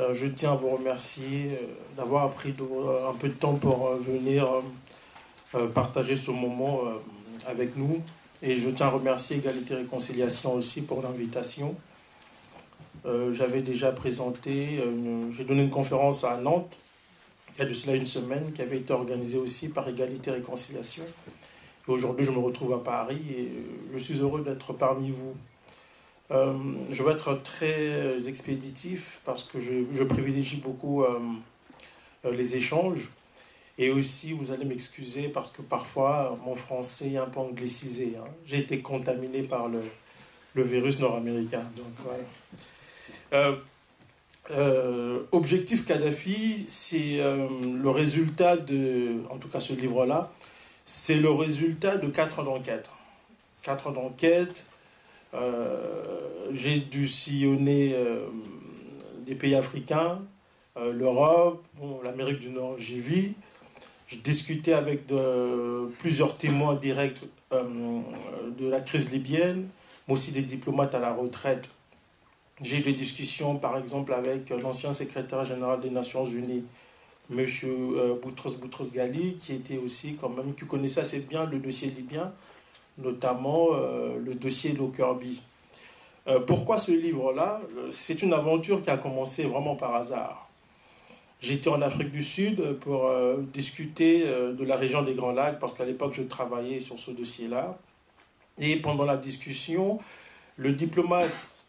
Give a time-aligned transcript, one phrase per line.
[0.00, 2.54] Euh, je tiens à vous remercier euh, d'avoir pris
[3.06, 4.48] un peu de temps pour euh, venir
[5.74, 6.82] partager ce moment
[7.44, 8.00] avec nous.
[8.40, 11.74] Et je tiens à remercier Égalité Réconciliation aussi pour l'invitation.
[13.04, 14.80] J'avais déjà présenté,
[15.32, 16.78] j'ai donné une conférence à Nantes
[17.56, 21.02] il y a de cela une semaine qui avait été organisée aussi par Égalité Réconciliation.
[21.88, 23.50] Et aujourd'hui, je me retrouve à Paris et
[23.92, 25.34] je suis heureux d'être parmi vous.
[26.30, 26.54] Euh,
[26.90, 31.18] je vais être très expéditif parce que je, privilégie beaucoup euh,
[32.24, 33.08] euh, les échanges.
[33.78, 38.14] Et aussi, vous allez m'excuser parce que parfois, mon français est un peu anglicisé.
[38.18, 38.28] Hein.
[38.44, 39.82] J'ai été contaminé par le,
[40.54, 41.64] le virus nord-américain.
[41.76, 41.86] Donc,
[43.32, 43.56] voilà.
[45.32, 50.32] Objectif Kadhafi, c'est le résultat de, en tout cas ce livre-là,
[50.84, 52.90] c'est le résultat de quatre ans d'enquête.
[53.62, 54.66] Quatre ans d'enquête
[56.52, 58.26] j'ai dû sillonner euh,
[59.26, 60.20] des pays africains,
[60.76, 61.64] euh, l'Europe,
[62.02, 63.34] l'Amérique du Nord, j'y vis.
[64.06, 65.04] J'ai discuté avec
[65.98, 67.22] plusieurs témoins directs
[67.52, 69.68] de la crise libyenne,
[70.08, 71.70] mais aussi des diplomates à la retraite.
[72.60, 76.64] J'ai eu des discussions, par exemple, avec l'ancien secrétaire général des Nations Unies,
[77.30, 77.46] M.
[78.20, 82.32] Boutros Boutros Ghali, qui était aussi quand même, qui connaissait assez bien le dossier libyen,
[83.02, 85.42] notamment euh, le dossier Lockerbie.
[86.28, 87.60] Euh, pourquoi ce livre-là?
[87.90, 90.48] C'est une aventure qui a commencé vraiment par hasard.
[91.40, 95.72] J'étais en Afrique du Sud pour euh, discuter de la région des Grands Lacs, parce
[95.72, 97.78] qu'à l'époque, je travaillais sur ce dossier-là.
[98.58, 99.98] Et pendant la discussion,
[100.56, 101.66] le diplomate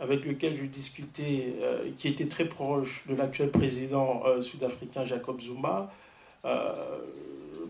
[0.00, 1.54] avec lequel je discutais,
[1.96, 5.88] qui était très proche de l'actuel président sud-africain Jacob Zuma,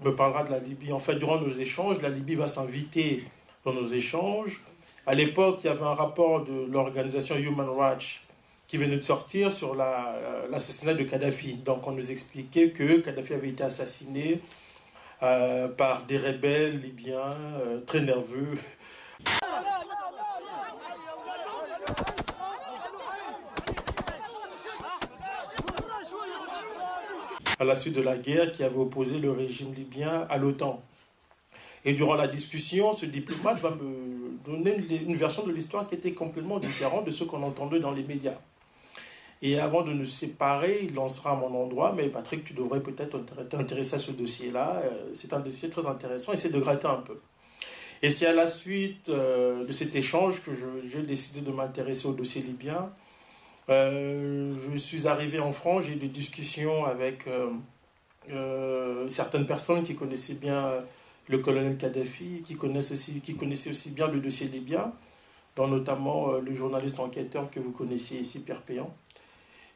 [0.04, 0.92] me parlera de la Libye.
[0.92, 3.24] En fait, durant nos échanges, la Libye va s'inviter
[3.64, 4.60] dans nos échanges.
[5.06, 8.20] À l'époque, il y avait un rapport de l'organisation Human Rights
[8.66, 11.58] qui venait de sortir sur euh, l'assassinat de Kadhafi.
[11.58, 14.40] Donc, on nous expliquait que Kadhafi avait été assassiné
[15.22, 18.58] euh, par des rebelles libyens euh, très nerveux.
[27.58, 30.82] À la suite de la guerre qui avait opposé le régime libyen à l'OTAN.
[31.84, 34.76] Et durant la discussion, ce diplomate va me donner
[35.06, 38.38] une version de l'histoire qui était complètement différente de ce qu'on entendait dans les médias.
[39.42, 43.18] Et avant de nous séparer, il lancera à mon endroit, mais Patrick, tu devrais peut-être
[43.48, 44.80] t'intéresser à ce dossier-là.
[44.84, 47.18] Euh, c'est un dossier très intéressant, essaie de gratter un peu.
[48.00, 50.50] Et c'est à la suite euh, de cet échange que
[50.90, 52.90] j'ai décidé de m'intéresser au dossier libyen.
[53.70, 57.48] Euh, je suis arrivé en France, j'ai eu des discussions avec euh,
[58.30, 60.84] euh, certaines personnes qui connaissaient bien
[61.28, 64.92] le colonel Kadhafi, qui, connaissaient aussi bien le dossier libyen,
[65.56, 68.94] dont notamment le journaliste enquêteur que vous connaissez ici, Pierre Péan.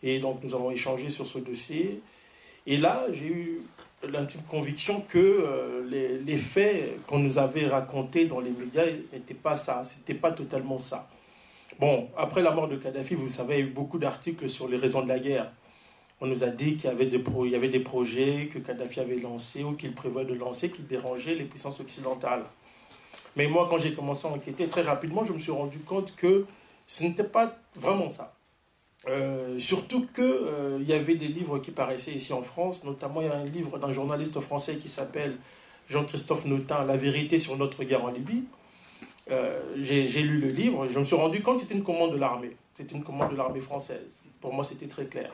[0.03, 2.03] Et donc nous avons échangé sur ce dossier.
[2.66, 3.62] Et là, j'ai eu
[4.12, 9.56] l'intime conviction que les, les, faits qu'on nous avait racontés dans les médias n'étaient pas
[9.56, 11.09] ça, c'était pas totalement ça.
[11.78, 14.66] Bon, après la mort de Kadhafi, vous savez, il y a eu beaucoup d'articles sur
[14.66, 15.53] les raisons de la guerre.
[16.21, 17.21] On nous a dit qu'il y avait des,
[17.78, 22.43] projets que Kadhafi avait lancés ou qu'il prévoit de lancer qui dérangeaient les puissances occidentales.
[23.37, 26.47] Mais moi, quand j'ai commencé à enquêter, très rapidement, je me suis rendu compte que
[26.89, 28.34] ce n'était pas vraiment ça.
[29.06, 33.28] Euh, surtout qu'il euh, y avait des livres qui paraissaient ici en France, notamment il
[33.28, 35.37] y a un livre d'un journaliste français qui s'appelle
[35.89, 38.43] Jean-Christophe Notin, La vérité sur notre guerre en Libye,
[39.31, 42.19] euh, j'ai lu le livre je me suis rendu compte que c'était une commande de
[42.19, 42.50] l'armée.
[42.75, 44.27] C'était une commande de l'armée française.
[44.41, 45.30] Pour moi, c'était très clair.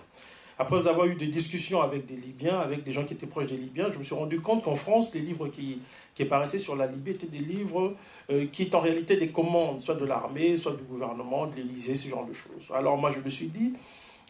[0.58, 3.56] Après avoir eu des discussions avec des Libyens, avec des gens qui étaient proches des
[3.56, 5.80] Libyens, je me suis rendu compte qu'en France, les livres qui,
[6.14, 7.94] qui paraissaient sur la Libye étaient des livres
[8.30, 11.96] euh, qui étaient en réalité des commandes, soit de l'armée, soit du gouvernement, de l'Élysée,
[11.96, 12.70] ce genre de choses.
[12.72, 13.72] Alors moi, je me suis dit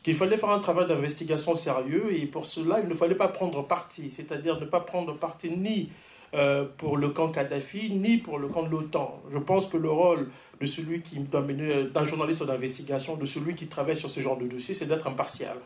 [0.02, 3.62] qu'il fallait faire un travail d'investigation sérieux et pour cela, il ne fallait pas prendre
[3.62, 5.90] parti, c'est-à-dire ne pas prendre parti ni
[6.34, 9.22] euh, pour le camp Kadhafi, ni pour le camp de l'OTAN.
[9.30, 10.28] Je pense que le rôle
[10.60, 14.74] de celui qui d'un journaliste d'investigation, de celui qui travaille sur ce genre de dossier,
[14.74, 15.56] c'est d'être impartial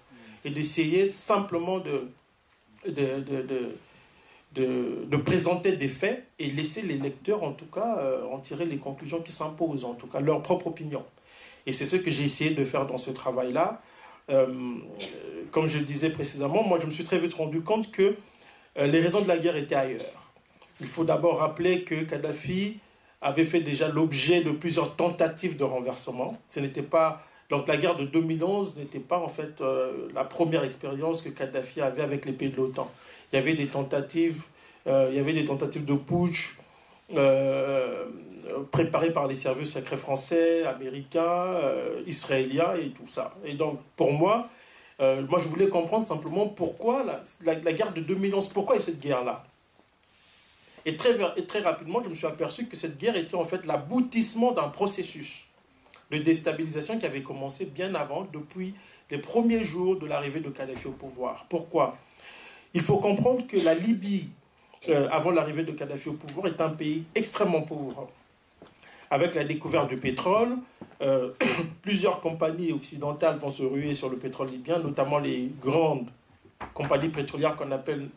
[0.45, 2.09] et d'essayer simplement de
[2.87, 3.21] de,
[4.55, 8.67] de, de, présenter des faits et laisser les lecteurs, en tout cas, euh, en tirer
[8.67, 11.05] les conclusions qui s'imposent, en tout cas, leur propre opinion.
[11.67, 13.81] Et c'est ce que j'ai essayé de faire dans ce travail-là.
[14.31, 14.47] Euh,
[15.51, 18.17] comme je le disais précédemment, moi, je me suis très vite rendu compte que
[18.77, 20.18] les raisons de la guerre étaient ailleurs.
[20.81, 22.79] Il faut d'abord rappeler que Kadhafi
[23.21, 26.39] avait fait déjà l'objet de plusieurs tentatives de renversement.
[26.49, 30.65] Ce n'était pas donc la guerre de 2011 n'était pas en fait euh, la première
[30.65, 32.91] expérience que Kadhafi avait avec les pays de l'OTAN.
[33.33, 34.43] Il y avait des tentatives,
[34.87, 36.59] euh, il y avait des tentatives de putsch
[37.15, 38.05] euh,
[38.71, 41.59] préparées par les services secrets français, américains,
[42.07, 43.35] israéliens et tout ça.
[43.45, 44.49] Et donc pour moi,
[45.01, 47.05] moi, je voulais comprendre simplement pourquoi
[47.45, 49.45] la, guerre de 2011, pourquoi cette guerre-là?
[50.89, 54.69] Et très, rapidement, je me suis aperçu que cette guerre était en fait l'aboutissement d'un
[54.69, 55.45] processus
[56.11, 58.73] de déstabilisation qui avait commencé bien avant, depuis
[59.11, 61.45] les premiers jours de l'arrivée de Kadhafi au pouvoir.
[61.51, 61.99] Pourquoi?
[62.73, 64.31] Il faut comprendre que la Libye,
[64.89, 68.07] euh, avant l'arrivée de Kadhafi au pouvoir, est un pays extrêmement pauvre.
[69.11, 70.57] Avec la découverte du pétrole,
[71.03, 71.33] euh,
[71.83, 76.09] plusieurs compagnies occidentales vont se ruer sur le pétrole libyen, notamment les grandes
[76.73, 78.09] compagnies pétrolières qu'on appelle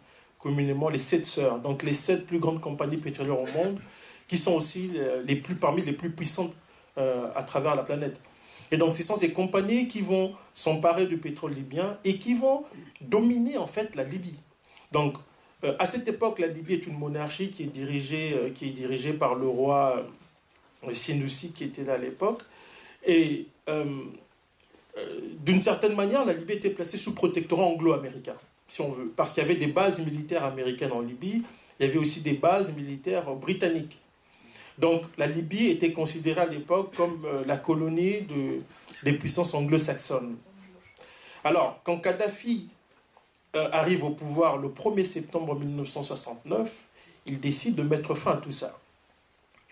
[0.42, 3.80] communément les sept sœurs, donc les sept plus grandes compagnies pétrolières au monde,
[4.28, 6.54] qui sont aussi euh, les plus, parmi les plus puissantes
[7.36, 8.20] à travers la planète.
[8.72, 12.64] Et donc, ce sont ces compagnies qui vont s'emparer du pétrole libyen et qui vont
[13.02, 14.38] dominer en fait la Libye.
[14.94, 15.18] Donc,
[15.64, 18.74] euh, à cette époque, la Libye est une monarchie qui est dirigée, euh, qui est
[18.74, 20.06] dirigée par le roi
[20.88, 22.42] euh, Sinoussi qui était là à l'époque.
[23.06, 23.48] Et
[25.44, 28.36] d'une certaine manière, la Libye était placée sous protectorat anglo-américain,
[29.16, 31.44] parce qu'il y avait des bases militaires américaines en Libye,
[31.80, 34.00] il y avait aussi des bases militaires britanniques.
[34.78, 38.62] Donc la Libye était considérée à l'époque comme la colonie de,
[39.04, 40.38] des puissances anglo-saxonnes.
[41.44, 42.68] Alors, quand Kadhafi
[43.56, 46.86] euh, arrive au pouvoir le 1er septembre 1969,
[47.26, 48.78] il décide de mettre fin à tout ça.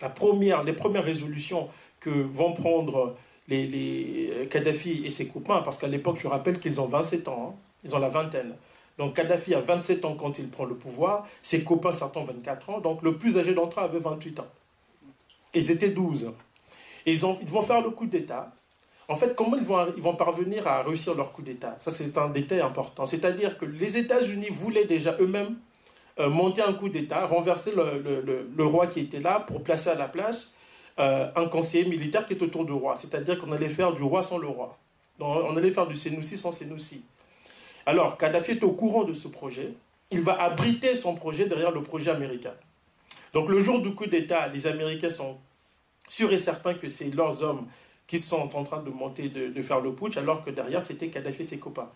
[0.00, 1.68] La première, les premières résolutions
[2.00, 3.16] que vont prendre
[3.48, 7.54] les euh, Kadhafi et ses copains, parce qu'à l'époque, je rappelle qu'ils ont 27 ans,
[7.54, 8.54] hein, ils ont la vingtaine.
[9.00, 12.80] Donc Kadhafi a 27 ans quand il prend le pouvoir, ses copains certains 24 ans,
[12.80, 14.46] donc le plus âgé d'entre eux avait 28 ans.
[15.54, 16.30] Ils étaient 12.
[17.06, 18.52] Et ils, ont, ils vont faire le coup d'État.
[19.08, 19.64] En fait, comment ils
[20.02, 21.76] vont, parvenir à réussir leur coup d'État?
[21.78, 23.06] Ça, c'est un détail important.
[23.06, 25.56] C'est-à-dire que les États-Unis voulaient déjà eux-mêmes
[26.18, 30.08] euh, monter un coup d'État, renverser le, roi qui était là pour placer à la
[30.08, 30.56] place
[30.98, 32.96] euh, un conseiller militaire qui est autour du roi.
[32.96, 34.76] C'est-à-dire qu'on allait faire du roi sans le roi.
[35.18, 37.02] On allait faire du Sénoussi sans Sénoussi.
[37.90, 39.72] Alors, Kadhafi est au courant de ce projet.
[40.12, 42.52] Il va abriter son projet derrière le projet américain.
[43.32, 45.38] Donc, le jour du coup d'État, les Américains sont
[46.06, 47.66] sûrs et certains que c'est leurs hommes
[48.06, 51.42] qui sont en train de monter, de, faire le putsch, alors que derrière, c'était Kadhafi
[51.42, 51.88] et ses copains.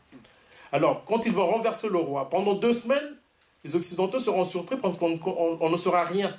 [0.73, 3.15] Alors, quand ils vont renverser le roi, pendant deux semaines,
[3.63, 6.37] les Occidentaux seront surpris parce qu'on ne saura rien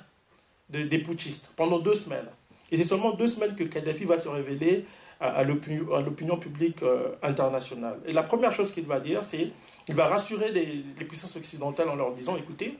[0.68, 2.28] des putschistes, pendant deux semaines.
[2.70, 4.84] Et c'est seulement deux semaines que Kadhafi va se révéler
[5.20, 7.98] à, l'opinion publique euh, internationale.
[8.06, 9.50] Et la première chose qu'il va dire, c'est
[9.84, 12.76] qu'il va rassurer les, les, puissances occidentales en leur disant, écoutez,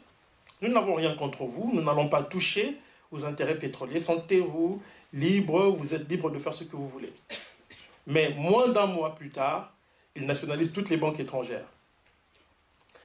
[0.60, 2.76] nous n'avons rien contre vous, nous n'allons pas toucher
[3.10, 7.12] aux intérêts pétroliers, sentez-vous libre, vous êtes libre de faire ce que vous voulez.
[8.06, 9.72] Mais moins d'un mois plus tard,
[10.14, 11.66] il nationalise toutes les banques étrangères.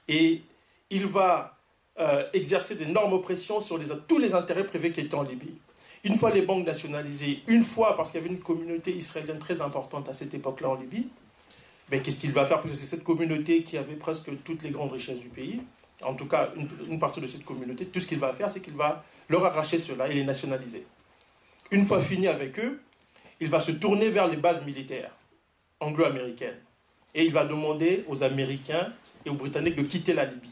[0.07, 0.41] Et
[0.89, 1.57] il va
[1.99, 5.53] euh, exercer d'énormes pressions sur tous les intérêts privés qui étaient en Libye.
[6.03, 9.61] Une fois les banques nationalisées, une fois parce qu'il y avait une communauté israélienne très
[9.61, 11.07] importante à cette époque-là en Libye,
[11.89, 12.61] ben, qu'est-ce qu'il va faire?
[12.61, 15.61] Parce que c'est cette communauté qui avait presque toutes les grandes richesses du pays,
[16.03, 18.61] en tout cas une, une partie de cette communauté, tout ce qu'il va faire, c'est
[18.61, 20.85] qu'il va leur arracher cela et les nationaliser.
[21.69, 22.81] Une fois fini avec eux,
[23.39, 25.11] il va se tourner vers les bases militaires
[25.79, 26.59] anglo-américaines.
[27.13, 28.93] Et il va demander aux Américains
[29.25, 30.49] et aux Britanniques de quitter la Libye.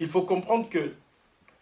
[0.00, 0.92] Il faut comprendre que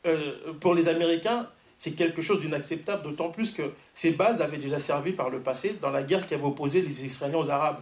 [0.07, 1.49] euh, pour les Américains,
[1.83, 5.77] c'est quelque chose d'inacceptable, d'autant plus que ces bases avaient déjà servi par le passé
[5.83, 7.81] dans la guerre qui avait opposé les Israéliens aux Arabes.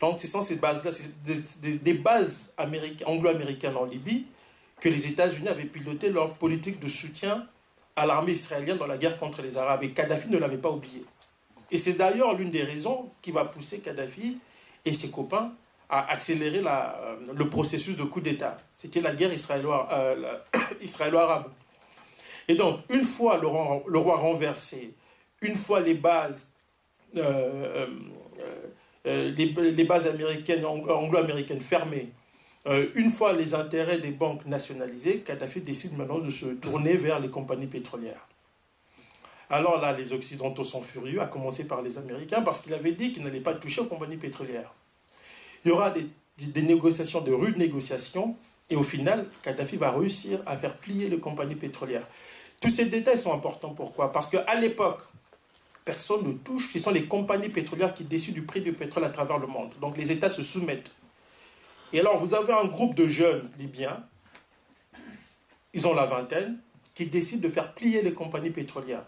[0.00, 0.90] Donc ce sont ces bases-là,
[1.62, 2.52] des, bases
[3.06, 4.26] anglo-américaines en Libye
[4.80, 7.46] que les États-Unis avaient piloté leur politique de soutien
[7.94, 9.84] à l'armée israélienne dans la guerre contre les Arabes.
[9.84, 11.04] Et Kadhafi ne l'avait pas oublié.
[11.70, 14.38] Et c'est d'ailleurs l'une des raisons qui va pousser Kadhafi
[14.84, 15.52] et ses copains
[15.88, 18.58] à accélérer euh, le processus de coup d'État.
[18.76, 20.38] C'était la guerre euh,
[20.80, 21.44] israélo-arabe.
[22.50, 24.92] Et donc, une fois le, roi renversé,
[25.40, 26.48] une fois les bases,
[27.16, 27.86] euh,
[29.04, 32.08] les, les, bases américaines, anglo-américaines fermées,
[32.66, 37.20] euh, une fois les intérêts des banques nationalisés, Kadhafi décide maintenant de se tourner vers
[37.20, 38.26] les compagnies pétrolières.
[39.48, 43.12] Alors là, les Occidentaux sont furieux, à commencer par les Américains, parce qu'il avait dit
[43.12, 44.74] qu'il n'allait pas toucher aux compagnies pétrolières.
[45.64, 48.34] Il y aura des, des, négociations, de rudes négociations,
[48.70, 52.08] et au final, Kadhafi va réussir à faire plier les compagnies pétrolières.
[52.60, 53.70] Tous ces détails sont importants.
[53.70, 54.12] Pourquoi?
[54.12, 55.00] Parce qu'à l'époque,
[55.84, 56.70] personne ne touche.
[56.72, 59.72] Ce sont les compagnies pétrolières qui décident du prix du pétrole à travers le monde.
[59.80, 60.94] Donc les États se soumettent.
[61.92, 64.04] Et alors, vous avez un groupe de jeunes libyens,
[65.72, 66.58] ils ont la vingtaine,
[66.94, 69.04] qui décident de faire plier les compagnies pétrolières.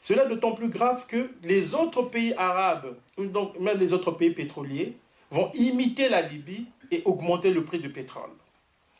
[0.00, 4.96] Cela d'autant plus grave que les autres pays arabes, donc même les autres pays pétroliers,
[5.30, 8.30] vont imiter la Libye et augmenter le prix du pétrole.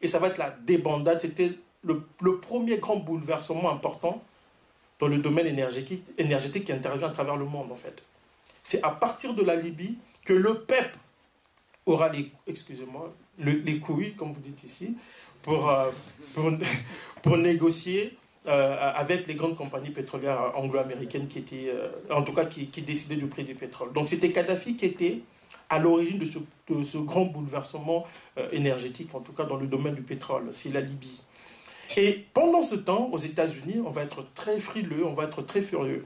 [0.03, 1.21] Et ça va être la débandade.
[1.21, 1.53] C'était
[1.85, 4.23] le, premier grand bouleversement important
[5.01, 8.05] dans le domaine énergétique, qui intervient à travers le monde, en fait.
[8.63, 10.97] C'est à partir de la Libye que le PEP
[11.87, 14.97] aura les, excusez-moi, les couilles, comme vous dites ici,
[15.45, 15.91] pour, euh,
[17.23, 18.17] pour, négocier
[18.49, 23.17] euh, avec les grandes compagnies pétrolières anglo-américaines qui étaient, euh, en tout cas, qui, décidaient
[23.17, 23.93] du prix du pétrole.
[23.93, 25.21] Donc c'était Kadhafi qui était
[25.71, 26.25] à l'origine de
[26.83, 28.05] ce, grand bouleversement
[28.53, 31.21] énergétique, en tout cas dans le domaine du pétrole, c'est la Libye.
[31.97, 35.63] Et pendant ce temps, aux États-Unis, on va être très frileux, on va être très
[35.63, 36.05] furieux.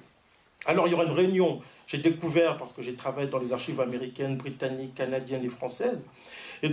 [0.67, 3.81] Alors il y aura une réunion, j'ai découvert, parce que j'ai travaillé dans les archives
[3.81, 6.05] américaines, britanniques, canadiennes et françaises,
[6.63, 6.71] et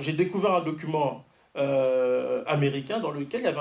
[0.00, 1.24] j'ai découvert un document
[1.56, 3.54] euh, américain dans lequel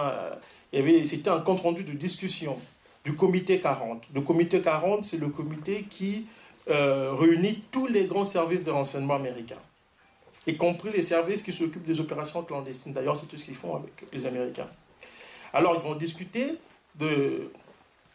[0.74, 2.58] il y avait, c'était un compte rendu de discussion
[3.06, 4.10] du comité 40.
[4.14, 6.26] Le comité 40, c'est le comité qui
[6.70, 9.56] euh, réunit tous les grands services de renseignement américains,
[10.48, 12.94] y compris les services qui s'occupent des opérations clandestines.
[12.94, 14.70] D'ailleurs, c'est tout ce qu'ils font avec les Américains.
[15.54, 16.58] Alors, ils vont discuter
[16.96, 17.52] de,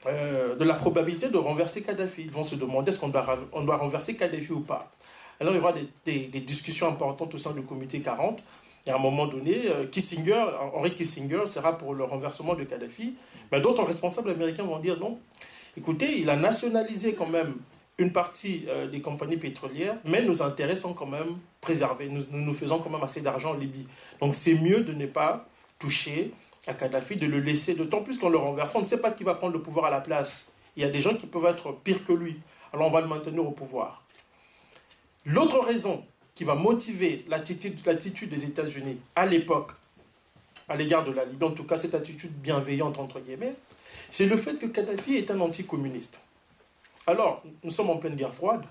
[0.07, 2.23] euh, de la probabilité de renverser Kadhafi.
[2.23, 4.91] Ils vont se demander est-ce qu'on doit, on doit renverser Kadhafi ou pas.
[5.41, 8.43] Alors, il y aura des, des, discussions importantes au sein du comité 40.
[8.87, 13.15] Et à un moment donné, euh, Kissinger, Henry Kissinger sera pour le renversement de Kadhafi.
[13.51, 15.19] Mais d'autres responsables américains vont dire non.
[15.77, 17.55] Écoutez, il a nationalisé quand même
[17.99, 22.09] une partie euh, des compagnies pétrolières, mais nos intérêts sont quand même préservés.
[22.09, 23.85] Nous, nous, faisons quand même assez d'argent en Libye.
[24.21, 25.47] Donc c'est mieux de ne pas
[25.79, 26.33] toucher
[26.67, 29.25] à Kadhafi, de le laisser, d'autant plus qu'en le renversant, on ne sait pas qui
[29.25, 30.53] va prendre le pouvoir à la place.
[30.77, 32.39] Il y a des gens qui peuvent être pires que lui.
[32.73, 34.05] Alors on va le maintenir au pouvoir.
[35.27, 39.73] L'autre raison qui va motiver l'attitude des États-Unis à l'époque,
[40.69, 43.55] à l'égard de la Libye, en tout cas cette attitude bienveillante entre guillemets,
[44.11, 46.21] c'est le fait que Kadhafi est un anticommuniste.
[47.06, 48.64] Alors, nous sommes en pleine guerre froide.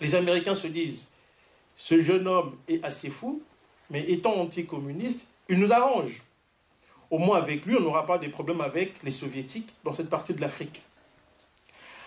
[0.00, 1.10] Les Américains se disent,
[1.76, 3.42] ce jeune homme est assez fou,
[3.90, 6.22] mais étant anticommuniste, il nous arrange.
[7.10, 10.32] Au moins avec lui, on n'aura pas de problèmes avec les soviétiques dans cette partie
[10.32, 10.82] de l'Afrique.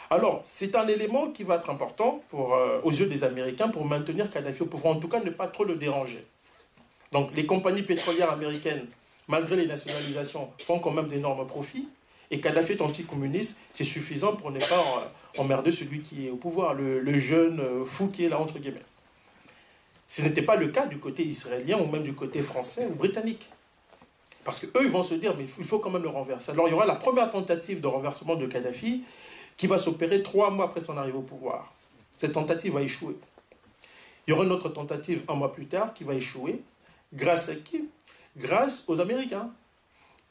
[0.09, 4.29] Alors, c'est un élément qui va être important euh, aux yeux des Américains pour maintenir
[4.29, 6.25] Kadhafi au pouvoir, en tout cas ne pas trop le déranger.
[7.11, 8.87] Donc, les compagnies pétrolières américaines,
[9.27, 11.87] malgré les nationalisations, font quand même d'énormes profits.
[12.33, 16.73] Et Kadhafi est anticommuniste, c'est suffisant pour ne pas emmerder celui qui est au pouvoir,
[16.73, 18.81] le, jeune euh, fou qui est là, entre guillemets.
[20.07, 23.47] Ce n'était pas le cas du côté israélien ou même du côté français ou britannique.
[24.43, 26.51] Parce qu'eux, ils vont se dire, mais il faut quand même le renverser.
[26.51, 29.03] Alors il y aura la première tentative de renversement de Kadhafi,
[29.55, 31.71] qui va s'opérer trois mois après son arrivée au pouvoir.
[32.17, 33.15] Cette tentative va échouer.
[34.25, 36.63] Il y aura une autre tentative un mois plus tard qui va échouer.
[37.13, 37.89] Grâce à qui?
[38.35, 39.51] Grâce aux Américains,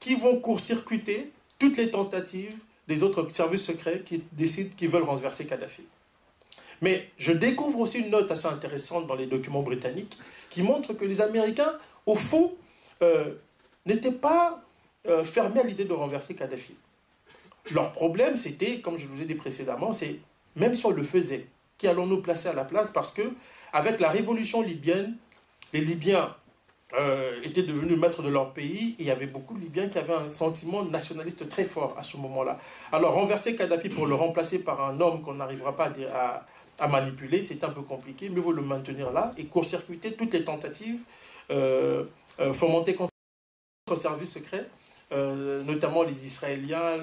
[0.00, 1.30] qui vont court-circuiter
[1.62, 2.56] toutes les tentatives
[2.88, 5.82] des autres services secrets qui décident qu'ils veulent renverser Kadhafi.
[6.80, 10.18] Mais je découvre aussi une note assez intéressante dans les documents britanniques
[10.50, 12.52] qui montre que les Américains, au fond,
[13.00, 13.34] euh,
[13.86, 14.60] n'étaient pas
[15.06, 16.74] euh, fermés à l'idée de renverser Kadhafi.
[17.70, 20.18] Leur problème, c'était, comme je vous ai dit précédemment, c'est
[20.56, 21.46] même si on le faisait,
[21.78, 23.22] qui allons-nous placer à la place Parce que
[23.72, 25.16] avec la révolution libyenne,
[25.72, 26.34] les Libyens
[26.94, 30.14] euh, étaient devenus maîtres de leur pays il y avait beaucoup de Libyens qui avaient
[30.14, 32.58] un sentiment nationaliste très fort à ce moment-là.
[32.92, 35.90] Alors renverser Kadhafi pour le remplacer par un homme qu'on n'arrivera pas
[36.78, 40.44] à, manipuler, c'est un peu compliqué, mais vous le maintenir là et court-circuiter toutes les
[40.44, 41.02] tentatives
[41.50, 42.04] euh,
[42.40, 43.12] euh fomentées contre
[43.90, 44.66] le service secret
[45.12, 46.96] euh, notamment les Israéliens,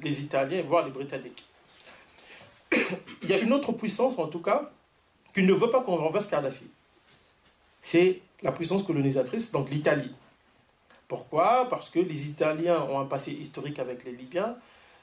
[0.00, 1.44] les, Italiens, voire les Britanniques.
[3.22, 4.70] Il y a une autre puissance, en tout cas,
[5.34, 6.70] qui ne veut pas qu'on renverse Kadhafi.
[7.82, 10.12] C'est la puissance colonisatrice, donc l'Italie.
[11.06, 11.66] Pourquoi?
[11.68, 14.56] Parce que les Italiens ont un passé historique avec les Libyens,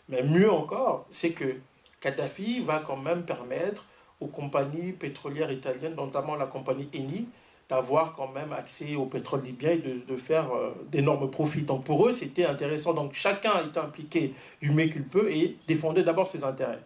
[0.09, 1.55] mais mieux encore, c'est que
[1.99, 3.87] Kadhafi va quand même permettre
[4.21, 7.27] aux compagnies pétrolières italiennes, notamment la compagnie Eni,
[7.67, 11.63] d'avoir quand même accès au pétrole libyen et de, faire euh, d'énormes profits.
[11.63, 12.93] Donc pour eux, c'était intéressant.
[12.93, 16.81] Donc chacun était impliqué du mieux qu'il peut et défendait d'abord ses intérêts.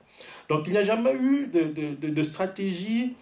[0.48, 3.16] Donc il n'y a jamais eu de, stratégie,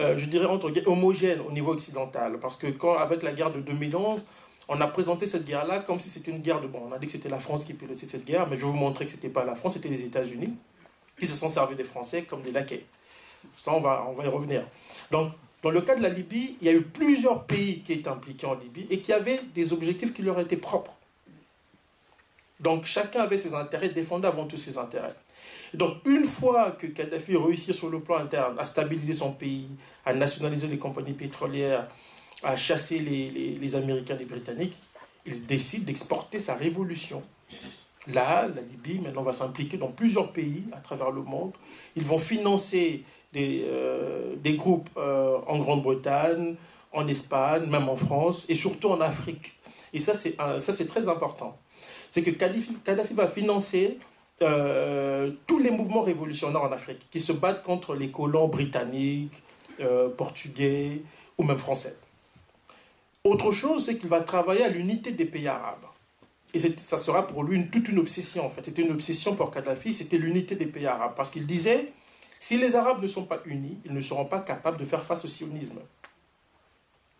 [0.00, 2.38] euh, je dirais, entre homogène au niveau occidental.
[2.40, 4.24] Parce que quand, avec la guerre de 2011,
[4.68, 6.66] on a présenté cette guerre-là comme si c'était une guerre de...
[6.66, 8.70] Bon, on a dit que c'était la France qui pilotait cette guerre, mais je vais
[8.70, 10.56] vous montrer que ce n'était pas la France, c'était les États-Unis
[11.18, 12.84] qui se sont servis des Français comme des laquais.
[13.56, 14.64] Ça, on va, on va y revenir.
[15.10, 18.08] Donc, dans le cas de la Libye, il y a eu plusieurs pays qui étaient
[18.08, 20.97] impliqués en Libye et qui avaient des objectifs qui leur étaient propres.
[22.60, 25.14] Donc chacun avait ses intérêts, défendait avant tout ses intérêts.
[25.74, 29.68] donc une fois que Kadhafi réussit sur le plan interne à stabiliser son pays,
[30.04, 31.86] à nationaliser les compagnies pétrolières,
[32.42, 34.76] à chasser les, Américains et les Britanniques,
[35.26, 37.22] il décide d'exporter sa révolution.
[38.12, 41.52] Là, la Libye maintenant va s'impliquer dans plusieurs pays à travers le monde.
[41.94, 46.56] Ils vont financer des, euh, groupes euh, en Grande-Bretagne,
[46.92, 49.52] en Espagne, même en France, et surtout en Afrique.
[49.92, 51.58] Et ça, c'est très important.
[52.18, 53.96] C'est que Kadhafi, va financer
[54.42, 59.40] euh, tous les mouvements révolutionnaires en Afrique qui se battent contre les colons britanniques,
[59.78, 61.02] euh, portugais
[61.38, 61.96] ou même français.
[63.22, 65.86] Autre chose, c'est qu'il va travailler à l'unité des pays arabes.
[66.54, 68.64] Et ça sera pour lui toute une obsession, en fait.
[68.64, 71.12] C'était une obsession pour Kadhafi, c'était l'unité des pays arabes.
[71.14, 71.86] Parce qu'il disait,
[72.40, 75.24] si les Arabes ne sont pas unis, ils ne seront pas capables de faire face
[75.24, 75.78] au sionisme.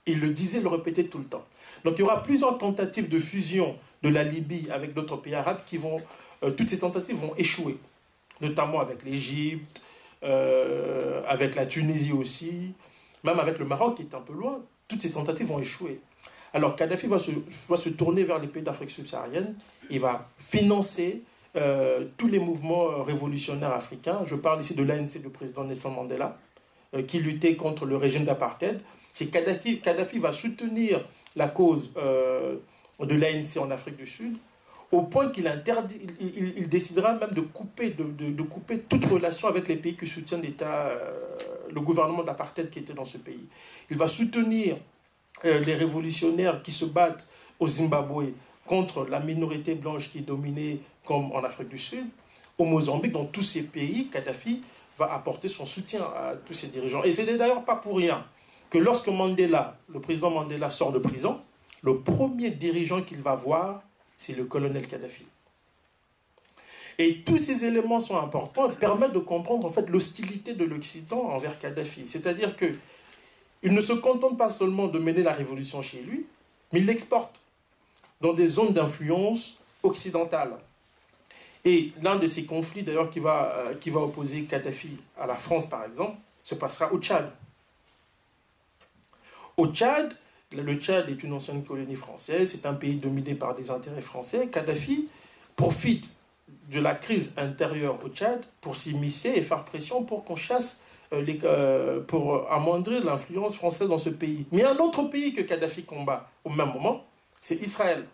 [0.09, 1.45] Il le disait, le répétait tout le temps.
[1.85, 5.61] Donc il y aura plusieurs tentatives de fusion de la Libye avec d'autres pays arabes
[5.67, 6.00] qui vont,
[6.43, 7.77] euh, toutes ces tentatives vont échouer,
[8.41, 9.83] notamment avec l'Égypte,
[10.25, 12.73] euh, avec la Tunisie aussi,
[13.23, 14.61] même avec le Maroc qui est un peu loin.
[14.88, 16.00] Toutes ces tentatives vont échouer.
[16.55, 17.33] Alors Kadhafi va se,
[17.69, 19.55] va se tourner vers les pays d'Afrique subsaharienne,
[19.91, 21.23] il va financer
[21.57, 24.23] euh, tous les mouvements révolutionnaires africains.
[24.25, 26.38] Je parle ici de l'ANC du président Nelson Mandela,
[27.07, 28.81] qui luttait contre le régime d'apartheid.
[29.18, 34.37] C'est Kadhafi, Kadhafi va soutenir la cause de l'ANC en Afrique du Sud,
[34.92, 39.75] au point qu'il interdit, il, décidera même de couper, de, couper toute relation avec les
[39.75, 41.37] pays qui soutiennent l'État, euh,
[41.68, 43.48] le gouvernement d'apartheid qui était dans ce pays.
[43.90, 44.76] Il va soutenir
[45.44, 47.26] euh, les révolutionnaires qui se battent
[47.58, 48.32] au Zimbabwe
[48.66, 52.06] contre la minorité blanche qui est dominée comme en Afrique du Sud.
[52.56, 54.62] Au Mozambique, dans tous ces pays, Kadhafi
[54.96, 57.02] va apporter son soutien à tous ces dirigeants.
[57.02, 58.25] Et ce n'est d'ailleurs pas pour rien
[58.70, 61.40] que lorsque Mandela, le président Mandela sort de prison,
[61.82, 63.82] le premier dirigeant qu'il va voir,
[64.16, 65.25] c'est le colonel Kadhafi.
[66.98, 71.28] Et tous ces éléments sont importants et permettent de comprendre en fait l'hostilité de l'Occident
[71.28, 72.02] envers Kadhafi.
[72.06, 72.66] C'est-à-dire que
[73.62, 76.26] il ne se contente pas seulement de mener la révolution chez lui,
[76.72, 77.40] mais il l'exporte
[78.20, 80.57] dans des zones d'influence occidentale.
[81.64, 85.37] Et l'un de ces conflits d'ailleurs qui va, euh, qui va opposer Kadhafi à la
[85.37, 87.31] France par exemple se passera au Tchad.
[89.59, 90.14] Au Tchad,
[90.57, 94.47] le Tchad est une ancienne colonie française, c'est un pays dominé par des intérêts français.
[94.47, 95.09] Kadhafi
[95.57, 96.21] profite
[96.71, 101.27] de la crise intérieure au Tchad pour s'immiscer et faire pression pour qu'on chasse, euh,
[101.42, 104.47] euh, pour amoindrir l'influence française dans ce pays.
[104.53, 107.05] Mais un autre pays que Kadhafi combat au même moment,
[107.40, 108.07] c'est Israël.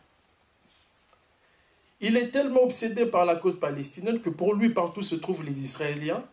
[2.01, 5.61] Il est tellement obsédé par la cause palestinienne que pour lui, partout se trouvent les
[5.63, 6.25] Israéliens,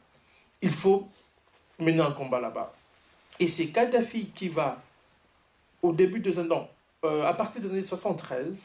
[0.62, 1.10] il faut
[1.80, 2.74] mener un combat là-bas.
[3.42, 4.82] Et c'est Kadhafi qui va
[5.82, 6.56] au début des années,
[7.04, 8.62] euh, à partir des années 73,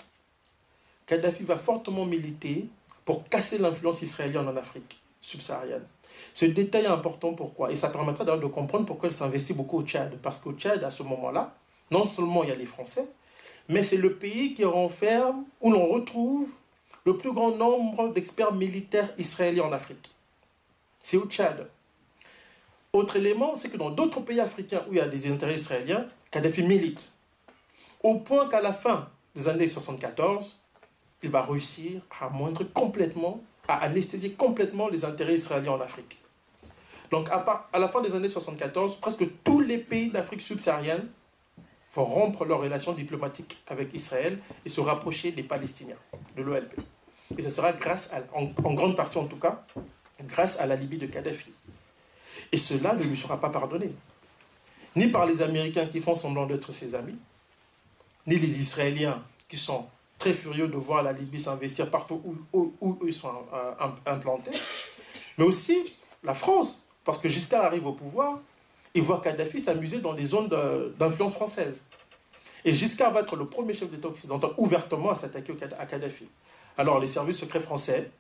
[1.07, 2.67] Kadhafi va fortement militer
[3.05, 5.85] pour casser l'influence israélienne en Afrique subsaharienne.
[6.33, 7.73] Ce détail est important pourquoi?
[7.73, 10.17] Et ça permettra d'ailleurs de comprendre pourquoi il s'investit beaucoup au Tchad.
[10.23, 11.55] Parce qu'au Tchad, à ce moment-là,
[11.91, 13.09] non seulement il y a les Français,
[13.69, 16.49] mais c'est le pays qui renferme, où l'on retrouve
[17.05, 20.11] le plus grand nombre d'experts militaires israéliens en Afrique.
[21.01, 21.69] C'est au Tchad.
[22.93, 26.09] Autre élément, c'est que dans d'autres pays africains où il y a des intérêts israéliens,
[26.31, 27.13] Kadhafi milite.
[28.03, 30.61] Au point qu'à la fin des années 74,
[31.23, 36.19] il va réussir à moindre complètement, à anesthésier complètement les intérêts israéliens en Afrique.
[37.11, 41.09] Donc à, la fin des années 74, presque tous les pays d'Afrique subsaharienne
[41.93, 45.97] vont rompre leurs relations diplomatiques avec Israël et se rapprocher des Palestiniens,
[46.37, 46.75] de l'OLP.
[47.39, 49.65] Et ce sera grâce, à, en, en grande partie en tout cas,
[50.25, 51.53] grâce à la Libye de Kadhafi.
[52.53, 53.93] Et cela ne lui sera pas pardonné
[54.97, 57.19] ni par les Américains qui font semblant d'être ses amis,
[58.27, 59.87] ni les Israéliens qui sont
[60.19, 62.21] très furieux de voir la Libye s'investir partout
[62.53, 63.73] où, ils sont euh,
[64.07, 64.59] implantés,
[65.39, 68.41] mais aussi la France, parce que Giscard arrive au pouvoir,
[68.95, 70.49] il voit Kadhafi s'amuser dans des zones
[70.99, 71.83] d'influence française.
[72.65, 76.27] Et Giscard va être le premier chef d'État occidental ouvertement à s'attaquer à Kadhafi.
[76.79, 78.11] Alors les services secrets français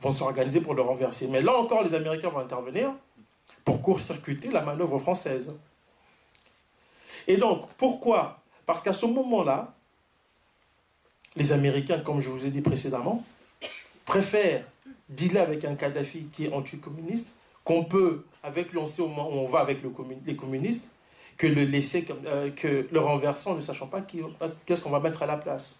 [0.00, 1.26] vont s'organiser pour le renverser.
[1.26, 2.92] Mais là encore, les Américains vont intervenir
[3.64, 5.54] pour court-circuiter la manœuvre française.
[7.26, 8.40] Et donc, pourquoi?
[8.66, 9.74] Parce qu'à ce moment-là,
[11.36, 13.24] les Américains, comme je vous ai dit précédemment,
[14.04, 14.64] préfèrent
[15.08, 17.34] dealer avec un Kadhafi qui est anticommuniste,
[17.64, 19.78] qu'on peut, avec lui, on sait où on va avec
[20.26, 20.90] les communistes,
[21.36, 25.26] que le laisser, euh, que le renversant, ne sachant pas qu'est-ce qu'on va mettre à
[25.26, 25.76] la place.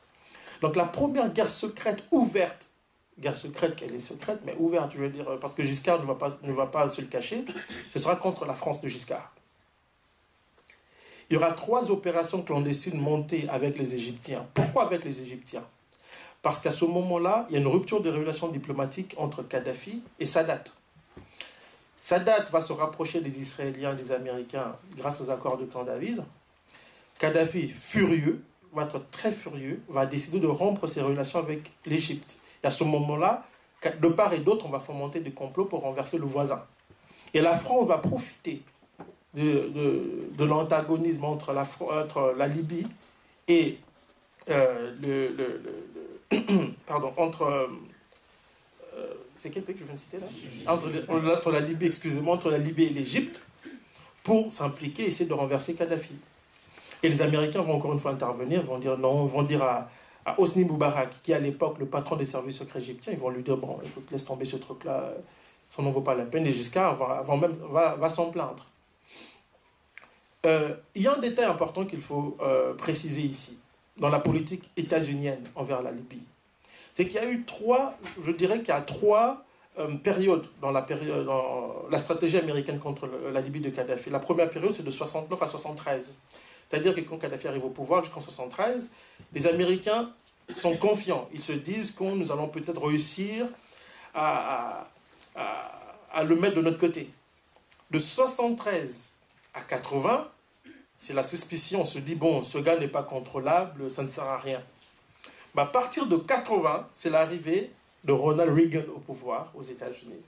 [0.60, 2.70] Donc la première guerre secrète ouverte,
[3.18, 6.14] guerre secrète qu'elle est secrète, mais ouverte, je veux dire, parce que Giscard ne va
[6.14, 7.44] pas, ne va pas se le cacher,
[7.90, 9.32] ce sera contre la France de Giscard
[11.34, 14.46] il y aura trois opérations clandestines montées avec les Égyptiens.
[14.54, 15.64] Pourquoi avec les Égyptiens?
[16.42, 20.26] Parce qu'à ce moment-là, il y a une rupture des relations diplomatiques entre Kadhafi et
[20.26, 20.62] Sadat.
[21.98, 26.22] Sadat va se rapprocher des Israéliens et des Américains grâce aux accords de Camp David.
[27.18, 32.38] Kadhafi, furieux, va être très furieux, va décider de rompre ses relations avec l'Égypte.
[32.62, 33.44] Et à ce moment-là,
[34.00, 36.62] de part et d'autre, on va fomenter des complots pour renverser le voisin.
[37.32, 38.62] Et la France va profiter
[39.34, 42.86] de, de, l'antagonisme entre la, entre la Libye
[43.48, 43.78] et
[44.48, 45.62] euh, le, le,
[46.86, 50.26] pardon, entre euh, c'est quel pays que je viens de citer là?
[50.72, 50.88] Entre,
[51.32, 53.46] entre, la Libye, excusez-moi, entre la Libye et l'Égypte,
[54.22, 56.14] pour s'impliquer, essayer de renverser Kadhafi.
[57.02, 59.90] Et les Américains vont encore une fois intervenir, vont dire non, vont dire à,
[60.24, 63.30] à Hosni Moubarak, qui est à l'époque le patron des services secrets égyptiens, ils vont
[63.30, 65.12] lui dire bon, écoute, laisse tomber ce truc-là,
[65.68, 66.46] ça n'en vaut pas la peine.
[66.46, 68.64] Et Giscard va, même, va, va s'en plaindre.
[70.44, 73.58] Euh, il y a un détail important qu'il faut euh, préciser ici,
[73.96, 76.22] dans la politique états-unienne envers la Libye.
[76.92, 79.44] C'est qu'il y a eu trois, je dirais qu'il y a trois
[79.78, 81.28] euh, périodes dans la, période,
[81.90, 84.10] la stratégie américaine contre la Libye de Kadhafi.
[84.10, 86.12] La première période, c'est de 69 à 73.
[86.68, 88.90] C'est-à-dire que quand Kadhafi arrive au pouvoir jusqu'en 73,
[89.32, 90.10] les Américains
[90.52, 91.28] sont confiants.
[91.32, 93.46] Ils se disent que nous allons peut-être réussir
[94.14, 94.86] à,
[95.34, 97.10] à, le mettre de notre côté.
[97.90, 99.14] De 73
[99.54, 100.28] à 80,
[100.98, 101.82] c'est la suspicion.
[101.82, 104.62] On se dit, bon, ce gars n'est pas contrôlable, ça ne sert à rien.
[105.54, 107.70] Mais à partir de 80, c'est l'arrivée
[108.04, 110.20] de Ronald Reagan au pouvoir aux États-Unis.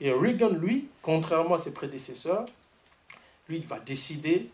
[0.00, 2.46] Et Reagan, lui, contrairement à ses prédécesseurs,
[3.48, 4.48] lui, il va décider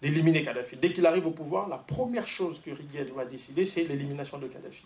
[0.00, 0.76] d'éliminer Kadhafi.
[0.76, 4.46] Dès qu'il arrive au pouvoir, la première chose que Reagan va décider, c'est l'élimination de
[4.46, 4.84] Kadhafi.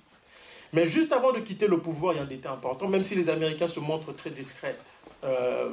[0.72, 3.14] Mais juste avant de quitter le pouvoir, il y a un détail important, même si
[3.14, 4.76] les Américains se montrent très discrets,
[5.24, 5.70] euh,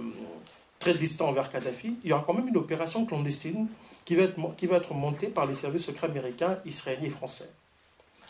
[0.80, 3.68] très distants envers Kadhafi, il y aura quand même une opération clandestine
[4.06, 7.50] qui va, être, montée par les services secrets américains, israéliens et français.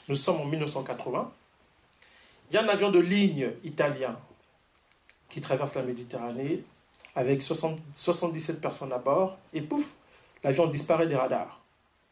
[0.08, 1.32] Nous sommes en 1980.
[2.50, 4.18] Il y a un avion de ligne italien
[5.30, 6.64] qui traverse la Méditerranée
[7.14, 9.92] avec 77 personnes à bord, et pouf,
[10.44, 11.62] l'avion disparaît des radars.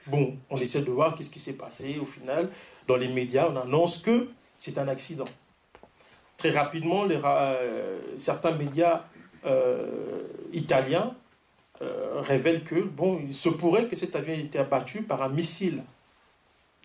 [0.07, 1.97] Bon, on essaie de voir qu'est-ce qui s'est passé.
[1.99, 2.49] Au final,
[2.87, 5.25] dans les médias, on annonce que c'est un accident.
[6.37, 9.05] Très rapidement, euh, certains médias
[9.45, 11.15] euh, italiens
[11.81, 15.29] euh, révèlent que, bon, il se pourrait que cet avion ait été abattu par un
[15.29, 15.83] missile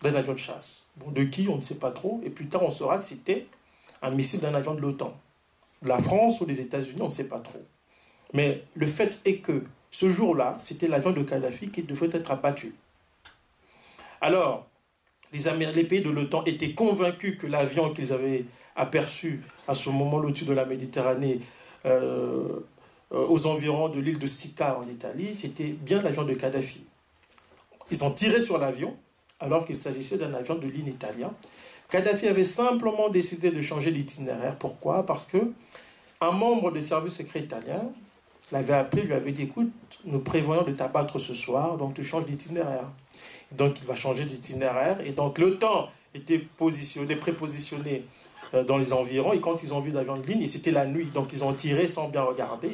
[0.01, 0.83] d'un avion de chasse.
[0.97, 2.21] Bon, de qui, on ne sait pas trop.
[2.25, 3.47] Et plus tard, on saura que c'était
[4.01, 5.13] un missile d'un avion de l'OTAN.
[5.83, 7.61] La France ou des États-Unis, on ne sait pas trop.
[8.33, 12.75] Mais le fait est que ce jour-là, c'était l'avion de Kadhafi qui devait être abattu.
[14.21, 14.67] Alors,
[15.31, 20.45] les, pays de l'OTAN étaient convaincus que l'avion qu'ils avaient aperçu à ce moment au-dessus
[20.45, 21.39] de la Méditerranée,
[21.85, 22.59] euh,
[23.11, 26.83] aux environs de l'île de Stika en Italie, c'était bien l'avion de Kadhafi.
[27.91, 28.95] Ils ont tiré sur l'avion
[29.39, 31.31] alors qu'il s'agissait d'un avion de ligne italien.
[31.89, 34.55] Kadhafi avait simplement décidé de changer d'itinéraire.
[34.57, 35.05] Pourquoi?
[35.05, 35.51] Parce que
[36.21, 37.83] un membre des services secrets italiens
[38.51, 39.71] l'avait appelé, lui avait dit écoute,
[40.05, 42.85] nous prévoyons de t'abattre ce soir, donc tu changes d'itinéraire.
[43.53, 45.01] Donc il va changer d'itinéraire.
[45.01, 49.33] Et donc le temps était positionné, prépositionné euh, dans les environs.
[49.33, 51.05] Et quand ils ont vu l'avion de ligne, c'était la nuit.
[51.13, 52.71] Donc ils ont tiré sans bien regarder.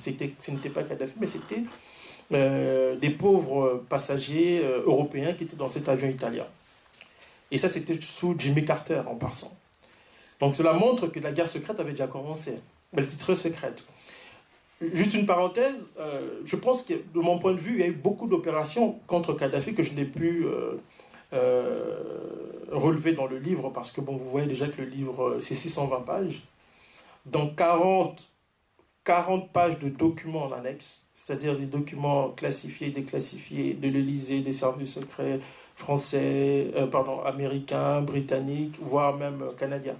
[0.00, 1.62] C'était, ce n'était pas Kadhafi, mais c'était
[2.32, 6.46] euh, des pauvres passagers euh, européens qui étaient dans cet avion italien.
[7.50, 9.52] Et ça, c'était sous Jimmy Carter en passant.
[10.38, 12.54] Donc cela montre que la guerre secrète avait déjà commencé.
[12.92, 13.84] Mais le titre secrète.
[14.80, 17.86] Juste une parenthèse, euh, je pense que de mon point de vue, il y a
[17.86, 20.76] eu beaucoup d'opérations contre Kadhafi que je n'ai pu euh,
[21.32, 22.02] euh,
[22.70, 26.00] relever dans le livre parce que bon, vous voyez déjà que le livre, c'est 620
[26.00, 26.42] pages.
[27.26, 28.32] Donc 40,
[29.04, 34.94] 40 pages de documents en annexe, c'est-à-dire des documents classifiés, déclassifiés de l'Élysée, des services
[34.94, 35.40] secrets
[35.76, 39.96] français, pardon, américains, britanniques, voire même canadiens.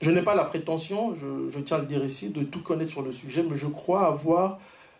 [0.00, 3.02] Je n'ai pas la prétention, je, tiens à le dire ici, de tout connaître sur
[3.02, 4.58] le sujet, mais je crois avoir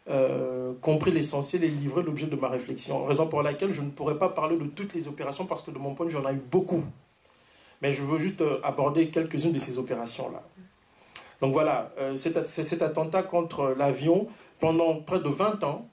[0.09, 3.05] euh, compris l'essentiel et livré l'objet de ma réflexion.
[3.05, 5.79] Raison pour laquelle je ne pourrais pas parler de toutes les opérations parce que de
[5.79, 6.85] mon point de vue, j'en ai eu beaucoup.
[7.83, 10.43] Mais je veux juste euh, aborder quelques-unes de ces opérations-là.
[11.41, 14.29] Donc voilà, euh, c'est cet attentat contre l'avion.
[14.61, 15.89] Pendant près de 20 ans,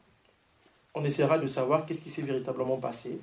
[0.94, 3.20] on essaiera de savoir qu'est-ce qui s'est véritablement passé.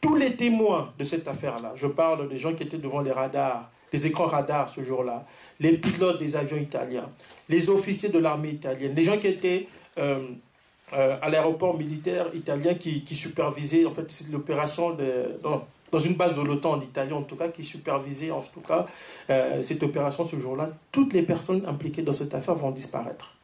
[0.00, 3.70] Tous les témoins de cette affaire-là, je parle des gens qui étaient devant les radars,
[3.92, 5.24] les écrans radars ce jour-là,
[5.60, 7.08] les pilotes des avions italiens,
[7.48, 13.86] les officiers de l'armée italienne, les gens qui étaient à l'aéroport militaire italien qui, supervisaient
[13.86, 14.96] en fait l'opération
[15.42, 18.86] dans, une base de l'OTAN en Italie en tout cas, qui supervisait en tout cas
[19.30, 20.70] euh, cette opération ce jour-là.
[20.92, 23.34] Toutes les personnes impliquées dans cette affaire vont disparaître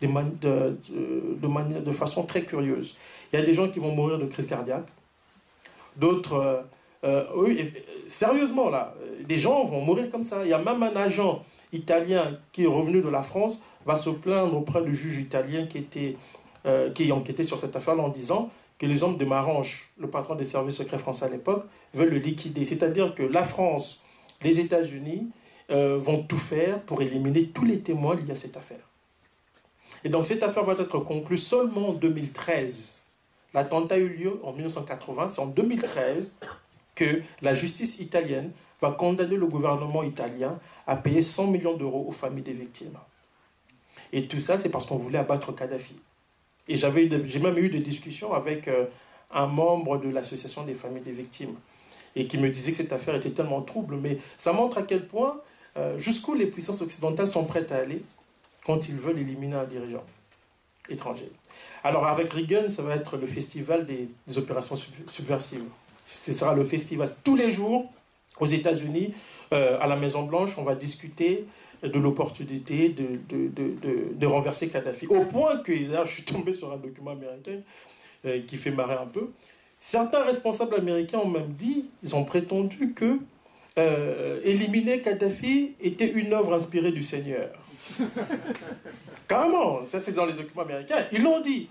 [0.00, 0.08] de,
[0.40, 2.96] de, de, façon très curieuse.
[3.32, 4.88] Il y a des gens qui vont mourir de crise cardiaque,
[5.96, 6.64] d'autres
[7.04, 7.72] euh, oui,
[8.08, 8.94] sérieusement, là,
[9.26, 10.40] des gens vont mourir comme ça.
[10.44, 14.10] Il y a même un agent italien qui est revenu de la France, va se
[14.10, 16.16] plaindre auprès du juge italien qui, était,
[16.66, 20.34] euh, qui enquêté sur cette affaire en disant que les hommes de Marange, le patron
[20.34, 22.64] des services secrets français à l'époque, veulent le liquider.
[22.64, 24.02] C'est-à-dire que la France,
[24.42, 25.28] les États-Unis
[25.70, 28.90] euh, vont tout faire pour éliminer tous les témoins liés à cette affaire.
[30.02, 33.08] Et donc cette affaire va être conclue seulement en 2013.
[33.52, 36.38] L'attentat a eu lieu en 1980, c'est en 2013
[36.94, 42.12] que la justice italienne va condamner le gouvernement italien à payer 100 millions d'euros aux
[42.12, 42.96] familles des victimes.
[44.12, 45.94] Et tout ça, c'est parce qu'on voulait abattre Kadhafi.
[46.68, 48.86] Et j'avais j'ai même eu des discussions avec euh,
[49.30, 51.54] un membre de l'association des familles des victimes
[52.16, 53.96] et qui me disait que cette affaire était tellement trouble.
[53.96, 55.40] Mais ça montre à quel point,
[55.76, 58.02] euh, jusqu'où les puissances occidentales sont prêtes à aller
[58.64, 60.04] quand ils veulent éliminer un dirigeant
[60.88, 61.30] étranger.
[61.84, 65.64] Alors avec Reagan, ça va être le festival des, opérations subversives.
[66.04, 67.90] Ce sera le festival tous les jours
[68.40, 69.12] aux États-Unis,
[69.52, 71.44] euh, à la Maison-Blanche, on va discuter
[71.82, 75.06] de l'opportunité de, de, de, de, renverser Kadhafi.
[75.06, 77.60] Au point que, là, je suis tombé sur un document américain
[78.26, 79.30] euh, qui fait marrer un peu.
[79.78, 83.18] Certains responsables américains ont même dit, ils ont prétendu que
[83.78, 87.50] euh, éliminer Kadhafi était une œuvre inspirée du Seigneur.
[89.28, 91.06] Carrément, ça c'est dans les documents américains.
[91.12, 91.68] Ils l'ont dit.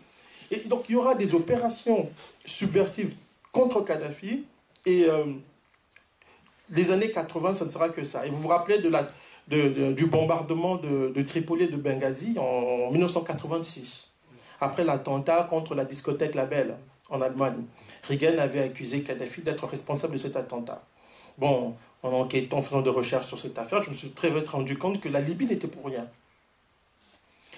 [0.49, 2.09] Et donc il y aura des opérations
[2.43, 3.13] subversives
[3.51, 4.43] contre Kadhafi
[4.85, 5.05] et
[6.71, 8.25] les années 80, ça ne sera que ça.
[8.25, 14.11] Et vous vous rappelez du bombardement de, de, Tripoli et de Benghazi en 1986,
[14.61, 16.75] après l'attentat contre la discothèque La Belle
[17.09, 17.63] en Allemagne.
[18.03, 20.83] Reagan avait accusé Kadhafi d'être responsable de cet attentat.
[21.37, 24.49] Bon, en enquêtant, en faisant des recherches sur cette affaire, je me suis très vite
[24.49, 26.07] rendu compte que la Libye n'était pour rien.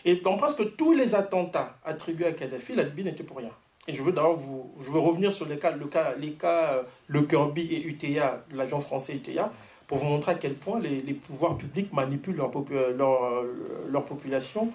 [0.03, 3.51] Et dans presque tous les attentats attribués à Kadhafi, la Libye n'était pour rien.
[3.87, 6.73] Et je veux d'abord vous, je veux revenir sur les cas, le cas, les cas
[6.73, 9.51] euh, Le Kirby et UTA, l'agent français UTA,
[9.87, 12.51] pour vous montrer à quel point les, pouvoirs publics manipulent leur,
[12.95, 14.71] leur, euh, leur population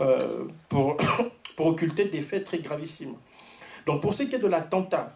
[0.00, 0.96] euh, pour,
[1.56, 3.14] pour occulter des faits très gravissimes.
[3.86, 5.10] Donc pour ce qui est de l'attentat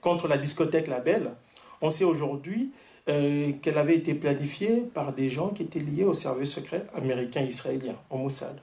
[0.00, 1.32] contre la discothèque La Belle,
[1.80, 2.72] on sait aujourd'hui
[3.08, 7.94] euh, qu'elle avait été planifiée par des gens qui étaient liés au service secret américain-israélien,
[8.10, 8.60] au Mossad.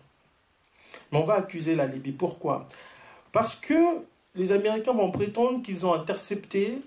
[1.12, 2.12] Mais on va accuser la Libye.
[2.12, 2.66] Pourquoi?
[3.32, 4.04] Parce que
[4.36, 6.80] les Américains vont prétendre qu'ils ont intercepté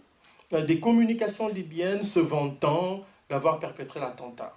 [0.53, 4.57] euh, des communications libyennes se vantant d'avoir perpétré l'attentat.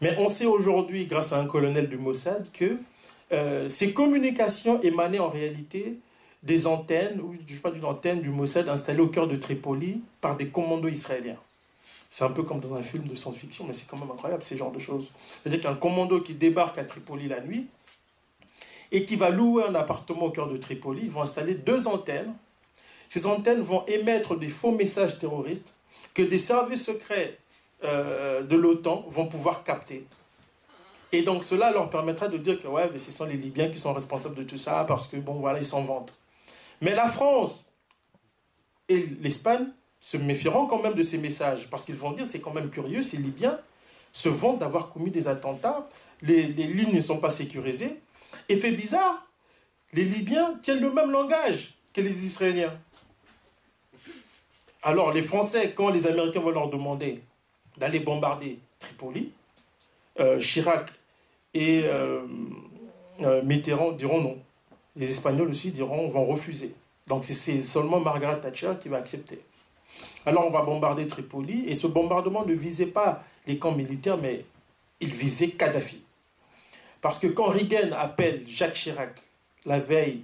[0.00, 2.76] Mais on sait aujourd'hui, grâce à un colonel du Mossad, que
[3.32, 5.98] euh, ces communications émanaient en réalité
[6.42, 10.02] des antennes, ou je sais pas d'une antenne du Mossad installée au cœur de Tripoli
[10.20, 11.36] par des commandos israéliens.
[12.08, 14.56] C'est un peu comme dans un film de science-fiction, mais c'est quand même incroyable ces
[14.56, 15.12] genres de choses.
[15.42, 17.68] C'est-à-dire qu'un commando qui débarque à Tripoli la nuit
[18.92, 22.34] et qui va louer un appartement au cœur de Tripoli, ils vont installer deux antennes.
[23.08, 25.74] Ces antennes vont émettre des faux messages terroristes
[26.14, 27.38] que des services secrets
[27.84, 30.06] euh, de l'OTAN vont pouvoir capter.
[31.12, 33.78] Et donc cela leur permettra de dire que ouais, mais ce sont les Libyens qui
[33.78, 36.14] sont responsables de tout ça parce que bon voilà, ils s'en vantent.
[36.80, 37.66] Mais la France
[38.88, 39.66] et l'Espagne
[39.98, 43.02] se méfieront quand même de ces messages, parce qu'ils vont dire c'est quand même curieux,
[43.02, 43.58] ces Libyens
[44.12, 45.86] se vantent d'avoir commis des attentats,
[46.22, 48.00] les, les lignes ne sont pas sécurisées.
[48.50, 49.24] Et fait bizarre,
[49.92, 52.76] les Libyens tiennent le même langage que les Israéliens.
[54.82, 57.22] Alors les Français, quand les Américains vont leur demander
[57.78, 59.30] d'aller bombarder Tripoli,
[60.18, 60.90] euh, Chirac
[61.54, 62.26] et euh,
[63.22, 64.38] euh, Mitterrand diront non
[64.96, 66.74] les Espagnols aussi diront, vont refuser.
[67.06, 69.40] Donc c'est seulement Margaret Thatcher qui va accepter.
[70.26, 74.44] Alors on va bombarder Tripoli, et ce bombardement ne visait pas les camps militaires, mais
[74.98, 76.02] il visait Kadhafi.
[77.00, 79.20] Parce que quand Reagan appelle Jacques Chirac
[79.66, 80.22] la veille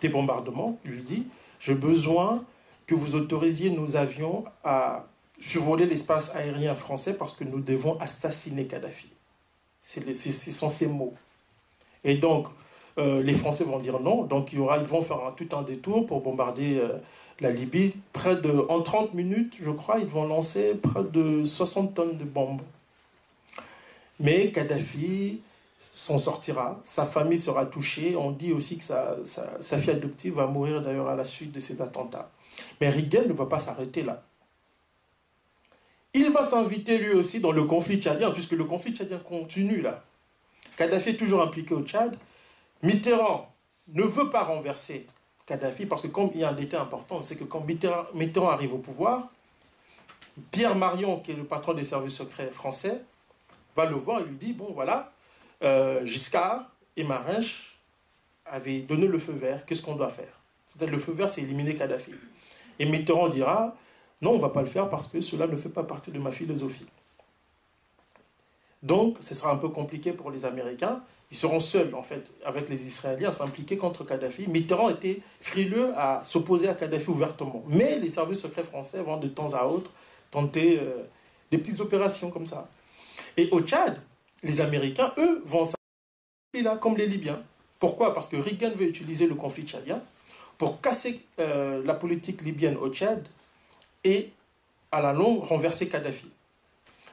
[0.00, 1.26] des bombardements, il lui dit,
[1.58, 2.44] j'ai besoin
[2.86, 5.06] que vous autorisiez nos avions à
[5.40, 9.08] survoler l'espace aérien français parce que nous devons assassiner Kadhafi.
[9.80, 11.14] Ce sont ces mots.
[12.04, 12.48] Et donc,
[12.98, 15.62] euh, les Français vont dire non, donc il y aura, ils vont faire tout un
[15.62, 16.96] détour pour bombarder euh,
[17.40, 17.94] la Libye.
[18.12, 22.24] Près de, en 30 minutes, je crois, ils vont lancer près de 60 tonnes de
[22.24, 22.62] bombes.
[24.18, 25.40] Mais Kadhafi
[25.92, 28.16] s'en sortira, sa famille sera touchée.
[28.16, 31.82] On dit aussi que sa, fille adoptive va mourir d'ailleurs à la suite de ces
[31.82, 32.30] attentats.
[32.80, 34.22] Mais Reagan ne va pas s'arrêter là.
[36.14, 40.02] Il va s'inviter lui aussi dans le conflit tchadien, puisque le conflit tchadien continue là.
[40.76, 42.16] Kadhafi est toujours impliqué au Tchad.
[42.82, 43.52] Mitterrand
[43.88, 45.06] ne veut pas renverser
[45.46, 48.74] Kadhafi parce que comme il y a un détail important, c'est que quand Mitterrand, arrive
[48.74, 49.28] au pouvoir,
[50.50, 53.02] Pierre Marion, qui est le patron des services secrets français,
[53.74, 55.12] va le voir et lui dit, bon voilà,
[55.62, 57.78] euh, Giscard et Marinche
[58.44, 60.40] avaient donné le feu vert, qu'est-ce qu'on doit faire?
[60.66, 62.12] C'est-à-dire le feu vert, c'est éliminer Kadhafi.
[62.78, 63.74] Et Mitterrand dira,
[64.22, 66.18] non, on ne va pas le faire parce que cela ne fait pas partie de
[66.18, 66.86] ma philosophie.
[68.82, 72.68] Donc, ce sera un peu compliqué pour les Américains ils seront seuls, en fait, avec
[72.68, 74.46] les Israéliens, à s'impliquer contre Kadhafi.
[74.46, 77.64] Mitterrand était frileux à s'opposer à Kadhafi ouvertement.
[77.68, 79.90] Mais les services secrets français vont de temps à autre
[80.30, 81.02] tenter euh,
[81.50, 82.68] des petites opérations comme ça.
[83.36, 83.98] Et au Tchad,
[84.42, 85.68] les Américains, eux, vont
[86.54, 87.42] là, comme les Libyens.
[87.78, 88.14] Pourquoi?
[88.14, 90.02] Parce que Reagan veut utiliser le conflit tchadien
[90.56, 93.26] pour casser euh, la politique libyenne au Tchad
[94.04, 94.30] et,
[94.90, 96.30] à la longue, renverser Kadhafi.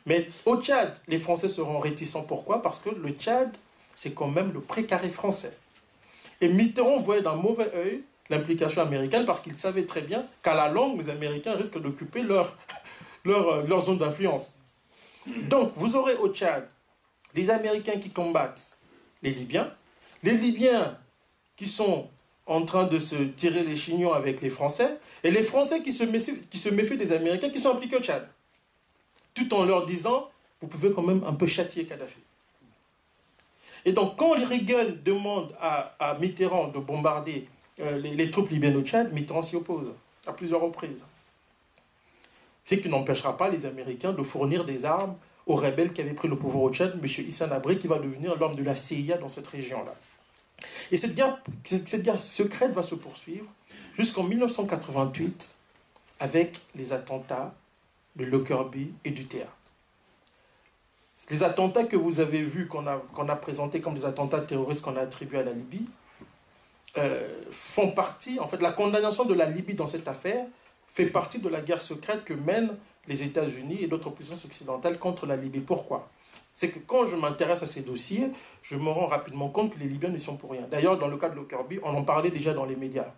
[0.06, 2.24] Mais au Tchad, les Français seront réticents.
[2.24, 2.62] Pourquoi?
[2.62, 3.54] Parce que le Tchad
[3.96, 5.58] c'est quand même le précaré français.
[6.42, 10.70] Et Mitterrand voyait d'un mauvais œil l'implication américaine parce qu'il savait très bien qu'à la
[10.70, 12.56] longue, les Américains risquent d'occuper leur,
[13.26, 14.54] leur, euh, leur zone d'influence.
[15.50, 16.68] Donc, vous aurez au Tchad
[17.36, 18.78] les Américains qui combattent
[19.22, 19.72] les Libyens,
[20.22, 20.98] les Libyens
[21.56, 22.10] qui sont
[22.46, 26.04] en train de se tirer les chignons avec les Français, et les Français qui se
[26.04, 28.28] méfient, des Américains qui sont impliqués au Tchad.
[29.34, 30.30] Tout en leur disant,
[30.62, 32.20] vous pouvez quand même un peu châtier Kadhafi.
[33.86, 37.48] Et donc, quand Reagan demande à, Mitterrand de bombarder
[37.80, 39.94] euh, les, troupes libyennes au Tchad, Mitterrand s'y oppose
[40.26, 41.04] à plusieurs reprises.
[42.64, 45.16] Ce qui n'empêchera pas les Américains de fournir des armes
[45.46, 47.26] aux rebelles qui avaient pris le pouvoir au Tchad, M.
[47.28, 49.94] Issa Abri, qui va devenir l'homme de la CIA dans cette région-là.
[50.92, 53.46] Et cette guerre, cette guerre secrète va se poursuivre
[53.98, 55.56] jusqu'en 1988
[56.20, 57.54] avec les attentats
[58.16, 59.52] de Lockerbie et du théâtre.
[61.30, 65.02] Les attentats que vous avez vus, qu'on a, présentés comme des attentats terroristes qu'on a
[65.02, 65.86] attribués à la Libye,
[66.98, 70.46] euh, font partie, en fait, la condamnation de la Libye dans cette affaire
[70.88, 72.76] fait partie de la guerre secrète que mènent
[73.08, 75.60] les États-Unis et d'autres puissances occidentales contre la Libye.
[75.60, 76.10] Pourquoi?
[76.52, 79.88] C'est que quand je m'intéresse à ces dossiers, je me rends rapidement compte que les
[79.88, 80.68] Libyens ne sont pour rien.
[80.70, 83.12] D'ailleurs, dans le cas de Lockerbie, on en parlait déjà dans les médias.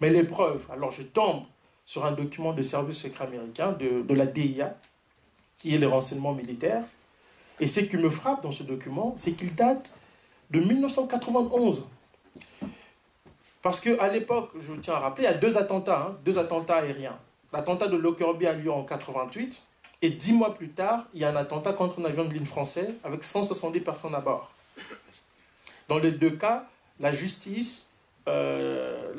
[0.00, 1.44] Mais les preuves, alors je tombe
[1.84, 4.76] sur un document de service secret américain, de, la DIA,
[5.58, 6.84] qui est les renseignements militaires,
[7.58, 9.98] et ce qui me frappe dans ce document, c'est qu'il date
[10.50, 11.84] de 1991.
[13.60, 16.76] Parce qu'à l'époque, je tiens à rappeler, il y a deux attentats, hein, deux attentats
[16.76, 17.18] aériens.
[17.52, 19.64] L'attentat de Lockerbie a lieu en 88,
[20.02, 22.46] et dix mois plus tard, il y a un attentat contre un avion de ligne
[22.46, 24.50] français avec 170 personnes à bord.
[25.88, 26.66] Dans les deux cas,
[27.00, 27.90] la justice,
[28.28, 29.12] euh,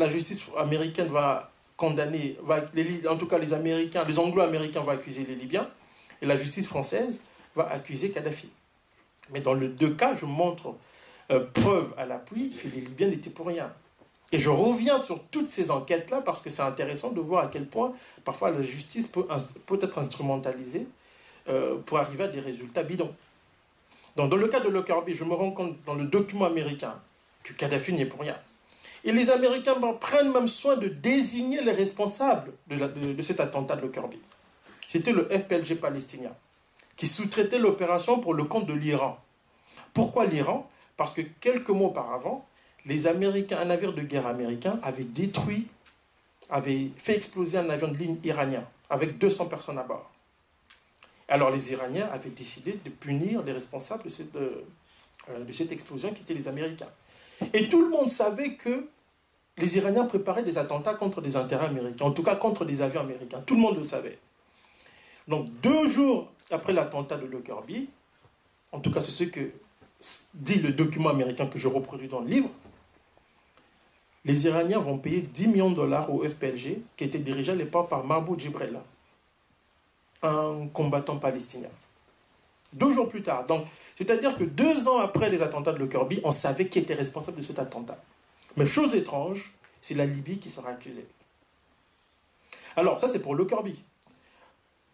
[0.58, 2.62] américaine va condamner, va,
[3.10, 5.68] en tout cas les Américains, les Anglo-Américains vont accuser les Libyens,
[6.22, 7.24] et la justice française
[7.56, 8.50] va accuser Kadhafi.
[9.32, 10.76] Mais dans les deux cas, je montre
[11.32, 13.72] euh, preuve à l'appui que les Libyens n'étaient pour rien.
[14.32, 17.66] Et je reviens sur toutes ces enquêtes-là parce que c'est intéressant de voir à quel
[17.66, 19.26] point parfois la justice peut,
[19.66, 20.88] peut être instrumentalisée
[21.50, 23.14] euh, pour arriver à des résultats bidons.
[24.16, 26.96] Donc, dans le cas de Lockerbie, je me rends compte dans le document américain
[27.44, 28.38] que Kadhafi n'y est pour rien.
[29.04, 33.76] Et les Américains prennent même soin de désigner les responsables de, de, de cet attentat
[33.76, 34.20] de Lockerbie.
[34.86, 36.32] C'était le FPLG palestinien
[36.96, 39.18] qui sous-traitait l'opération pour le compte de l'Iran.
[39.94, 40.70] Pourquoi l'Iran?
[40.98, 42.46] Parce que quelques mois auparavant,
[42.86, 45.68] les Américains, un navire de guerre américain avait détruit,
[46.50, 50.10] avait fait exploser un avion de ligne iranien avec 200 personnes à bord.
[51.28, 54.64] Alors les Iraniens avaient décidé de punir les responsables de cette, euh,
[55.48, 56.90] de cette explosion qui étaient les Américains.
[57.54, 58.88] Et tout le monde savait que
[59.58, 63.02] les Iraniens préparaient des attentats contre des intérêts américains, en tout cas contre des avions
[63.02, 63.42] américains.
[63.46, 64.18] Tout le monde le savait.
[65.28, 67.88] Donc deux jours après l'attentat de Lockerbie,
[68.72, 69.52] en tout cas c'est ce que
[70.34, 72.50] dit le document américain que je reproduis dans le livre,
[74.26, 77.90] les Iraniens vont payer 10 millions de dollars au FPLG, qui était dirigé à l'époque
[77.90, 78.80] par Mahmoud Jibrel,
[80.22, 81.70] un combattant palestinien.
[82.74, 83.46] Deux jours plus tard.
[83.46, 87.38] Donc, c'est-à-dire que deux ans après les attentats de Lockerbie, on savait qui était responsable
[87.38, 87.98] de cet attentat.
[88.58, 91.08] Mais chose étrange, c'est la Libye qui sera accusée.
[92.76, 93.84] Alors, ça c'est pour Lockerbie.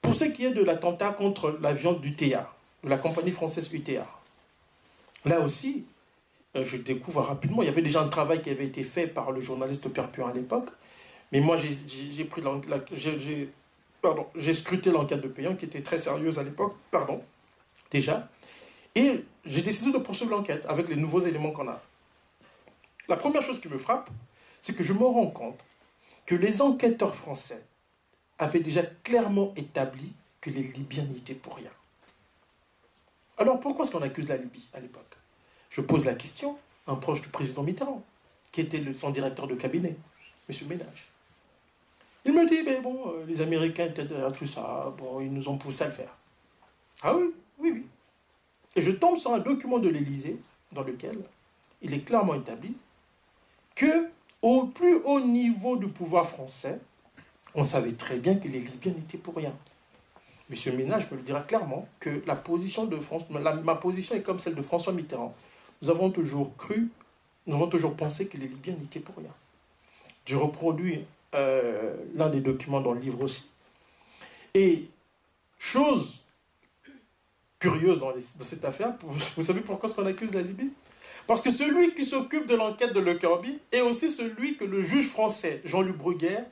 [0.02, 2.50] Pour ce qui est de l'attentat contre l'avion d'UTA,
[2.84, 4.08] de la compagnie française UTA,
[5.26, 5.86] là aussi,
[6.64, 9.40] je découvre rapidement, il y avait déjà un travail qui avait été fait par le
[9.40, 10.70] journaliste Pierre Purin à l'époque,
[11.32, 11.70] mais moi j'ai
[14.36, 17.22] j'ai scruté l'enquête de Payan qui était très sérieuse à l'époque, pardon,
[17.92, 18.30] déjà,
[18.96, 21.82] et j'ai décidé de poursuivre l'enquête avec les nouveaux éléments qu'on a.
[23.10, 24.10] La première chose qui me frappe,
[24.62, 25.64] c'est que je me rends compte
[26.26, 27.66] que les enquêteurs français
[28.40, 31.72] avait déjà clairement établi que les Libyens n'étaient pour rien.
[33.38, 35.17] Alors pourquoi est-ce qu'on accuse la Libye à l'époque?
[35.70, 38.04] Je pose la question à un proche du président Mitterrand,
[38.52, 39.96] qui était son directeur de cabinet,
[40.50, 40.68] M.
[40.68, 41.08] Ménage.
[42.26, 45.48] Il me dit, mais bon, euh, les Américains étaient derrière tout ça, bon, ils nous
[45.48, 46.16] ont poussé à le faire.
[47.02, 47.86] Ah oui, oui, oui.
[48.76, 50.40] Et je tombe sur un document de l'Élysée
[50.72, 51.18] dans lequel
[51.82, 52.76] il est clairement établi
[53.76, 54.10] que
[54.42, 56.80] au plus haut niveau du pouvoir français,
[57.56, 59.54] on savait très bien que les Libyens n'étaient pour rien.
[60.50, 62.22] Monsieur Ménage me le dira clairement que
[63.02, 63.24] France,
[63.64, 65.36] ma position est comme celle de François Mitterrand.
[65.82, 66.90] Nous avons toujours cru,
[67.46, 69.34] nous avons toujours pensé que les Libyens n'étaient pour rien.
[70.26, 71.06] Je reproduis
[71.36, 73.50] euh, l'un des documents dans le livre aussi.
[74.54, 74.86] Et
[75.60, 76.22] chose
[77.60, 80.72] curieuse dans, cette affaire, vous savez pourquoi est-ce qu'on accuse la Libye?
[81.28, 83.20] Parce que celui qui s'occupe de l'enquête de Le
[83.72, 86.46] est aussi celui que le juge français, Jean-Luc Bruguière,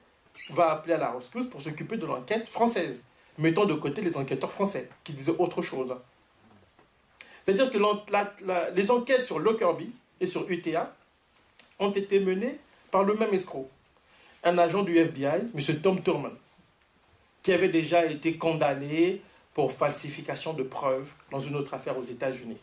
[0.50, 3.06] va appeler à la rescousse pour s'occuper de l'enquête française,
[3.38, 5.96] mettant de côté les enquêteurs français qui disaient autre chose.
[7.46, 7.78] C'est-à-dire que
[8.76, 10.96] les enquêtes sur Lockerbie et sur UTA
[11.80, 12.58] ont été menées
[12.90, 13.70] par le même escroc,
[14.44, 15.82] un agent du FBI, M.
[15.82, 16.32] Tom Thurman,
[17.44, 19.22] qui avait déjà été condamné
[19.54, 22.58] pour falsification de preuves dans une autre affaire aux États-Unis.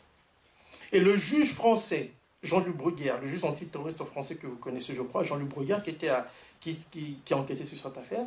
[0.90, 2.10] Et le juge français,
[2.42, 6.10] Jean-Luc Bruguière, le juge antiterroriste français que vous connaissez, je crois, Jean-Luc Bruguière, qui, était
[6.60, 8.26] qui, qui a enquêté sur cette affaire,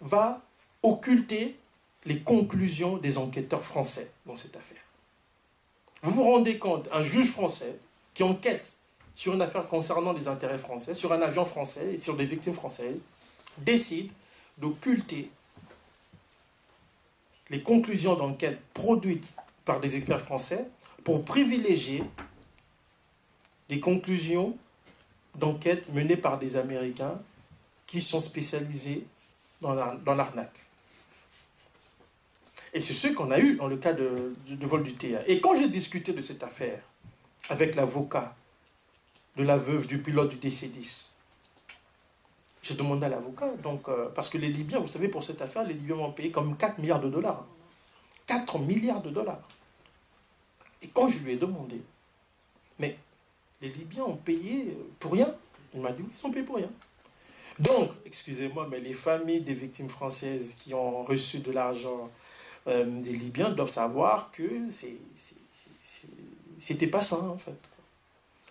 [0.00, 0.40] va
[0.82, 1.56] occulter
[2.04, 4.82] les conclusions des enquêteurs français dans cette affaire.
[6.04, 7.78] Vous vous rendez compte, un juge français
[8.12, 8.74] qui enquête
[9.16, 12.52] sur une affaire concernant des intérêts français, sur un avion français et sur des victimes
[12.52, 13.02] françaises,
[13.56, 14.12] décide
[14.58, 15.30] d'occulter
[17.48, 19.34] les conclusions d'enquête produites
[19.64, 20.68] par des experts français
[21.04, 22.04] pour privilégier
[23.70, 24.58] des conclusions
[25.36, 27.18] d'enquête menées par des Américains
[27.86, 29.06] qui sont spécialisés
[29.62, 29.74] dans
[30.14, 30.60] l'arnaque.
[32.74, 35.26] Et c'est ce qu'on a eu dans le cas de, vol du TA.
[35.26, 36.80] Et quand j'ai discuté de cette affaire
[37.48, 38.34] avec l'avocat
[39.36, 41.06] de la veuve du pilote du DC-10,
[42.62, 45.64] j'ai demandé à l'avocat, donc, euh, parce que les Libyens, vous savez, pour cette affaire,
[45.64, 47.44] les Libyens vont payer comme 4 milliards de dollars.
[48.26, 49.46] 4 milliards de dollars.
[50.82, 51.80] Et quand je lui ai demandé,
[52.78, 52.96] mais
[53.60, 55.32] les Libyens ont payé pour rien,
[55.74, 56.70] il m'a dit, oui, ils ont payé pour rien.
[57.58, 62.10] Donc, excusez-moi, mais les familles des victimes françaises qui ont reçu de l'argent
[62.66, 64.68] euh, des Libyens doivent savoir que
[66.58, 67.58] c'était pas ça, en fait.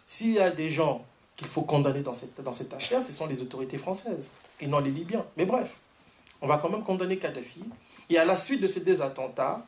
[0.05, 1.03] S'il y a des gens
[1.35, 4.79] qu'il faut condamner dans cette, dans cette affaire, ce sont les autorités françaises et non
[4.79, 5.25] les Libyens.
[5.37, 5.77] Mais bref,
[6.41, 7.63] on va quand même condamner Kadhafi.
[8.09, 9.65] Et à la suite de ces deux attentats,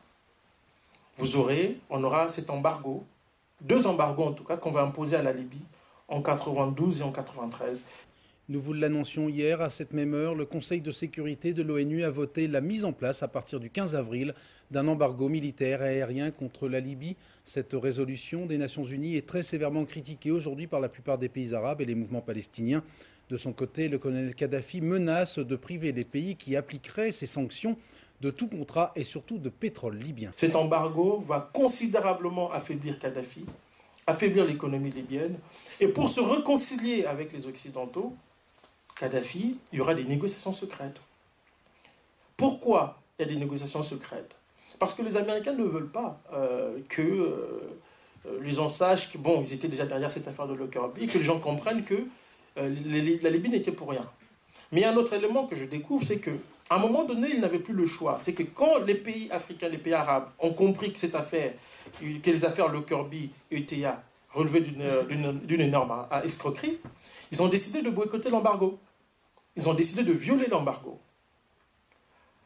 [1.16, 3.02] vous aurez, on aura cet embargo,
[3.60, 5.62] deux embargos en tout cas, qu'on va imposer à la Libye
[6.08, 7.84] en 92 et en 93.
[8.48, 12.10] Nous vous l'annoncions hier, à cette même heure, le Conseil de sécurité de l'ONU a
[12.10, 14.34] voté la mise en place, à partir du 15 avril,
[14.70, 17.16] d'un embargo militaire aérien contre la Libye.
[17.44, 21.56] Cette résolution des Nations Unies est très sévèrement critiquée aujourd'hui par la plupart des pays
[21.56, 22.84] arabes et les mouvements palestiniens.
[23.30, 27.76] De son côté, le colonel Kadhafi menace de priver les pays qui appliqueraient ces sanctions
[28.20, 30.30] de tout contrat et surtout de pétrole libyen.
[30.36, 33.44] Cet embargo va considérablement affaiblir Kadhafi,
[34.06, 35.36] affaiblir l'économie libyenne.
[35.80, 38.14] Et pour se réconcilier avec les Occidentaux,
[38.96, 41.00] Kadhafi, il y aura des négociations secrètes.
[42.36, 44.36] Pourquoi il y a des négociations secrètes?
[44.78, 49.42] Parce que les Américains ne veulent pas euh, que euh, les gens sachent que, bon,
[49.42, 51.94] ils étaient déjà derrière cette affaire de Lockerbie, que les gens comprennent que
[52.58, 52.74] euh,
[53.22, 54.04] la Libye n'était pour rien.
[54.72, 56.32] Mais il y a un autre élément que je découvre, c'est que
[56.68, 58.18] à un moment donné, ils n'avaient plus le choix.
[58.20, 61.52] C'est que quand les pays africains, les pays arabes ont compris que cette affaire,
[62.00, 66.80] que les affaires Lockerbie, ETA, relevaient d'une énorme escroquerie,
[67.30, 68.78] ils ont décidé de boycotter l'embargo.
[69.56, 70.98] Ils ont décidé de violer l'embargo.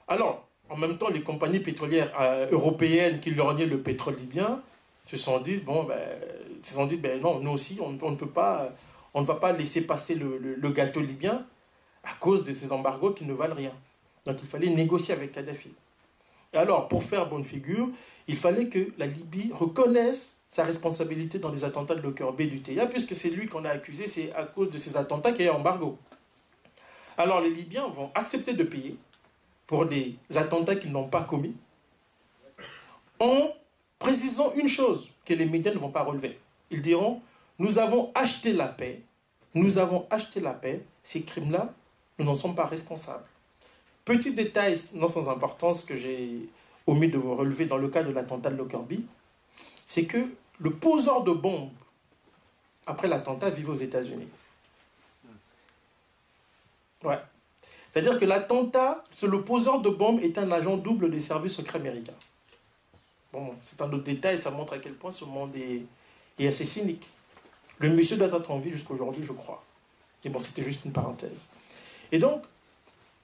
[0.09, 4.63] Alors, en même temps, les compagnies pétrolières euh, européennes qui lorgnaient le pétrole libyen
[5.05, 5.99] se sont dit, bon, ben,
[6.63, 8.73] se sont dit, ben non, nous aussi, on, ne peut pas,
[9.15, 11.45] on ne va pas laisser passer le, gâteau libyen
[12.05, 13.73] à cause de ces embargos qui ne valent rien.
[14.25, 15.71] Donc il fallait négocier avec Kadhafi.
[16.55, 17.89] alors, pour faire bonne figure,
[18.29, 22.87] il fallait que la Libye reconnaisse sa responsabilité dans les attentats de Lockerbie du TIA,
[22.87, 25.55] puisque c'est lui qu'on a accusé, c'est à cause de ces attentats qu'il y a
[25.55, 25.99] embargo.
[27.21, 28.97] Alors les Libyens vont accepter de payer
[29.67, 31.55] pour des attentats qu'ils n'ont pas commis,
[33.19, 33.51] en
[33.99, 36.39] précisant une chose que les médias ne vont pas relever.
[36.71, 37.21] Ils diront,
[37.59, 39.03] nous avons acheté la paix,
[39.53, 41.75] nous avons acheté la paix, ces crimes-là,
[42.19, 43.27] nous n'en sommes pas responsables.
[44.07, 46.49] Petit détail non sans importance que j'ai
[46.87, 49.05] omis de vous relever dans le cas de l'attentat de Lockerbie,
[49.85, 50.25] c'est que
[50.59, 51.69] le poseur de bombes,
[52.87, 54.29] après l'attentat, vivait aux États-Unis.
[57.05, 57.19] Ouais.
[57.91, 62.13] C'est-à-dire que l'attentat, le poseur de bombes est un agent double des services secrets américains.
[63.33, 65.83] Bon, c'est un autre détail, ça montre à quel point ce monde est,
[66.39, 67.07] est assez cynique.
[67.79, 69.63] Le monsieur doit être en vie jusqu'à aujourd'hui, je crois.
[70.25, 71.47] Et bon, c'était juste une parenthèse.
[72.13, 72.43] Et donc,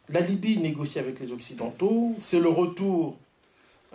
[0.09, 3.16] la Libye négocie avec les Occidentaux, c'est le retour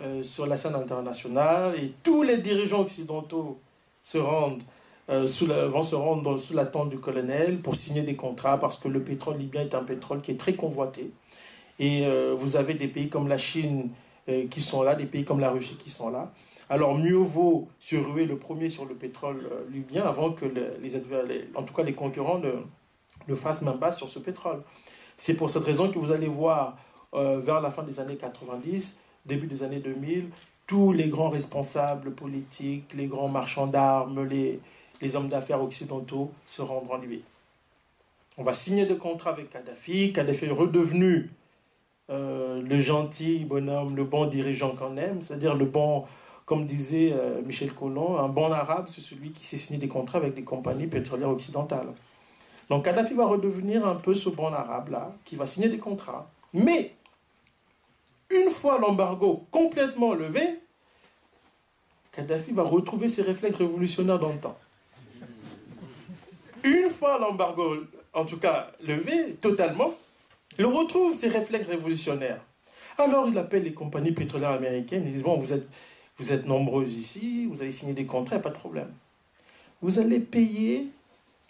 [0.00, 3.58] euh, sur la scène internationale et tous les dirigeants occidentaux
[4.02, 4.62] se rendent,
[5.10, 8.88] euh, sous vont se rendre sous l'attente du colonel pour signer des contrats parce que
[8.88, 11.10] le pétrole libyen est un pétrole qui est très convoité.
[11.78, 13.90] Et euh, vous avez des pays comme la Chine
[14.50, 16.30] qui sont là, des pays comme la Russie qui sont là.
[16.70, 21.64] Alors mieux vaut se ruer le premier sur le pétrole libyen avant que les, en
[21.64, 22.52] tout cas les concurrents ne,
[23.26, 24.62] ne fassent même pas sur ce pétrole.
[25.16, 26.76] C'est pour cette raison que vous allez voir
[27.12, 30.30] vers la fin des années 90 début des années 2000,
[30.66, 34.60] tous les grands responsables politiques, les grands marchands d'armes, les,
[35.02, 37.22] les hommes d'affaires occidentaux se en Libye.
[38.38, 40.12] On va signer des contrats avec Kadhafi.
[40.12, 41.28] Kadhafi est redevenu
[42.08, 46.04] euh, le gentil bonhomme, le bon dirigeant qu'on aime, c'est-à-dire le bon,
[46.46, 50.18] comme disait euh, Michel Collomb, un bon arabe, c'est celui qui s'est signé des contrats
[50.18, 51.92] avec des compagnies pétrolières occidentales.
[52.70, 56.30] Donc Kadhafi va redevenir un peu ce bon arabe-là, qui va signer des contrats.
[56.54, 56.92] Mais,
[58.30, 60.42] une fois l'embargo complètement levé,
[62.12, 64.56] Kadhafi va retrouver ses réflexes révolutionnaires dans le temps.
[66.64, 67.76] Une fois l'embargo,
[68.12, 69.94] en tout cas levé totalement,
[70.58, 72.40] il retrouve ses réflexes révolutionnaires.
[72.98, 75.68] Alors il appelle les compagnies pétrolières américaines, ils disent, bon, vous êtes,
[76.18, 78.92] vous nombreuses ici, vous allez signer des contrats, pas de problème.
[79.80, 80.88] Vous allez payer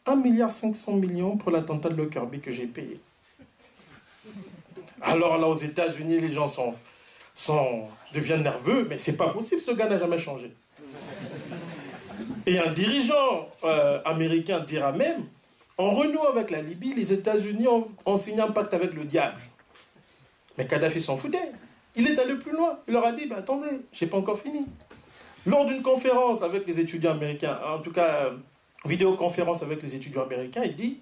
[0.07, 3.01] 1,5 milliard pour l'attentat de Lockerbie que j'ai payé.
[5.03, 9.89] Alors là, aux États-Unis, les gens sont, deviennent nerveux, mais c'est pas possible, ce gars
[9.89, 10.53] n'a jamais changé.
[12.47, 15.27] Et un dirigeant euh, américain dira même,
[15.79, 19.41] en renouant avec la Libye, les États-Unis ont, signé un pacte avec le diable.
[20.59, 21.53] Mais Kadhafi s'en foutait.
[21.97, 22.79] Il est allé plus loin.
[22.89, 24.67] Il leur a dit, bah, attendez, je n'ai pas encore fini.
[25.47, 28.37] Lors d'une conférence avec les étudiants américains, en tout cas, euh,
[28.85, 31.01] vidéoconférence avec les étudiants américains, il dit,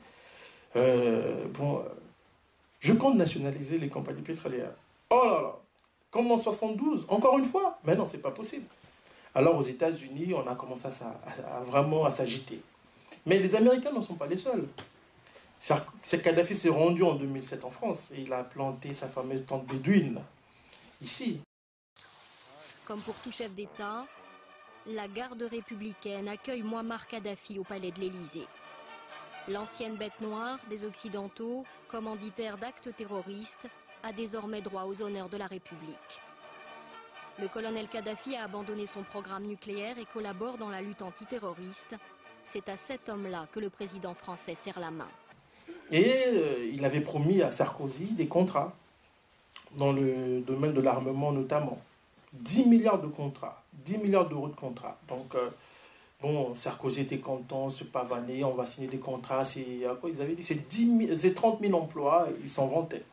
[0.77, 1.83] euh, bon,
[2.81, 4.73] je compte nationaliser les compagnies pétrolières.
[5.11, 5.59] Oh là là,
[6.11, 8.65] comme en 72, encore une fois Mais non, c'est pas possible.
[9.35, 10.89] Alors aux États-Unis, on a commencé
[11.67, 12.61] vraiment à s'agiter.
[13.27, 14.67] Mais les Américains ne sont pas les seuls.
[16.23, 20.21] Kadhafi s'est rendu en 2007 en France et il a planté sa fameuse tente bédouine
[21.01, 21.41] ici.
[22.87, 24.07] Comme pour tout chef d'État,
[24.87, 28.49] la garde républicaine accueille Muammar Kadhafi au palais de l'Élysée.
[29.49, 33.69] L'ancienne bête noire des Occidentaux, commanditaire d'actes terroristes,
[34.03, 36.21] a désormais droit aux honneurs de la République.
[37.41, 41.95] Le colonel Kadhafi a abandonné son programme nucléaire et collabore dans la lutte antiterroriste.
[42.53, 45.09] C'est à cet homme-là que le président français serre la main.
[45.91, 48.75] Et euh, il avait promis à Sarkozy des contrats,
[49.79, 51.79] dans le domaine de l'armement notamment.
[52.35, 54.99] 10 milliards de contrats, 10 milliards d'euros de contrats.
[55.09, 55.49] Donc, euh,
[56.21, 59.45] bon, Sarkozy était content, se pavaner, on va signer des contrats.
[60.01, 63.05] Quoi, ils avaient dit c'est 30 000 emplois, ils s'en vantaient.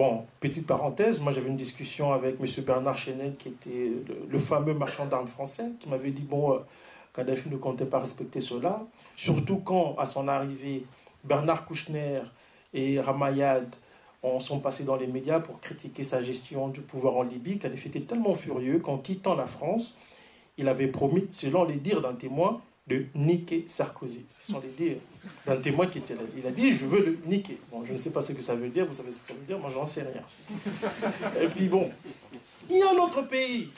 [0.00, 2.64] Bon, petite parenthèse, moi j'avais une discussion avec M.
[2.64, 3.92] Bernard Chenel, qui était
[4.30, 6.58] le, fameux marchand d'armes français, qui m'avait dit bon, euh,
[7.12, 8.82] Kadhafi ne comptait pas respecter cela,
[9.14, 10.86] surtout quand, à son arrivée,
[11.22, 12.22] Bernard Kouchner
[12.72, 13.66] et Ramayad
[14.38, 17.58] sont passés dans les médias pour critiquer sa gestion du pouvoir en Libye.
[17.58, 19.98] Kadhafi était tellement furieux qu'en quittant la France,
[20.56, 24.24] il avait promis, selon les dires d'un témoin, de niquer Sarkozy.
[24.34, 24.98] Ce sont les dires
[25.46, 26.22] d'un témoin qui était là.
[26.36, 27.58] Il a dit, je veux le niquer.
[27.70, 29.34] Bon, je ne sais pas ce que ça veut dire, vous savez ce que ça
[29.34, 30.24] veut dire, moi j'en sais rien.
[31.40, 31.90] Et puis bon,
[32.68, 33.70] il y a un autre pays,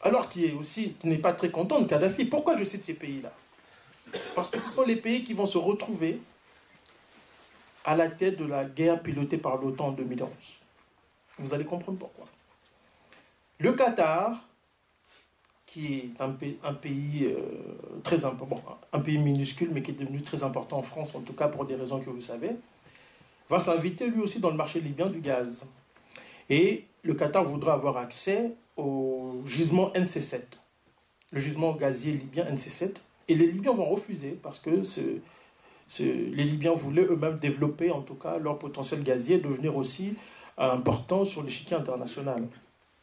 [0.00, 2.24] alors qui est aussi, qui n'est pas très content de Kadhafi.
[2.24, 3.32] Pourquoi je cite ces pays-là?
[4.34, 6.20] Parce que ce sont les pays qui vont se retrouver
[7.84, 10.30] à la tête de la guerre pilotée par l'OTAN en 2011.
[11.38, 12.26] Vous allez comprendre pourquoi.
[13.60, 14.47] Le Qatar,
[15.68, 20.42] qui est un, pays, euh, très important, un pays minuscule, mais qui est devenu très
[20.42, 22.52] important en France, en tout cas pour des raisons que vous savez,
[23.50, 25.66] va s'inviter lui aussi dans le marché libyen du gaz.
[26.48, 30.40] Et le Qatar voudra avoir accès au gisement NC7,
[31.32, 33.02] le gisement gazier libyen NC7.
[33.28, 34.70] Et les Libyens vont refuser parce que
[36.00, 40.14] les Libyens voulaient eux-mêmes développer en tout cas leur potentiel gazier, devenir aussi
[40.56, 42.48] important sur l'échiquier international.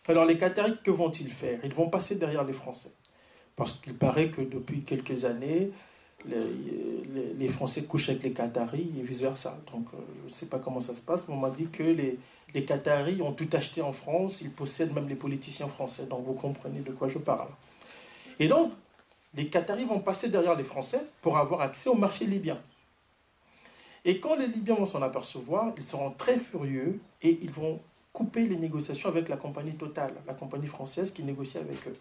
[0.07, 1.59] Alors les Qataris, que vont-ils faire?
[1.63, 2.91] Ils vont passer derrière les Français.
[3.55, 5.71] Parce qu'il paraît que depuis quelques années,
[6.25, 9.57] les, Français couchent avec les Qataris et vice-versa.
[9.71, 11.83] Donc euh, je ne sais pas comment ça se passe, mais on m'a dit que
[11.83, 12.19] les,
[12.53, 16.05] les Qataris ont tout acheté en France, ils possèdent même les politiciens français.
[16.05, 17.49] Donc vous comprenez de quoi je parle.
[18.39, 18.73] Et donc,
[19.33, 22.59] les Qataris vont passer derrière les Français pour avoir accès au marché libyen.
[24.03, 27.79] Et quand les Libyens vont s'en apercevoir, ils seront très furieux et ils vont
[28.15, 31.93] couper les négociations avec la compagnie Total, la compagnie française qui négocie avec eux.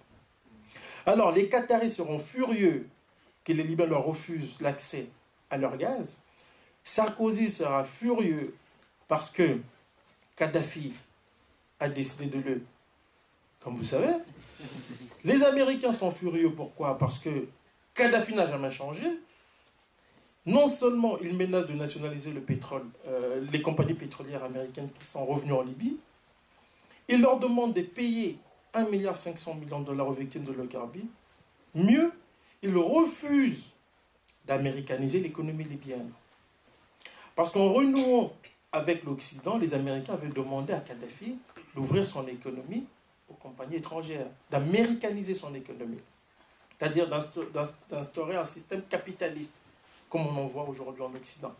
[1.06, 2.88] Alors les Qataris seront furieux
[3.42, 5.08] que les Libyens leur refusent l'accès
[5.50, 6.22] à leur gaz.
[6.84, 8.54] Sarkozy sera furieux
[9.08, 9.58] parce que
[10.36, 10.92] Kadhafi
[11.80, 12.62] a décidé de le...
[13.58, 14.14] Comme vous savez,
[15.24, 16.52] les Américains sont furieux.
[16.52, 16.96] Pourquoi?
[16.96, 17.48] Parce que
[17.92, 19.06] Kadhafi n'a jamais changé
[20.46, 25.24] non seulement il menace de nationaliser le pétrole, euh, les compagnies pétrolières américaines qui sont
[25.24, 25.96] revenues en Libye,
[27.08, 28.38] il leur demande de payer
[28.74, 31.06] 1,5 milliard de dollars aux victimes de Lockerbie.
[31.74, 32.12] Mieux,
[32.62, 33.72] il refuse
[34.46, 36.10] d'américaniser l'économie libyenne.
[37.34, 38.32] Parce qu'en renouant
[38.72, 41.36] avec l'Occident, les Américains avaient demandé à Kadhafi
[41.74, 42.84] d'ouvrir son économie
[43.28, 46.00] aux compagnies étrangères, d'américaniser son économie,
[46.78, 47.08] c'est-à-dire
[47.88, 49.60] d'instaurer un système capitaliste
[50.14, 51.52] comme on en voit aujourd'hui en Occident.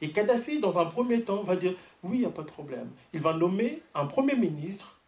[0.00, 1.74] Et Kadhafi, dans un premier temps, va dire
[2.04, 2.88] oui, il n'y a pas de problème.
[3.12, 5.00] Il va nommer un premier ministre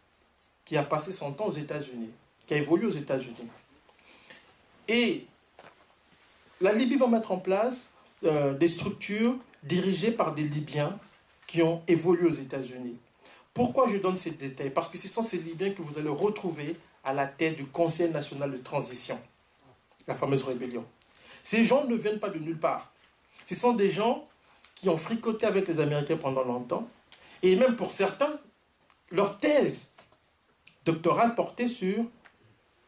[0.65, 2.09] qui a passé son temps aux États-Unis,
[2.45, 3.47] qui a évolué aux États-Unis.
[4.89, 5.25] Et
[6.59, 7.93] la Libye va mettre en place
[8.25, 10.99] euh, des structures dirigées par des Libyens
[11.47, 12.97] qui ont évolué aux États-Unis.
[13.53, 14.71] Pourquoi je donne ces détails?
[14.71, 18.11] Parce que ce sont ces Libyens que vous allez retrouver à la tête du Conseil
[18.11, 19.17] national de transition,
[20.07, 20.85] la fameuse rébellion.
[21.45, 22.91] Ces gens ne viennent pas de nulle part.
[23.45, 24.27] Ce sont des gens
[24.73, 26.89] qui ont fricoté avec les Américains pendant longtemps.
[27.43, 28.39] Et même pour certains,
[29.11, 29.91] leur thèse
[30.85, 32.03] doctorale portait sur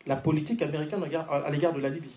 [0.07, 2.09] la politique américaine à l'égard de la Libye.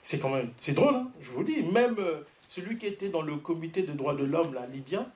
[0.00, 1.62] C'est quand même, c'est drôle, hein, je vous dis.
[1.64, 5.06] Même euh, celui qui était dans le comité de droits de l'homme, libyen,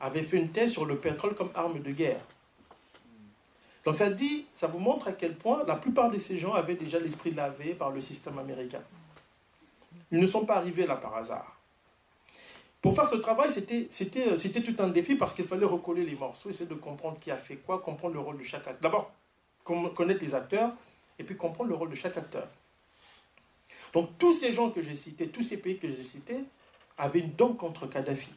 [0.00, 2.20] avait fait une thèse sur le pétrole comme arme de guerre.
[3.84, 6.74] Donc ça dit, ça vous montre à quel point la plupart de ces gens avaient
[6.74, 8.82] déjà l'esprit lavé par le système américain.
[10.10, 11.58] Ils ne sont pas arrivés là par hasard.
[12.80, 16.68] Pour faire ce travail, c'était tout un défi parce qu'il fallait recoller les morceaux, essayer
[16.68, 18.80] de comprendre qui a fait quoi, comprendre le rôle de chaque acteur.
[18.80, 19.12] D'abord,
[19.62, 20.72] connaître les acteurs
[21.18, 22.48] et puis comprendre le rôle de chaque acteur.
[23.92, 26.40] Donc tous ces gens que j'ai cités, tous ces pays que j'ai cités,
[26.98, 28.32] avaient une dent contre Kadhafi.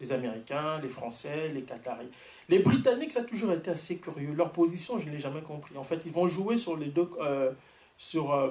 [0.00, 2.10] Les Américains, les Français, les Qataris.
[2.48, 4.32] Les Britanniques, ça a toujours été assez curieux.
[4.34, 5.78] Leur position, je ne l'ai jamais compris.
[5.78, 7.08] En fait, ils vont jouer sur les deux...
[7.20, 7.52] Euh,
[7.96, 8.50] sur, euh,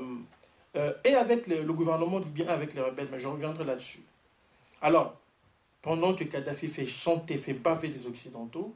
[0.75, 4.01] euh, et avec le, gouvernement libyen, avec les rebelles, mais je reviendrai là-dessus.
[4.81, 5.15] Alors,
[5.81, 8.75] pendant que Kadhafi fait chanter, fait baver les Occidentaux,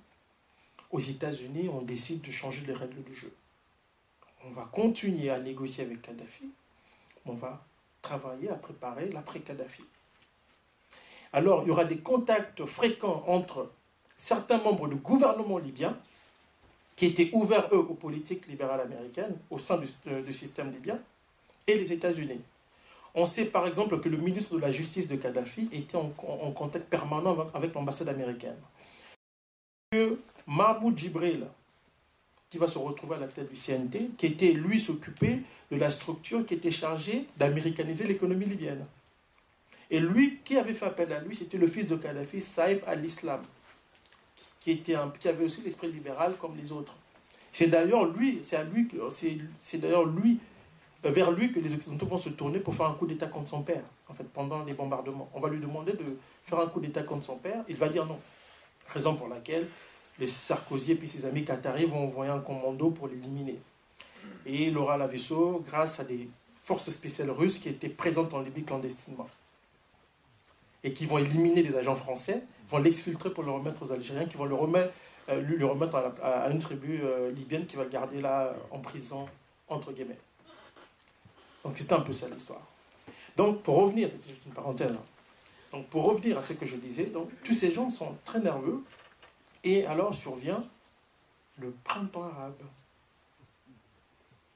[0.91, 3.33] aux États-Unis, on décide de changer les règles du jeu.
[4.45, 6.49] On va continuer à négocier avec Kadhafi,
[7.25, 7.63] on va
[8.01, 9.83] travailler à préparer l'après-Kadhafi.
[11.33, 13.69] Alors, il y aura des contacts fréquents entre
[14.15, 15.97] certains membres du gouvernement libyen,
[16.95, 19.87] qui étaient ouverts, eux, aux politiques libérales américaines, au sein du,
[20.21, 20.99] du système libyen,
[21.69, 22.41] et les États-Unis.
[23.15, 26.09] On sait par exemple que le ministre de la Justice de Kadhafi était en,
[26.51, 28.57] contact permanent avec, l'ambassade américaine.
[29.91, 31.45] Que Mahmoud Jibril,
[32.49, 35.41] qui va se retrouver à la tête du CNT, qui était lui s'occuper
[35.71, 38.85] de la structure qui était chargée d'américaniser l'économie libyenne.
[39.91, 43.41] Et lui, qui avait fait appel à lui, c'était le fils de Kadhafi, Saïf al-Islam,
[44.59, 46.95] qui, qui avait aussi l'esprit libéral comme les autres.
[47.51, 48.87] C'est d'ailleurs lui, c'est lui
[49.59, 50.37] c'est d'ailleurs lui
[51.03, 53.63] vers lui que les Occidentaux vont se tourner pour faire un coup d'État contre son
[53.63, 55.29] père, en fait, pendant les bombardements.
[55.33, 58.05] On va lui demander de faire un coup d'État contre son père, il va dire
[58.05, 58.19] non.
[58.87, 59.67] Raison pour laquelle
[60.19, 63.59] les Sarkozy et puis ses amis qataris vont envoyer un commando pour l'éliminer.
[64.45, 68.41] Et il aura la vaisseau grâce à des forces spéciales russes qui étaient présentes en
[68.41, 69.27] Libye clandestinement.
[70.83, 74.37] Et qui vont éliminer des agents français, vont l'exfiltrer pour le remettre aux Algériens, qui
[74.37, 74.93] vont le remettre,
[75.29, 79.27] euh, remettre à, une tribu euh, libyenne qui va le garder là en prison,
[79.67, 80.17] entre guillemets.
[81.63, 82.61] Donc c'est un peu ça l'histoire.
[83.35, 85.03] Donc pour revenir, c'est juste une parenthèse, hein.
[85.71, 88.83] donc pour revenir à ce que je disais, donc tous ces gens sont très nerveux,
[89.63, 90.63] et alors survient
[91.57, 92.61] le printemps arabe,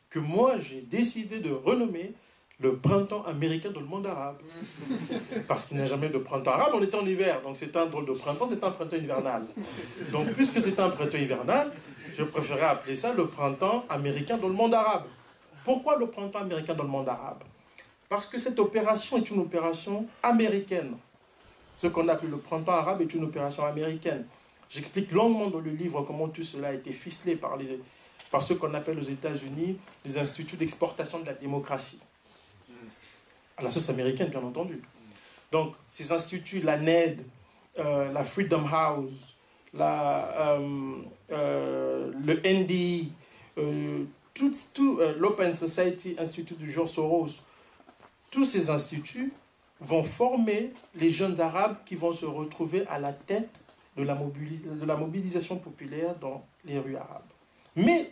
[0.10, 2.14] que moi j'ai décidé de renommer
[2.60, 4.38] le printemps américain dans le monde arabe.
[5.48, 7.88] Parce qu'il n'y a jamais de printemps arabe, on était en hiver, donc c'est un
[7.88, 9.44] drôle de printemps, c'est un printemps hivernal.
[10.12, 11.72] Donc puisque c'est un printemps hivernal,
[12.18, 15.06] je préférais appeler ça le printemps américain dans le monde arabe.
[15.64, 17.44] Pourquoi le printemps américain dans le monde arabe?
[18.10, 20.96] Parce que cette opération est une opération américaine.
[21.74, 24.26] Ce qu'on appelle le printemps arabe est une opération américaine.
[24.70, 27.80] J'explique longuement dans le livre comment tout cela a été ficelé par, les,
[28.40, 32.02] ce qu'on appelle aux États-Unis les instituts d'exportation de la démocratie.
[33.58, 34.82] À la sauce américaine, bien entendu.
[35.52, 37.24] Donc, ces instituts, la NED,
[37.78, 39.36] euh, la Freedom House,
[39.74, 40.96] la, euh,
[41.32, 43.12] euh, le NDI,
[43.60, 44.04] euh,
[44.34, 47.28] tout, euh, l'Open Society Institute du George Soros,
[48.32, 49.32] tous ces instituts
[49.80, 53.64] vont former les jeunes arabes qui vont se retrouver à la tête
[53.98, 57.22] de la, de la mobilisation populaire dans les rues arabes.
[57.76, 58.12] Mais,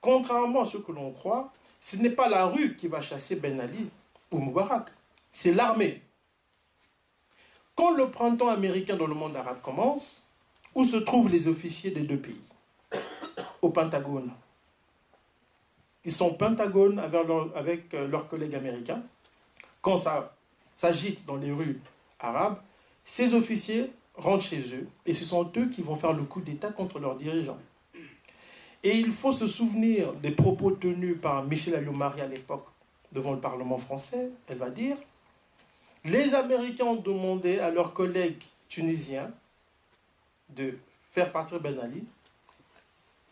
[0.00, 3.60] contrairement à ce que l'on croit, ce n'est pas la rue qui va chasser Ben
[3.60, 3.88] Ali
[4.30, 4.90] ou Moubarak,
[5.30, 6.00] c'est l'armée.
[7.74, 10.22] Quand le printemps américain dans le monde arabe commence,
[10.74, 12.40] où se trouvent les officiers des deux pays?
[13.60, 14.30] Au Pentagone.
[16.04, 19.02] Ils sont au Pentagone avec, avec euh, leurs collègues américains.
[19.80, 20.34] Quand ça
[20.74, 21.80] s'agite dans les rues
[22.18, 22.58] arabes,
[23.04, 26.70] ces officiers rentrent chez eux et ce sont eux qui vont faire le coup d'État
[26.70, 27.58] contre leurs dirigeants.
[28.84, 32.66] Et il faut se souvenir des propos tenus par Michel Alliomarie à l'époque
[33.12, 34.30] devant le Parlement français.
[34.48, 34.96] Elle va dire
[36.04, 39.30] Les Américains ont demandé à leurs collègues tunisiens
[40.48, 42.04] de faire partir Ben Ali.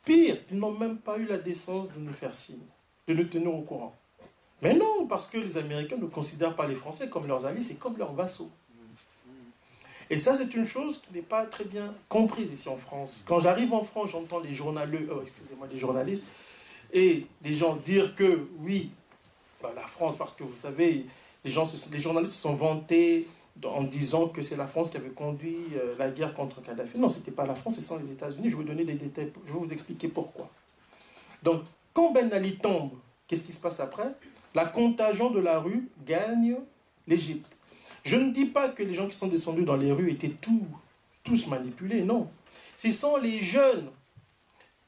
[0.05, 2.67] Pire, ils n'ont même pas eu la décence de nous faire signe,
[3.07, 3.95] de nous tenir au courant.
[4.63, 7.79] Mais non, parce que les Américains ne considèrent pas les Français comme leurs alliés, c'est
[7.79, 8.51] comme leurs vassaux.
[10.11, 13.23] Et ça, c'est une chose qui n'est pas très bien comprise ici en France.
[13.27, 16.27] Quand j'arrive en France, j'entends les journalistes, oh, excusez-moi, les journalistes,
[16.93, 18.91] et des gens dire que oui,
[19.63, 21.07] bah, la France, parce que vous savez,
[21.45, 21.53] Les,
[21.93, 23.27] les journalistes se sont vantés
[23.65, 26.99] en disant que c'est la France qui avait conduit euh, la guerre contre Kadhafi.
[26.99, 28.51] Non, ce n'était pas la France, c'est sans les États-Unis.
[28.51, 30.49] Je vais vous donner des détails, je vais vous expliquer pourquoi.
[31.43, 32.91] Donc, quand Ben Ali tombe,
[33.27, 34.15] qu'est-ce qui se passe après?
[34.55, 36.57] La contagion de la rue gagne
[37.07, 37.59] l'Égypte.
[38.03, 40.35] Je ne dis pas que les gens qui sont descendus dans les rues étaient
[41.23, 42.29] tous manipulés, non.
[42.77, 43.91] Ce sont les jeunes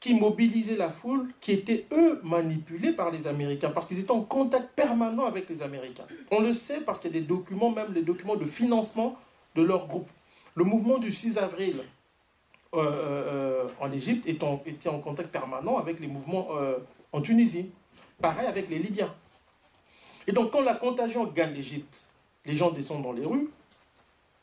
[0.03, 4.19] qui mobilisaient la foule, qui étaient eux manipulés par les Américains, parce qu'ils étaient en
[4.19, 6.03] contact permanent avec les Américains.
[6.29, 9.15] On le sait parce qu'il y a des documents, même les documents de financement
[9.55, 10.09] de leur groupe.
[10.55, 11.85] Le mouvement du 6 avril
[12.73, 16.79] euh, euh, en Égypte était en, contact permanent avec les mouvements euh,
[17.13, 17.71] en Tunisie.
[18.19, 19.13] Pareil avec les Libyens.
[20.27, 22.03] Et donc quand la contagion gagne l'Égypte,
[22.43, 23.49] les gens descendent dans les rues,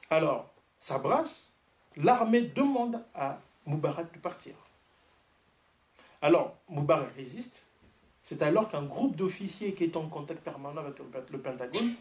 [0.08, 0.48] alors
[0.78, 1.52] ça brasse,
[1.98, 4.54] l'armée demande à Moubarak de partir.
[6.22, 7.66] Alors, Moubarak résiste.
[8.22, 10.98] C'est alors qu'un groupe d'officiers qui est en contact permanent avec
[11.30, 11.94] le Pentagone,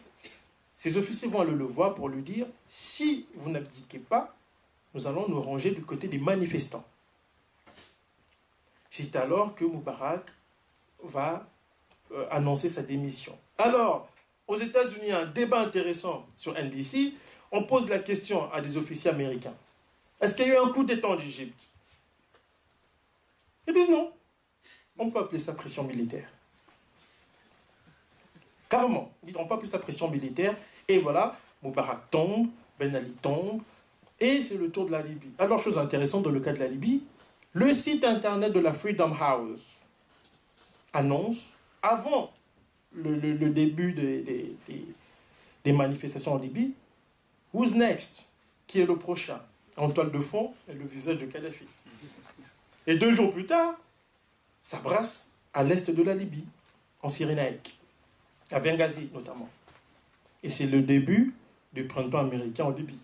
[0.76, 4.34] ces officiers vont aller le voir pour lui dire si vous n'abdiquez pas,
[4.94, 6.84] nous allons nous ranger du côté des manifestants.
[8.88, 10.30] C'est alors que Moubarak
[11.02, 11.48] va
[12.12, 13.36] euh, annoncer sa démission.
[13.56, 14.08] Alors,
[14.48, 17.14] aux États-Unis, un débat intéressant sur NBC.
[17.52, 19.54] On pose la question à des officiers américains.
[20.20, 21.69] Est-ce qu'il y a eu un coup d'État en Égypte?
[23.66, 24.12] Ils disent non.
[24.98, 26.28] On peut appeler ça pression militaire.
[28.68, 29.12] Carrément.
[29.36, 30.56] On peut appeler ça pression militaire.
[30.86, 32.48] Et voilà, Moubarak tombe,
[32.78, 33.62] Ben Ali tombe.
[34.18, 35.30] Et c'est le tour de la Libye.
[35.38, 37.02] Alors, chose intéressante dans le cas de la Libye,
[37.52, 39.78] le site internet de la Freedom House
[40.92, 41.50] annonce,
[41.82, 42.32] avant
[42.92, 46.74] le, début des, manifestations en Libye,
[47.52, 48.32] Who's next
[48.66, 49.40] Qui est le prochain
[49.76, 51.64] En toile de fond, le visage de Kadhafi.
[52.90, 53.76] Et deux jours plus tard,
[54.60, 56.44] ça brasse à l'est de la Libye,
[57.02, 57.78] en Cyrénaïque,
[58.50, 59.48] à Benghazi notamment.
[60.42, 61.32] Et c'est le début
[61.72, 62.98] du printemps américain en Libye.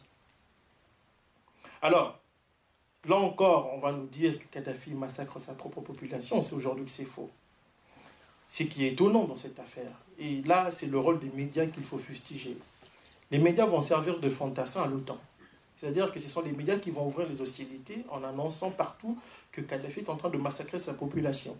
[1.83, 2.19] Alors,
[3.05, 6.43] là encore, on va nous dire que Kadhafi massacre sa propre population.
[6.43, 7.31] C'est aujourd'hui que c'est faux.
[8.49, 9.93] Ce qui est étonnant dans cette affaire.
[10.19, 12.59] Et là, c'est le rôle des médias qu'il faut fustiger.
[13.31, 15.21] Les médias vont servir de fantassin à l'OTAN.
[15.77, 19.19] C'est-à-dire que ce sont les médias qui vont ouvrir les hostilités en annonçant partout
[19.53, 21.57] que Kadhafi est en train de massacrer sa population.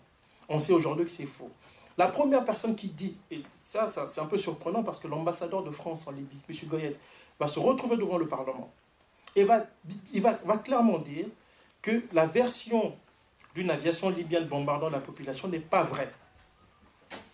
[0.49, 1.51] On sait aujourd'hui que c'est faux.
[1.99, 5.71] La première personne qui dit, et ça, c'est un peu surprenant parce que l'ambassadeur de
[5.71, 6.69] France en Libye, M.
[6.69, 7.01] Goyette,
[7.39, 8.71] va se retrouver devant le Parlement
[9.37, 9.47] et
[10.15, 11.27] il va clairement dire
[11.83, 12.97] que la version
[13.55, 16.11] d'une aviation libyenne bombardant la population n'est pas vraie.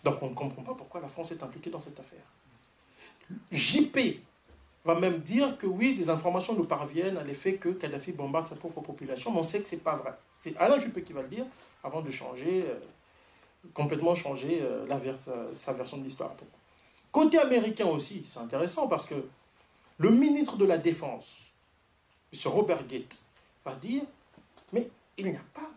[0.03, 2.23] Donc on ne comprend pas pourquoi la France est impliquée dans cette affaire.
[3.51, 4.19] JP
[4.85, 8.55] va même dire que oui, des informations nous parviennent à l'effet que Kadhafi bombarde sa
[8.55, 10.13] propre population, mais on sait que ce n'est pas vrai.
[10.39, 11.45] C'est Alain Juppé qui va le dire
[11.83, 12.79] avant de changer, euh,
[13.73, 14.99] complètement changer euh, la
[15.53, 16.31] sa version de l'histoire.
[17.11, 19.15] Côté américain aussi, c'est intéressant parce que
[19.97, 21.53] le ministre de la Défense,
[22.33, 22.51] M.
[22.51, 23.19] Robert Gates,
[23.63, 24.03] va dire
[24.73, 25.69] mais il n'y a pas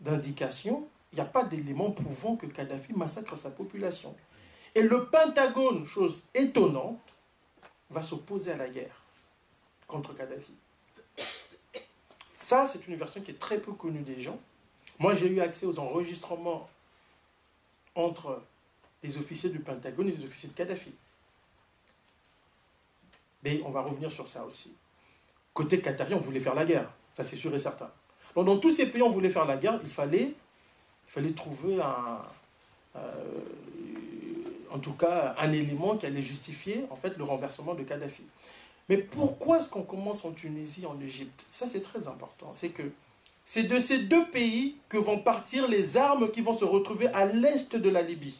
[0.00, 4.14] d'indication, il n'y a pas d'élément prouvant que Kadhafi massacre sa population.
[4.74, 7.15] Et le Pentagone, chose étonnante,
[7.90, 9.02] va s'opposer à la guerre
[9.86, 10.52] contre Kadhafi.
[12.32, 14.38] Ça, c'est une version qui est très peu connue des gens.
[14.98, 16.68] Moi, j'ai eu accès aux enregistrements
[17.94, 18.42] entre
[19.02, 20.92] les officiers du Pentagone et les officiers de Kadhafi.
[23.42, 24.74] Mais on va revenir sur ça aussi.
[25.54, 26.90] Côté qatari, on voulait faire la guerre.
[27.12, 27.90] Ça, c'est sûr et certain.
[28.34, 29.80] Donc, dans tous ces pays, on voulait faire la guerre.
[29.82, 30.34] Il fallait,
[31.34, 32.22] trouver un,
[32.96, 33.24] euh,
[34.70, 38.22] en tout cas un élément qui allait justifier en fait le renversement de Kadhafi.
[38.88, 41.46] Mais pourquoi est-ce qu'on commence en Tunisie, en Égypte?
[41.50, 42.52] Ça c'est très important.
[42.52, 42.82] C'est que
[43.44, 47.24] c'est de ces deux pays que vont partir les armes qui vont se retrouver à
[47.24, 48.36] l'est de la Libye.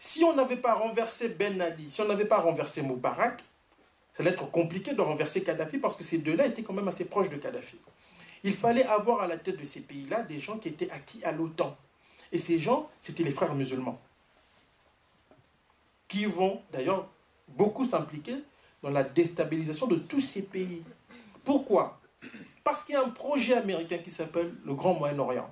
[0.00, 3.40] Si on n'avait pas renversé Ben Ali, si on n'avait pas renversé Moubarak,
[4.12, 7.04] ça allait être compliqué de renverser Kadhafi parce que ces deux-là étaient quand même assez
[7.04, 7.76] proches de Kadhafi.
[8.44, 11.32] Il fallait avoir à la tête de ces pays-là des gens qui étaient acquis à
[11.32, 11.76] l'OTAN.
[12.30, 14.00] Et ces gens, c'était les frères musulmans
[16.08, 17.06] qui vont d'ailleurs
[17.46, 18.36] beaucoup s'impliquer
[18.82, 20.82] dans la déstabilisation de tous ces pays.
[21.44, 22.00] Pourquoi?
[22.64, 25.48] Parce qu'il y a un projet américain qui s'appelle le Grand Moyen-Orient,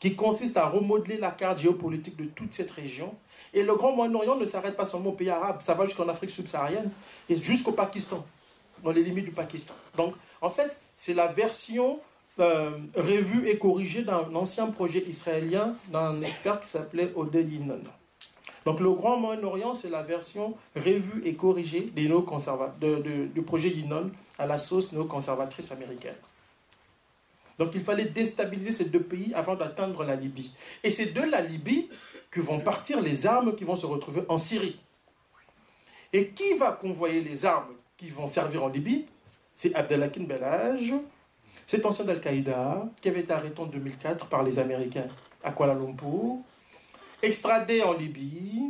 [0.00, 3.14] qui consiste à remodeler la carte géopolitique de toute cette région.
[3.54, 6.30] Et le Grand Moyen-Orient ne s'arrête pas seulement aux pays arabes, ça va jusqu'en Afrique
[6.30, 6.90] subsaharienne
[7.28, 8.24] et jusqu'au Pakistan,
[8.82, 9.74] dans les limites du Pakistan.
[9.96, 11.98] Donc, en fait, c'est la version
[12.38, 17.80] euh, revue et corrigée d'un ancien projet israélien d'un expert qui s'appelait Oded Yinon.
[18.66, 24.46] Donc le Grand Moyen-Orient, c'est la version revue et corrigée des du projet Yinon à
[24.46, 26.16] la sauce néoconservatrice américaine.
[27.58, 30.52] Donc il fallait déstabiliser ces deux pays avant d'atteindre la Libye.
[30.82, 31.88] Et c'est de la Libye
[32.28, 34.80] que vont partir les armes qui vont se retrouver en Syrie.
[36.12, 39.06] Et qui va convoyer les armes qui vont servir en Libye?
[39.54, 40.92] C'est Abdelhakim Belhaj,
[41.66, 45.06] cet ancien d'Al-Qaïda qui avait été arrêté en 2004 par les Américains
[45.44, 46.38] à Kuala Lumpur,
[47.26, 48.62] extradé en Libye,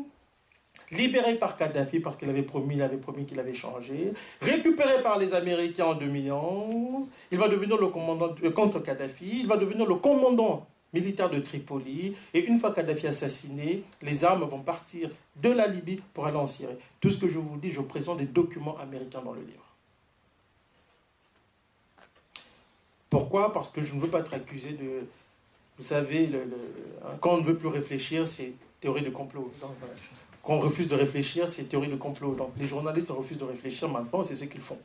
[0.90, 5.18] libéré par Kadhafi parce qu'il avait promis, il avait promis qu'il avait changé, récupéré par
[5.18, 9.96] les Américains en 2011, il va devenir le commandant contre Kadhafi, il va devenir le
[9.96, 15.66] commandant militaire de Tripoli, et une fois Kadhafi assassiné, les armes vont partir de la
[15.66, 16.76] Libye pour aller en Syrie.
[17.00, 19.66] Tout ce que je vous dis, je présente des documents américains dans le livre.
[23.10, 23.52] Pourquoi?
[23.52, 25.06] Parce que je ne veux pas être accusé de...
[25.78, 26.30] Vous savez,
[27.20, 29.52] quand on ne veut plus réfléchir, c'est théorie de complot.
[30.42, 32.34] quand on refuse de réfléchir, c'est théorie de complot.
[32.34, 34.78] Donc les journalistes refusent de réfléchir maintenant, c'est ce qu'ils font.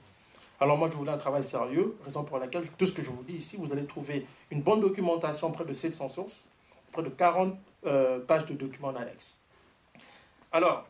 [0.60, 3.24] Alors moi, je voulais un travail sérieux, raison pour laquelle tout ce que je vous
[3.24, 6.46] dis ici, vous allez trouver une bonne documentation, près de 700 sources,
[6.92, 7.56] près de 40
[7.88, 9.40] euh, pages de documents en annexe.
[10.52, 10.86] Alors,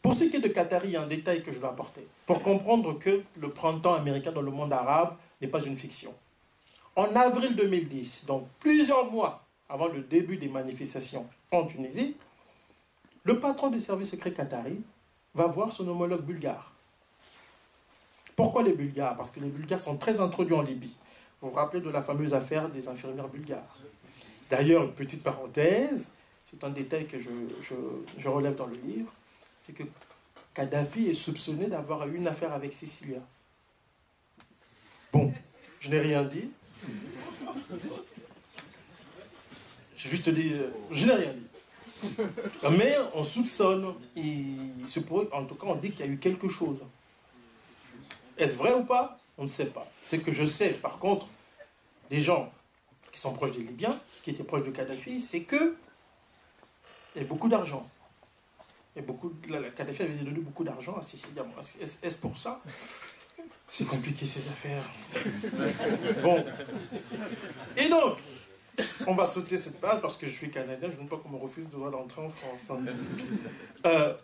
[0.00, 2.06] pour ce qui est de Qatari, il y a un détail que je veux apporter.
[2.24, 6.14] Pour comprendre que le printemps américain dans le monde arabe n'est pas une fiction.
[6.94, 12.16] En avril 2010, donc plusieurs mois avant le début des manifestations en Tunisie,
[13.24, 14.78] le patron des services secrets qatari
[15.34, 16.72] va voir son homologue bulgare.
[18.36, 19.16] Pourquoi les Bulgares?
[19.16, 20.96] Parce que les Bulgares sont très introduits en Libye.
[21.40, 23.76] Vous vous rappelez de la fameuse affaire des infirmières bulgares?
[24.50, 26.10] D'ailleurs, une petite parenthèse,
[26.50, 27.30] c'est un détail que je,
[28.18, 29.12] je, relève dans le livre,
[29.62, 29.84] c'est que
[30.54, 33.20] Kadhafi est soupçonné d'avoir eu une affaire avec Sicilia.
[35.12, 35.32] Bon,
[35.80, 36.50] je n'ai rien dit.
[39.96, 41.46] J'ai juste dit, euh, je n'ai rien dit.
[42.78, 43.94] Mais on soupçonne,
[44.84, 45.00] se
[45.32, 46.80] en tout cas on dit qu'il y a eu quelque chose.
[48.36, 49.20] Est-ce vrai ou pas?
[49.38, 49.88] On ne sait pas.
[50.02, 51.28] Ce que je sais, par contre,
[52.10, 52.52] des gens
[53.12, 55.76] qui sont proches des Libyens, qui étaient proches de Kadhafi, c'est que
[57.14, 57.88] il y a beaucoup d'argent.
[58.96, 59.32] Et beaucoup,
[59.76, 61.30] Kadhafi avait donné beaucoup d'argent à Sicile.
[61.80, 62.60] Est-ce pour ça?
[63.72, 64.84] C'est compliqué ces affaires.
[66.22, 66.44] Bon.
[67.78, 68.18] Et donc,
[69.06, 71.30] on va sauter cette page parce que je suis canadien, je ne veux pas qu'on
[71.30, 72.70] me refuse de d'entrer en France.
[73.86, 74.14] Euh,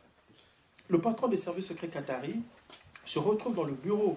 [0.89, 2.41] le patron des services secrets qataris
[3.05, 4.17] se retrouve dans le bureau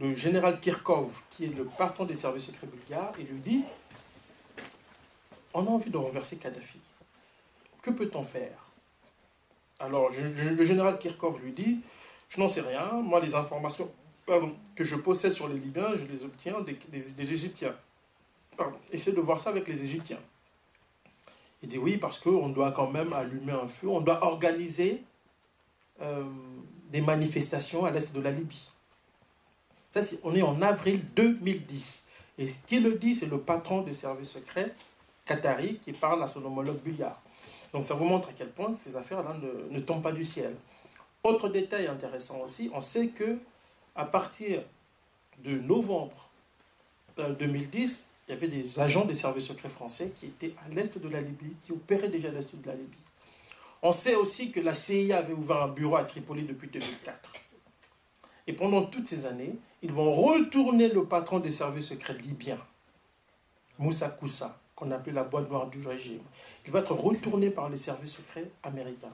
[0.00, 3.62] du général Kirkov, qui est le patron des services secrets bulgares, et lui dit
[5.54, 6.80] On a envie de renverser Kadhafi.
[7.82, 8.58] Que peut-on faire?
[9.78, 11.80] Alors, le général Kirkov lui dit
[12.30, 13.92] Je n'en sais rien, moi, les informations
[14.74, 17.74] que je possède sur les Libyens, je les obtiens des, Égyptiens.
[18.92, 20.20] Essayez de voir ça avec les Égyptiens.
[21.62, 25.02] Il dit oui, parce qu'on doit quand même allumer un feu, on doit organiser
[26.00, 26.24] euh,
[26.90, 28.68] des manifestations à l'est de la Libye.
[29.90, 32.04] Ça, on est en avril 2010.
[32.38, 34.74] Et ce qui le dit, c'est le patron des services secrets
[35.24, 37.20] qatari qui parle à son homologue bulgare.
[37.72, 39.36] Donc ça vous montre à quel point ces affaires-là
[39.70, 40.54] ne tombent pas du ciel.
[41.22, 43.38] Autre détail intéressant aussi, on sait que
[43.94, 44.62] à partir
[45.44, 46.30] de novembre
[47.16, 50.98] 2010, euh, il y avait des agents des services secrets français qui étaient à l'est
[50.98, 52.98] de la Libye, qui opéraient déjà à l'est de la Libye.
[53.82, 57.32] On sait aussi que la CIA avait ouvert un bureau à Tripoli depuis 2004.
[58.46, 62.58] Et pendant toutes ces années, ils vont retourner le patron des services secrets libyens,
[63.78, 66.22] Moussa Koussa, qu'on appelait la boîte noire du régime.
[66.66, 69.12] Il va être retourné par les services secrets américains.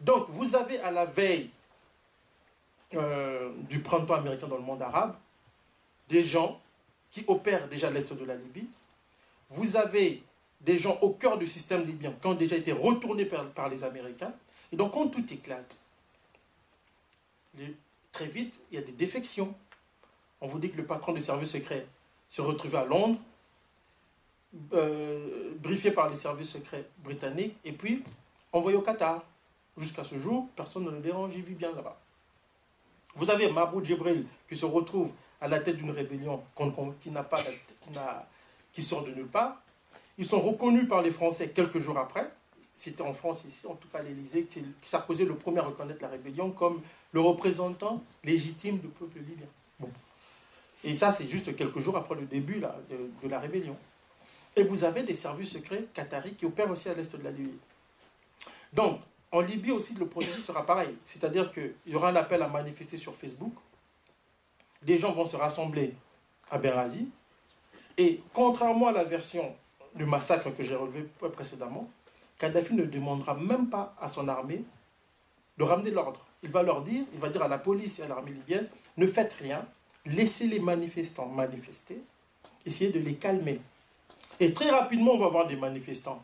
[0.00, 1.50] Donc, vous avez à la veille
[2.94, 5.14] euh, du printemps américain dans le monde arabe,
[6.08, 6.60] des gens
[7.10, 8.66] qui opèrent déjà à l'est de la Libye.
[9.48, 10.22] Vous avez
[10.60, 14.32] des gens au cœur du système libyen qui ont déjà été retournés par, les Américains.
[14.72, 15.78] Et donc, quand tout éclate,
[18.12, 19.54] très vite, il y a des défections.
[20.40, 21.86] On vous dit que le patron du service secret
[22.28, 23.18] se retrouvait à Londres,
[24.72, 28.02] euh, briefé par les services secrets britanniques, et puis
[28.52, 29.24] envoyé au Qatar.
[29.76, 31.98] Jusqu'à ce jour, personne ne le dérange, il vit bien là-bas.
[33.16, 36.42] Vous avez Mahmoud Djibril qui se retrouve à la tête d'une rébellion
[37.00, 37.42] qui, pas,
[37.80, 37.90] qui,
[38.72, 39.60] qui sort de nulle part.
[40.18, 42.30] Ils sont reconnus par les Français quelques jours après.
[42.74, 45.64] C'était en France ici, en tout cas à l'Élysée, que Sarkozy est le premier à
[45.64, 46.80] reconnaître la rébellion comme
[47.12, 49.46] le représentant légitime du peuple libyen.
[50.84, 53.76] Et ça, c'est juste quelques jours après le début de, la rébellion.
[54.56, 57.58] Et vous avez des services secrets qataris qui opèrent aussi à l'est de la Libye.
[58.72, 59.00] Donc,
[59.32, 60.94] en Libye aussi, le processus sera pareil.
[61.04, 63.54] C'est-à-dire qu'il y aura un appel à manifester sur Facebook.
[64.82, 65.94] Des gens vont se rassembler
[66.50, 67.08] à Benghazi.
[67.96, 69.54] Et contrairement à la version
[69.94, 71.88] du massacre que j'ai relevé précédemment,
[72.38, 74.64] Kadhafi ne demandera même pas à son armée
[75.58, 76.24] de ramener l'ordre.
[76.42, 79.06] Il va leur dire, il va dire à la police et à l'armée libyenne, ne
[79.06, 79.66] faites rien,
[80.06, 82.00] laissez les manifestants manifester,
[82.64, 83.58] essayez de les calmer.
[84.38, 86.22] Et très rapidement, on va avoir des manifestants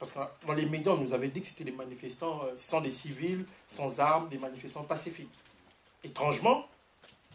[0.00, 2.70] parce que dans les médias, on nous avait dit que c'était des manifestants, euh, ce
[2.70, 5.30] sont des civils, sans armes, des manifestants pacifiques.
[6.02, 6.66] Étrangement,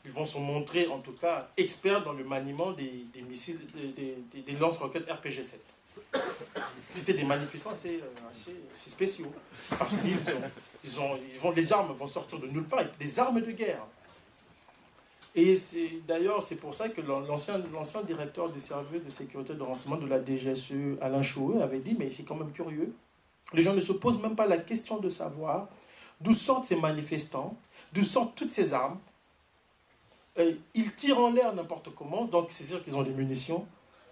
[0.04, 3.60] ils vont se montrer, en tout cas, experts dans le maniement des, missiles,
[3.96, 5.54] des, lance-roquettes RPG-7.
[6.92, 9.32] C'était des manifestants assez, euh, spéciaux.
[9.78, 10.18] Parce qu'ils
[10.84, 13.86] ils ont, ils vont, les armes vont sortir de nulle part, des armes de guerre.
[15.38, 15.58] Et
[16.08, 20.24] d'ailleurs, c'est pour ça que l'ancien directeur du service de sécurité de renseignement de la
[20.24, 22.94] DGSE, Alain Chouet, avait dit, mais c'est quand même curieux.
[23.54, 25.68] Les gens ne se posent même pas la question de savoir
[26.22, 27.56] d'où sortent ces manifestants,
[27.92, 28.98] d'où sortent toutes ces armes.
[30.74, 33.68] ils tirent en l'air n'importe comment, donc c'est-à-dire qu'ils ont des munitions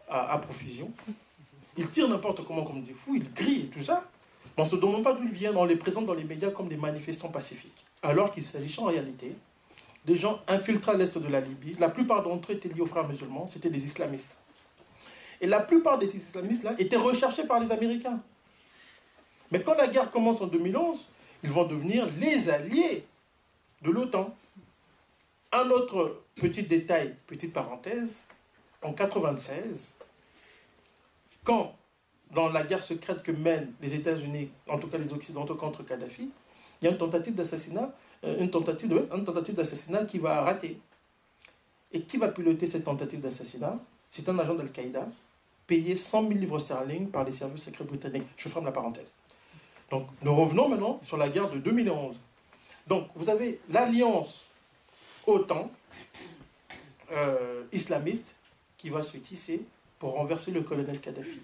[0.10, 0.92] à, profusion.
[1.78, 4.06] Ils tirent n'importe comment comme des fous, ils crient et tout ça.
[4.58, 6.68] On ne se demande pas d'où ils viennent, on les présente dans les médias comme
[6.68, 7.86] des manifestants pacifiques.
[8.04, 9.34] Alors qu'il s'agit en réalité
[10.06, 11.76] des gens infiltrés à l'est de la Libye.
[11.80, 14.38] La plupart d'entre eux étaient liés aux frères musulmans, c'était des islamistes.
[15.42, 18.20] Et la plupart des islamistes-là étaient recherchés par les Américains.
[19.52, 21.08] Mais quand la guerre commence en 2011,
[21.44, 23.06] ils vont devenir les alliés
[23.82, 24.34] de l'OTAN.
[25.52, 28.26] Un autre petit détail, petite parenthèse,
[28.82, 29.96] en 1996,
[31.44, 31.76] quand,
[32.32, 36.30] dans la guerre secrète que mènent les États-Unis, en tout cas les Occidentaux contre Kadhafi,
[36.82, 37.94] il y a une tentative d'assassinat
[38.24, 40.80] une tentative, une tentative d'assassinat qui va rater.
[41.92, 43.78] Et qui va piloter cette tentative d'assassinat?
[44.10, 45.08] C'est un agent d'Al-Qaïda
[45.68, 48.28] payé 100 000 livres sterling par les services secrets britanniques.
[48.36, 49.14] Je ferme la parenthèse.
[49.90, 52.20] Donc, nous revenons maintenant sur la guerre de 2011.
[52.88, 54.50] Donc, vous avez l'alliance
[55.26, 55.72] OTAN
[57.12, 58.36] euh, islamiste
[58.78, 59.62] qui va se tisser
[60.00, 61.40] pour renverser le colonel Kadhafi.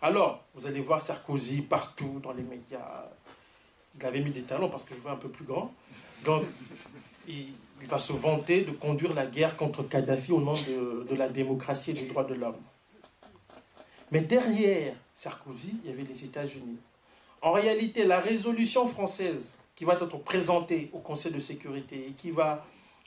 [0.00, 3.04] Alors, vous allez voir Sarkozy partout dans les médias,
[3.96, 5.72] il avait mis des talons parce que je vois un peu plus grand.
[6.24, 6.44] Donc,
[7.26, 7.46] il,
[7.86, 11.92] va se vanter de conduire la guerre contre Kadhafi au nom de, de la démocratie
[11.92, 12.56] et des droits de l'homme.
[14.10, 16.78] Mais derrière Sarkozy, il y avait les États-Unis.
[17.40, 22.32] En réalité, la résolution française qui va être présentée au Conseil de sécurité et qui
[22.32, 22.64] va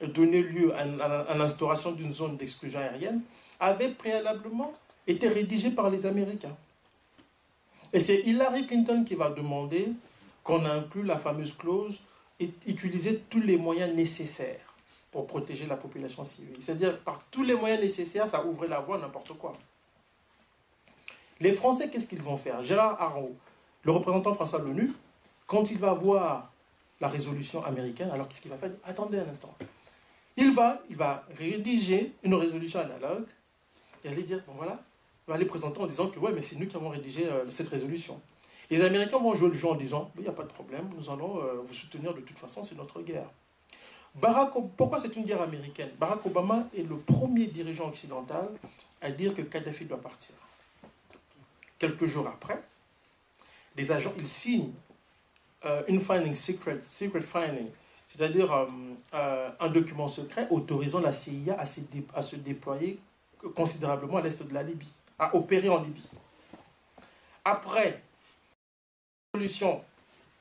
[0.07, 3.21] donner lieu à, l'instauration d'une zone d'exclusion aérienne
[3.59, 4.73] avait préalablement
[5.05, 6.55] été rédigée par les Américains.
[7.93, 9.89] Et c'est Hillary Clinton qui va demander
[10.43, 12.01] qu'on inclut la fameuse clause
[12.39, 14.75] et utiliser tous les moyens nécessaires
[15.11, 16.55] pour protéger la population civile.
[16.59, 19.53] C'est-à-dire, par tous les moyens nécessaires, ça ouvrait la voie à n'importe quoi.
[21.39, 22.61] Les Français, qu'est-ce qu'ils vont faire?
[22.61, 23.35] Gérard Haro,
[23.83, 24.91] le représentant français de l'ONU,
[25.47, 26.51] quand il va voir
[27.01, 28.71] la résolution américaine, alors qu'est-ce qu'il va faire?
[28.85, 29.53] Attendez un instant.
[30.37, 30.81] Il va,
[31.37, 33.25] rédiger une résolution analogue
[34.03, 34.81] et aller dire, bon voilà,
[35.27, 37.49] il va aller présenter en disant que ouais, mais c'est nous qui avons rédigé euh,
[37.49, 38.19] cette résolution.
[38.71, 41.09] Les Américains vont jouer le jeu en disant il n'y a pas de problème, nous
[41.09, 43.29] allons euh, vous soutenir de toute façon, c'est notre guerre.
[44.15, 45.89] Barack, pourquoi c'est une guerre américaine?
[45.99, 48.49] Barack Obama est le premier dirigeant occidental
[49.01, 50.35] à dire que Kadhafi doit partir.
[51.77, 52.63] Quelques jours après,
[53.75, 54.71] des agents, ils signent
[55.65, 57.67] euh, une finding secret, secret finding,
[58.07, 58.53] c'est-à-dire
[59.13, 63.01] euh, un document secret autorisant la CIA à se déployer
[63.53, 66.09] considérablement à l'est de la Libye, à opérer en Libye.
[67.43, 68.01] Après
[69.33, 69.81] résolution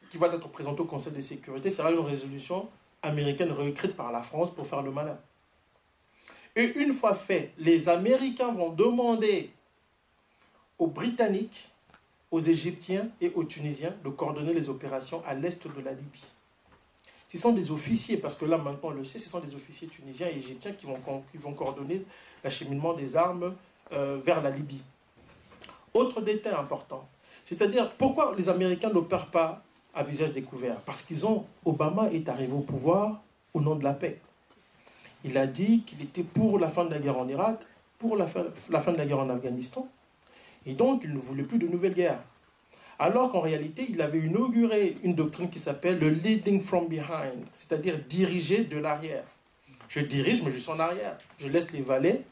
[0.08, 2.68] qui va être présentée au Conseil de sécurité sera une résolution
[3.02, 5.16] américaine réécrite par la France pour faire le malin.
[6.56, 9.50] Et une fois fait, les Américains vont demander
[10.76, 11.68] aux Britanniques,
[12.32, 16.26] aux Égyptiens et aux Tunisiens de coordonner les opérations à l'est de la Libye.
[17.28, 19.86] Ce sont des officiers, parce que là maintenant on le sait, ce sont des officiers
[19.86, 20.98] tunisiens et égyptiens qui vont,
[21.30, 22.04] qui vont coordonner
[22.42, 23.54] l'acheminement des armes
[23.92, 24.82] euh, vers la Libye.
[25.94, 27.08] Autre détail important,
[27.50, 30.76] c'est-à-dire, pourquoi les Américains n'opèrent pas à visage découvert?
[30.82, 31.46] Parce qu'ils ont.
[31.64, 33.22] Obama est arrivé au pouvoir
[33.52, 34.20] au nom de la paix.
[35.24, 37.62] Il a dit qu'il était pour la fin de la guerre en Irak,
[37.98, 39.88] pour la fin, la fin de la guerre en Afghanistan.
[40.64, 42.22] Et donc, il ne voulait plus de nouvelles guerres.
[43.00, 47.98] Alors qu'en réalité, il avait inauguré une doctrine qui s'appelle le leading from behind, c'est-à-dire
[48.08, 49.24] diriger de l'arrière.
[49.88, 51.18] Je dirige, mais je suis en arrière.
[51.40, 52.22] Je laisse les valets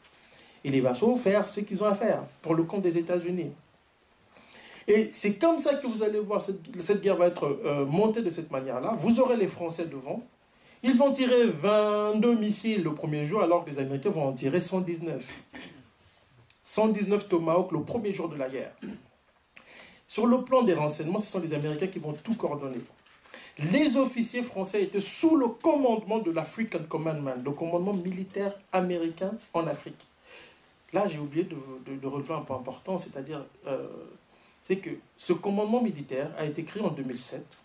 [0.63, 3.51] et les vassaux faire ce qu'ils ont à faire pour le compte des États-Unis.
[4.89, 8.29] Et c'est comme ça que vous allez voir, cette, guerre va être euh, montée de
[8.31, 8.95] cette manière-là.
[8.99, 10.23] Vous aurez les Français devant.
[10.81, 14.59] Ils vont tirer 22 missiles le premier jour, alors que les Américains vont en tirer
[14.59, 15.23] 119.
[16.63, 18.71] 119 Tomahawk le premier jour de la guerre.
[20.07, 22.81] Sur le plan des renseignements, ce sont les Américains qui vont tout coordonner.
[23.71, 29.67] Les officiers français étaient sous le commandement de l'African Commandment, le commandement militaire américain en
[29.67, 30.07] Afrique.
[30.93, 33.87] Là, j'ai oublié de, relever un point important, c'est-à-dire euh,
[34.69, 37.57] c'est que ce commandement militaire a été créé en 2007.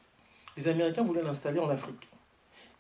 [0.57, 2.09] Les Américains voulaient l'installer en Afrique.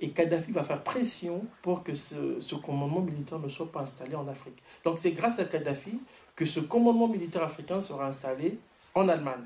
[0.01, 4.27] Et Kadhafi va faire pression pour que ce, commandement militaire ne soit pas installé en
[4.27, 4.57] Afrique.
[4.83, 6.01] Donc c'est grâce à Kadhafi
[6.35, 8.59] que ce commandement militaire africain sera installé
[8.95, 9.45] en Allemagne.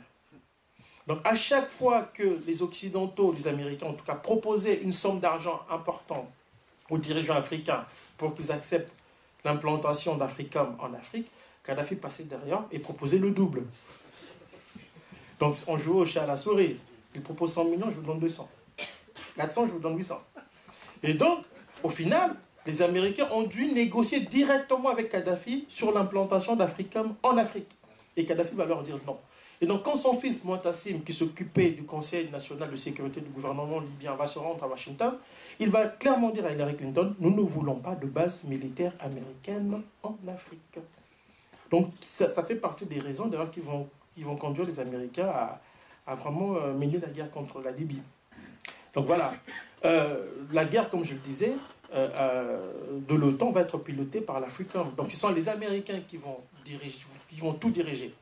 [1.09, 5.19] Donc à chaque fois que les Occidentaux, les Américains en tout cas, proposaient une somme
[5.19, 6.29] d'argent importante
[6.89, 7.85] aux dirigeants africains
[8.17, 8.95] pour qu'ils acceptent
[9.45, 11.33] l'implantation d'Africom en Afrique,
[11.65, 13.65] Kadhafi passait derrière et proposait le double.
[15.39, 16.81] Donc on jouait au chat à la souris.
[17.15, 18.49] Il propose 100 millions, je vous donne 200.
[19.37, 20.21] 400, je vous donne 800.
[21.03, 21.45] Et donc,
[21.83, 22.35] au final,
[22.67, 27.71] les Américains ont dû négocier directement avec Kadhafi sur l'implantation d'Africom en Afrique.
[28.17, 29.17] Et Kadhafi va leur dire non.
[29.61, 33.81] Et donc, quand son fils Moitassim, qui s'occupait du Conseil national de sécurité du gouvernement
[33.81, 35.15] libyen, va se rendre à Washington,
[35.59, 39.83] il va clairement dire à Hillary Clinton Nous ne voulons pas de base militaire américaine
[40.03, 40.79] en Afrique.
[41.71, 45.31] Donc, ça, fait partie des raisons d'ailleurs qui vont, qui vont conduire les Américains
[46.07, 48.03] à, vraiment euh, mener la guerre contre la Libye.
[48.93, 49.33] Donc voilà,
[49.85, 51.53] euh, la guerre, comme je le disais,
[51.95, 52.73] euh,
[53.07, 54.93] de l'OTAN va être pilotée par l'Africom.
[54.97, 56.99] Donc ce sont les Américains qui vont, diriger,
[57.29, 58.13] qui vont tout diriger.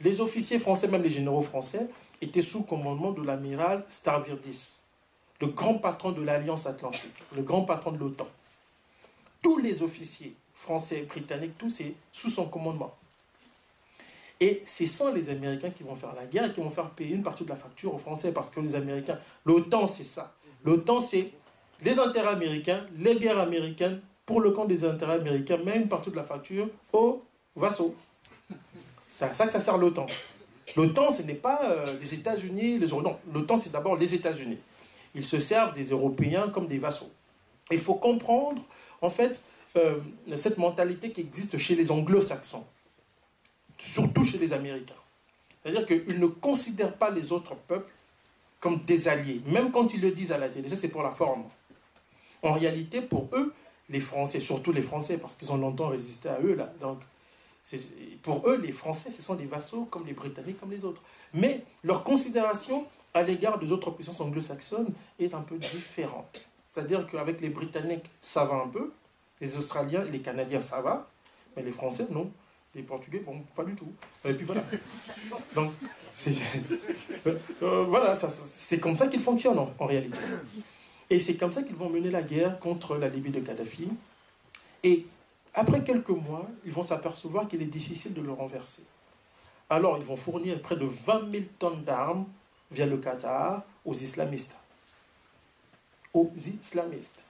[0.00, 1.88] Les officiers français, même les généraux français,
[2.22, 4.82] étaient sous commandement de l'amiral Starvirdis,
[5.40, 8.28] le grand patron de l'Alliance Atlantique, le grand patron de l'OTAN.
[9.42, 12.94] Tous les officiers français, britanniques, tous, c'est sous son commandement.
[14.40, 17.14] Et ce sont les Américains qui vont faire la guerre et qui vont faire payer
[17.14, 20.34] une partie de la facture aux Français parce que les Américains, l'OTAN, c'est ça.
[20.64, 21.30] L'OTAN, c'est
[21.82, 26.10] les intérêts américains, les guerres américaines pour le compte des intérêts américains, mais une partie
[26.10, 27.22] de la facture aux
[27.54, 27.94] vassaux.
[29.10, 30.06] C'est à ça que ça sert l'OTAN.
[30.76, 34.58] L'OTAN, ce n'est pas euh, les États-Unis, les Non, l'OTAN, c'est d'abord les États-Unis.
[35.14, 37.10] Ils se servent des Européens comme des vassaux.
[37.70, 38.62] Il faut comprendre,
[39.02, 39.42] en fait,
[39.76, 39.98] euh,
[40.36, 42.64] cette mentalité qui existe chez les anglo-saxons,
[43.80, 44.94] surtout chez les Américains.
[45.62, 47.92] C'est-à-dire qu'ils ne considèrent pas les autres peuples
[48.60, 50.68] comme des alliés, même quand ils le disent à la télé.
[50.68, 51.44] Ça, c'est pour la forme.
[52.42, 53.52] En réalité, pour eux,
[53.88, 57.00] les Français, surtout les Français, parce qu'ils ont longtemps résisté à eux, là, donc,
[58.22, 61.02] pour eux, les Français, ce sont des vassaux comme les Britanniques, comme les autres.
[61.34, 66.42] Mais leur considération à l'égard des autres puissances anglo-saxonnes est un peu différente.
[66.68, 68.92] C'est-à-dire qu'avec les Britanniques, ça va un peu,
[69.40, 71.08] les Australiens les Canadiens, ça va,
[71.56, 72.30] mais les Français, non.
[72.74, 73.92] Les Portugais, bon, pas du tout.
[74.24, 74.62] Et puis voilà.
[75.54, 75.72] Donc,
[76.12, 76.34] c'est
[77.26, 80.20] euh, voilà, c'est comme ça qu'ils fonctionnent en réalité.
[81.08, 83.88] Et c'est comme ça qu'ils vont mener la guerre contre la Libye de Kadhafi.
[84.84, 85.04] Et
[85.54, 88.84] après quelques mois, ils vont s'apercevoir qu'il est difficile de le renverser.
[89.68, 92.26] Alors, ils vont fournir près de 20 000 tonnes d'armes
[92.70, 94.56] via le Qatar aux islamistes.
[96.14, 97.24] Aux islamistes.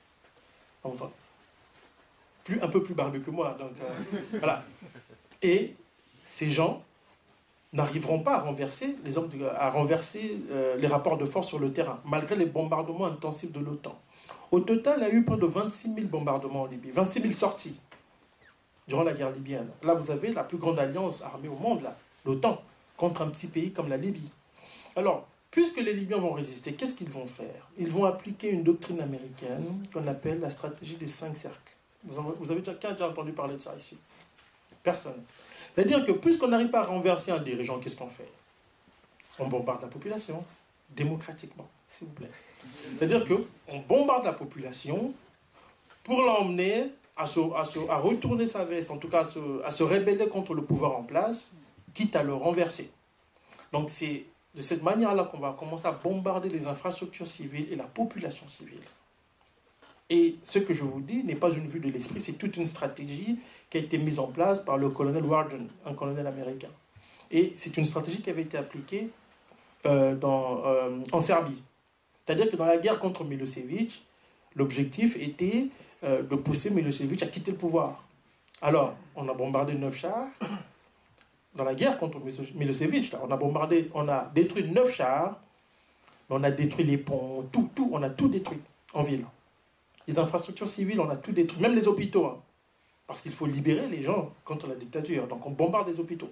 [2.44, 3.56] Plus, un peu plus barbu que moi.
[3.58, 4.64] Donc, euh, voilà.
[5.42, 5.74] Et
[6.22, 6.82] ces gens
[7.72, 11.72] n'arriveront pas à renverser, les, hommes à renverser euh, les rapports de force sur le
[11.72, 13.98] terrain, malgré les bombardements intensifs de l'OTAN.
[14.50, 17.32] Au total, il y a eu près de 26 000 bombardements en Libye, 26 000
[17.32, 17.80] sorties
[18.88, 19.68] durant la guerre libyenne.
[19.84, 21.88] Là, vous avez la plus grande alliance armée au monde,
[22.24, 22.60] l'OTAN,
[22.96, 24.28] contre un petit pays comme la Libye.
[24.96, 27.68] Alors, puisque les Libyens vont résister, qu'est-ce qu'ils vont faire?
[27.78, 31.76] Ils vont appliquer une doctrine américaine qu'on appelle la stratégie des cinq cercles.
[32.04, 33.96] Vous avez déjà, qui a déjà entendu parler de ça ici?
[34.82, 35.22] Personne.
[35.74, 38.28] C'est-à-dire que puisqu'on n'arrive pas à renverser un dirigeant, qu'est-ce qu'on fait?
[39.38, 40.44] On bombarde la population,
[40.90, 42.30] démocratiquement, s'il vous plaît.
[42.98, 45.12] C'est-à-dire qu'on bombarde la population
[46.04, 50.28] pour l'emmener à, à, retourner sa veste, en tout cas à se, à se rébeller
[50.28, 51.52] contre le pouvoir en place,
[51.94, 52.90] quitte à le renverser.
[53.72, 54.24] Donc c'est
[54.54, 58.80] de cette manière-là qu'on va commencer à bombarder les infrastructures civiles et la population civile.
[60.10, 62.66] Et ce que je vous dis n'est pas une vue de l'esprit, c'est toute une
[62.66, 63.38] stratégie
[63.70, 66.68] qui a été mise en place par le colonel Warden, un colonel américain.
[67.30, 69.08] Et c'est une stratégie qui avait été appliquée
[69.86, 71.62] euh, euh, en Serbie.
[72.24, 74.04] C'est-à-dire que dans la guerre contre Milosevic,
[74.56, 75.68] l'objectif était
[76.02, 78.02] euh, de pousser Milosevic à quitter le pouvoir.
[78.62, 80.26] Alors, on a bombardé neuf chars.
[81.56, 82.20] Dans la guerre contre
[82.54, 85.40] Milosevic, on a bombardé, on a détruit neuf chars,
[86.28, 88.60] on a détruit les ponts, tout, tout, on a tout détruit
[88.94, 89.24] en ville.
[90.10, 92.26] Les infrastructures civiles, on a tout détruit, même les hôpitaux.
[92.26, 92.42] Hein.
[93.06, 95.28] parce qu'il faut libérer les gens contre la dictature.
[95.28, 96.30] Donc on bombarde les hôpitaux.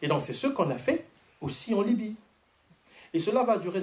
[0.00, 1.04] Et donc c'est ce qu'on a fait
[1.40, 2.14] aussi en Libye.
[3.12, 3.82] Et cela va durer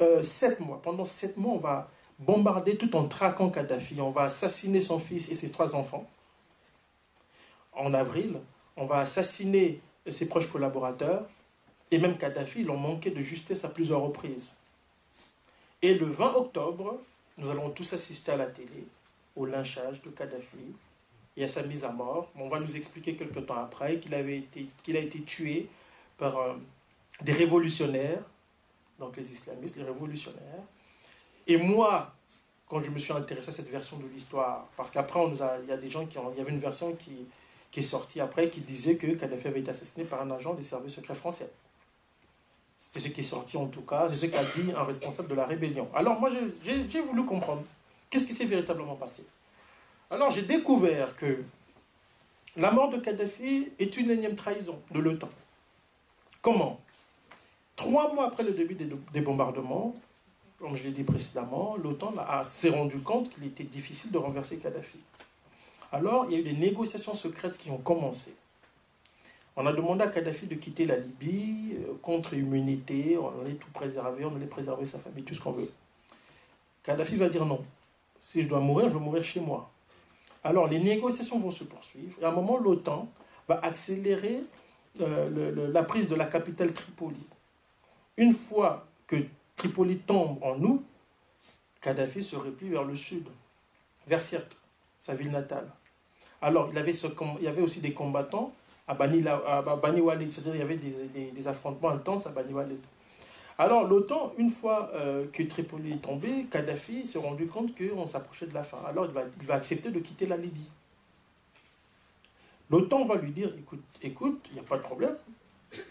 [0.00, 0.80] euh, sept mois.
[0.80, 1.90] Pendant sept mois, on va
[2.20, 4.00] bombarder tout en traquant Kadhafi.
[4.00, 6.08] On va assassiner son fils et ses trois enfants.
[7.72, 8.38] En avril,
[8.76, 11.26] on va assassiner ses proches collaborateurs.
[11.90, 14.58] Et même Kadhafi, ils ont manqué de justesse à plusieurs reprises.
[15.82, 17.00] Et le 20 octobre,
[17.40, 18.86] nous allons tous assister à la télé
[19.34, 20.74] au lynchage de Kadhafi
[21.36, 22.30] et à sa mise à mort.
[22.36, 25.68] On va nous expliquer quelque temps après qu'il avait été, qu'il a été tué
[26.18, 26.54] par euh,
[27.22, 28.22] des révolutionnaires,
[28.98, 30.64] donc les islamistes, les révolutionnaires.
[31.46, 32.14] Et moi,
[32.68, 35.76] quand je me suis intéressé à cette version de l'histoire, parce qu'après, il y a
[35.76, 37.26] des gens qui ont, il y avait une version qui,
[37.70, 40.62] qui est sortie après qui disait que Kadhafi avait été assassiné par un agent des
[40.62, 41.50] services secrets français.
[42.82, 45.34] C'est ce qui est sorti en tout cas, c'est ce qu'a dit un responsable de
[45.34, 45.86] la rébellion.
[45.94, 46.30] Alors moi,
[46.64, 47.62] j'ai voulu comprendre
[48.08, 49.22] qu'est-ce qui s'est véritablement passé.
[50.10, 51.44] Alors j'ai découvert que
[52.56, 55.28] la mort de Kadhafi est une énième trahison de l'OTAN.
[56.40, 56.80] Comment?
[57.76, 59.94] Trois mois après le début des, bombardements,
[60.58, 64.98] comme je l'ai dit précédemment, l'OTAN s'est rendu compte qu'il était difficile de renverser Kadhafi.
[65.92, 68.34] Alors, il y a eu des négociations secrètes qui ont commencé.
[69.56, 73.70] On a demandé à Kadhafi de quitter la Libye euh, contre immunité, on allait tout
[73.72, 75.70] préserver, on allait préserver sa famille, tout ce qu'on veut.
[76.82, 77.64] Kadhafi va dire non.
[78.20, 79.70] Si je dois mourir, je veux mourir chez moi.
[80.44, 83.08] Alors les négociations vont se poursuivre et à un moment, l'OTAN
[83.48, 84.42] va accélérer
[85.00, 87.22] euh, la prise de la capitale Tripoli.
[88.16, 89.16] Une fois que
[89.56, 90.82] Tripoli tombe en août,
[91.80, 93.26] Kadhafi se replie vers le sud,
[94.06, 94.56] vers Sirte,
[94.98, 95.70] sa ville natale.
[96.42, 98.52] Alors, il, il y avait aussi des combattants
[98.90, 99.22] à Bani,
[100.30, 102.80] c'est-à-dire il y avait des, affrontements intenses à Bani Walid.
[103.56, 108.46] Alors l'OTAN, une fois euh, que Tripoli est tombé, Kadhafi s'est rendu compte qu'on s'approchait
[108.46, 108.78] de la fin.
[108.88, 110.66] Alors il va, il va accepter de quitter la Libye.
[112.70, 115.14] L'OTAN va lui dire, écoute, écoute, il n'y a pas de problème.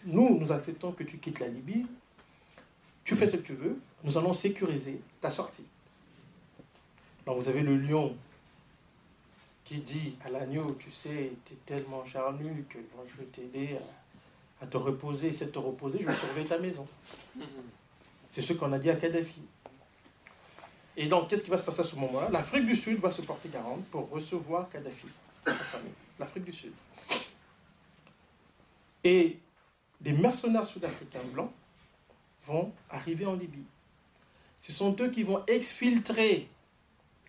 [0.05, 1.85] Nous, nous acceptons que tu quittes la Libye.
[3.03, 3.77] Tu fais ce que tu veux.
[4.03, 5.67] Nous allons sécuriser ta sortie.
[7.25, 8.15] Donc vous avez le lion
[9.69, 13.77] qui dit à l'agneau, tu sais, tu es tellement charnu que je vais t'aider
[14.59, 16.87] à, te reposer, c'est te reposer, je vais surveiller ta maison.
[18.31, 19.41] C'est ce qu'on a dit à Kadhafi.
[20.97, 22.29] Et donc, qu'est-ce qui va se passer à ce moment-là?
[22.31, 25.05] L'Afrique du Sud va se porter garante pour recevoir Kadhafi
[25.45, 25.93] sa famille.
[26.17, 26.73] L'Afrique du Sud.
[29.03, 29.37] Et
[30.01, 31.51] des mercenaires sud-africains blancs
[32.41, 33.65] vont arriver en Libye.
[34.59, 36.49] Ce sont eux qui vont exfiltrer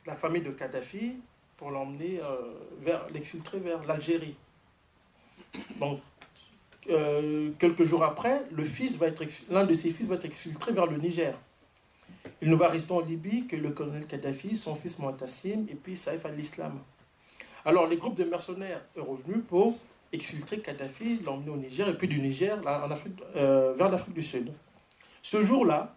[0.06, 1.16] la famille de Kadhafi
[1.60, 4.34] pour l'emmener euh, vers, l'exfiltrer vers l'Algérie.
[5.78, 6.00] Donc,
[6.88, 10.72] euh, quelques jours après, le fils va être l'un de ses fils va être exfiltré
[10.72, 11.38] vers le Niger.
[12.40, 15.96] Il ne va rester en Libye que le colonel Kadhafi, son fils Moatassim et puis
[15.96, 16.78] Saïf al-Islam.
[17.66, 19.78] Alors, les groupes de mercenaires sont revenus pour
[20.14, 24.22] exfiltrer Kadhafi, l'emmener au Niger et puis du Niger en Afrique, euh, vers l'Afrique du
[24.22, 24.50] Sud.
[25.20, 25.94] Ce jour-là,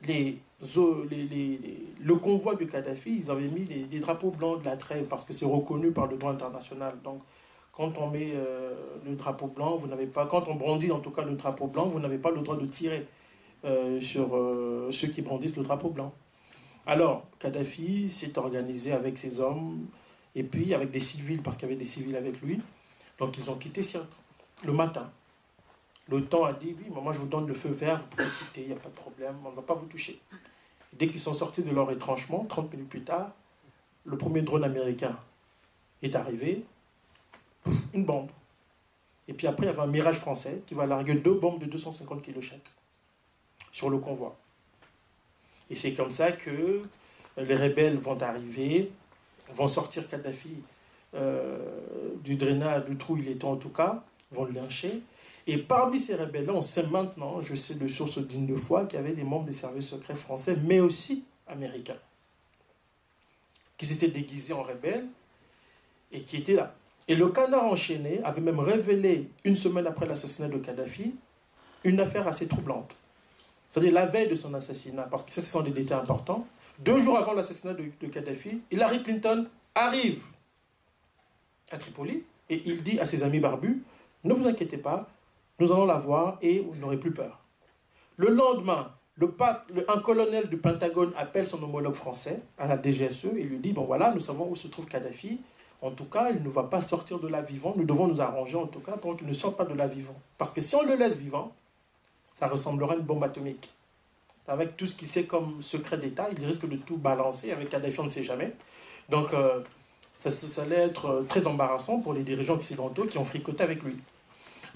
[0.00, 5.24] les le convoi de Kadhafi, ils avaient mis des, drapeaux blancs de la trêve parce
[5.24, 6.94] que c'est reconnu par le droit international.
[7.02, 7.20] Donc,
[7.72, 8.74] quand on met euh,
[9.06, 11.86] le drapeau blanc, vous n'avez pas, quand on brandit en tout cas le drapeau blanc,
[11.86, 13.06] vous n'avez pas le droit de tirer
[13.64, 16.12] euh, sur euh, ceux qui brandissent le drapeau blanc.
[16.86, 19.86] Alors, Kadhafi s'est organisé avec ses hommes
[20.34, 22.60] et puis avec des civils, parce qu'il y avait des civils avec lui.
[23.18, 24.20] Donc, ils ont quitté Sirte
[24.64, 25.10] le matin.
[26.30, 28.66] Temps a dit, oui, moi je vous donne le feu vert, vous pouvez quitter, il
[28.68, 30.20] n'y a pas de problème, on ne va pas vous toucher.
[30.94, 33.32] dès qu'ils sont sortis de leur retranchement, 30 minutes plus tard,
[34.04, 35.18] le premier drone américain
[36.02, 36.64] est arrivé,
[37.92, 38.30] une bombe.
[39.28, 41.66] Et puis après, il y avait un mirage français qui va larguer deux bombes de
[41.66, 42.70] 250 kg chaque
[43.70, 44.36] sur le convoi.
[45.68, 46.82] Et c'est comme ça que
[47.36, 48.90] les rebelles vont arriver,
[49.50, 50.62] vont sortir Kadhafi
[51.14, 51.58] euh,
[52.24, 55.02] du drainage, du trou il était en tout cas, vont le lyncher.
[55.50, 58.98] Et parmi ces rebelles-là, on sait maintenant, je sais de sources dignes de foi, qu'il
[58.98, 61.96] y avait des membres des services secrets français, mais aussi américains,
[63.78, 65.06] qui s'étaient déguisés en rebelles
[66.12, 66.74] et qui étaient là.
[67.08, 71.14] Et le canard enchaîné avait même révélé, une semaine après l'assassinat de Kadhafi,
[71.82, 72.96] une affaire assez troublante.
[73.70, 76.46] C'est-à-dire la veille de son assassinat, parce que ça, ce sont des détails importants.
[76.80, 80.24] Deux jours avant l'assassinat de, de Kadhafi, Hillary Clinton arrive
[81.70, 83.82] à Tripoli et il dit à ses amis barbus,
[84.24, 85.08] ne vous inquiétez pas,
[85.58, 87.40] nous allons la voir et vous n'aurez plus peur.
[88.16, 89.34] Le lendemain, le,
[89.88, 93.84] un colonel du Pentagone appelle son homologue français à la DGSE et lui dit, bon
[93.84, 95.40] voilà, nous savons où se trouve Kadhafi.
[95.82, 97.74] En tout cas, il ne va pas sortir de là vivant.
[97.76, 100.16] Nous devons nous arranger en tout cas pour qu'il ne sorte pas de là vivant.
[100.36, 101.52] Parce que si on le laisse vivant,
[102.34, 103.68] ça ressemblera à une bombe atomique.
[104.46, 107.52] Avec tout ce qui sait comme secret d'État, il risque de tout balancer.
[107.52, 108.52] Avec Kadhafi, on ne sait jamais.
[109.08, 109.60] Donc, euh,
[110.16, 113.96] ça, ça allait être très embarrassant pour les dirigeants occidentaux qui ont fricoté avec lui.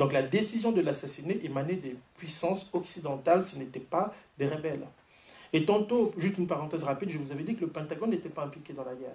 [0.02, 4.84] Donc la décision de l'assassiner émanait des puissances occidentales, ce n'était pas des rebelles.
[5.52, 8.42] Et tantôt, juste une parenthèse rapide, je vous avais dit que le Pentagone n'était pas
[8.42, 9.14] impliqué dans la guerre.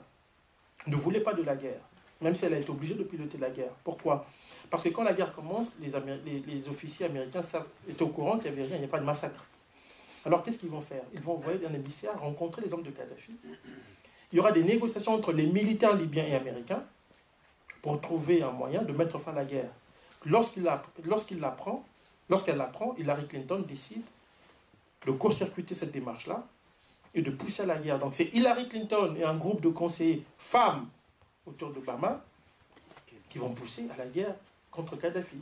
[0.87, 1.81] Ne voulait pas de la guerre,
[2.21, 3.73] même si elle a été obligée de piloter la guerre.
[3.83, 4.25] Pourquoi?
[4.69, 7.41] Parce que quand la guerre commence, les, officiers américains
[7.89, 9.43] étaient au courant qu'il n'y avait rien, il n'y a pas de massacre.
[10.23, 11.03] Alors qu'est-ce qu'ils vont faire?
[11.13, 13.33] Ils vont envoyer un émissaire rencontrer les hommes de Kadhafi.
[14.31, 16.85] Il y aura des négociations entre les militaires libyens et américains
[17.81, 19.71] pour trouver un moyen de mettre fin à la guerre.
[20.27, 20.63] Lorsqu'il
[21.39, 21.83] l'apprend,
[22.29, 24.03] lorsqu'elle l'apprend, Hillary Clinton décide
[25.05, 26.45] de court-circuiter cette démarche-là
[27.15, 27.99] et de pousser à la guerre.
[27.99, 30.87] Donc c'est Hillary Clinton et un groupe de conseillers femmes
[31.45, 32.23] autour d'Obama
[33.29, 34.35] qui vont pousser à la guerre
[34.69, 35.37] contre Kadhafi.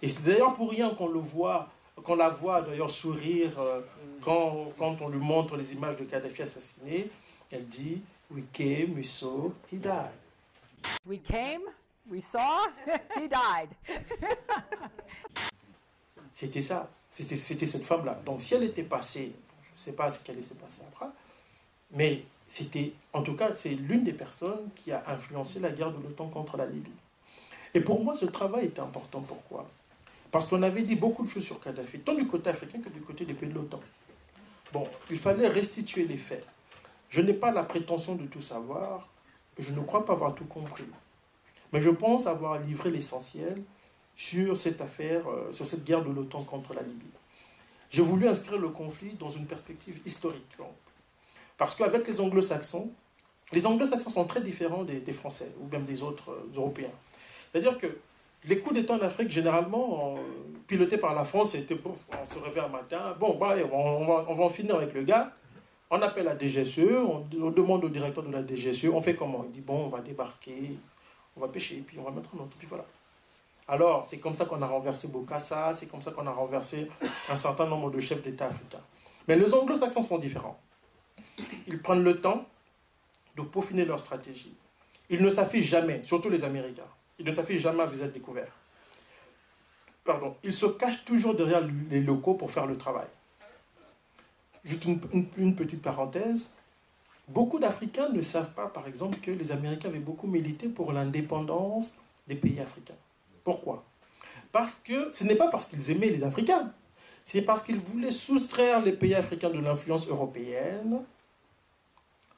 [0.00, 1.68] Et c'est d'ailleurs pour rien qu'on le voit
[2.04, 3.80] qu'on la voit d'ailleurs sourire euh,
[4.22, 7.10] quand, quand on lui montre les images de Kadhafi assassiné.
[7.50, 8.00] Elle dit
[8.30, 10.12] We came, we saw, he died.
[11.06, 11.62] We came,
[12.10, 12.68] we saw,
[13.16, 13.68] he died.
[16.32, 16.88] C'était ça.
[17.10, 18.20] C'était cette femme-là.
[18.24, 19.32] Donc si elle était passée,
[19.62, 21.08] je ne sais pas ce qu'elle s'est passé après,
[21.92, 26.02] mais c'était, en tout cas, c'est l'une des personnes qui a influencé la guerre de
[26.02, 26.92] l'OTAN contre la Libye.
[27.74, 29.20] Et pour moi, ce travail était important.
[29.20, 29.68] Pourquoi?
[30.30, 33.00] Parce qu'on avait dit beaucoup de choses sur Kadhafi, tant du côté africain que du
[33.00, 33.80] côté des pays de l'OTAN.
[34.72, 36.48] Bon, il fallait restituer les faits.
[37.08, 39.08] Je n'ai pas la prétention de tout savoir,
[39.58, 40.84] je ne crois pas avoir tout compris.
[41.72, 43.62] Mais je pense avoir livré l'essentiel
[44.16, 47.06] sur cette affaire, euh, sur cette guerre de l'OTAN contre la Libye.
[47.90, 50.56] J'ai voulu inscrire le conflit dans une perspective historique.
[51.56, 52.90] Parce qu'avec les anglo-saxons,
[53.52, 56.90] les anglo-saxons sont très différents des, Français ou même des autres euh, Européens.
[57.50, 57.86] C'est-à-dire que
[58.44, 60.16] les coups d'État en Afrique, généralement,
[60.66, 64.34] pilotés par la France, c'était on se réveille un matin, bon, bah, on, va, on
[64.34, 65.32] va en finir avec le gars,
[65.90, 69.44] on appelle la DGSE, on, demande au directeur de la DGSE, on fait comment?
[69.46, 70.76] Il dit, bon, on va débarquer,
[71.38, 72.84] on va pêcher, puis on va mettre un autre, puis voilà.
[73.68, 76.88] Alors, c'est comme ça qu'on a renversé Bokassa, c'est comme ça qu'on a renversé
[77.28, 78.82] un certain nombre de chefs d'État africains.
[79.28, 80.58] Mais les anglo-saxons sont différents.
[81.66, 82.46] Ils prennent le temps
[83.36, 84.56] de peaufiner leur stratégie.
[85.10, 86.82] Ils ne s'affichent jamais, surtout les Américains,
[87.18, 88.52] ils ne s'affichent jamais à visage découvert.
[90.04, 91.60] Pardon, ils se cachent toujours derrière
[91.90, 93.06] les locaux pour faire le travail.
[94.64, 96.54] Juste une, petite parenthèse.
[97.28, 101.98] Beaucoup d'Africains ne savent pas, par exemple, que les Américains avaient beaucoup milité pour l'indépendance
[102.26, 102.96] des pays africains.
[103.44, 103.84] Pourquoi?
[104.50, 106.72] Parce que ce n'est pas parce qu'ils aimaient les Africains,
[107.24, 111.04] c'est parce qu'ils voulaient soustraire les pays africains de l'influence européenne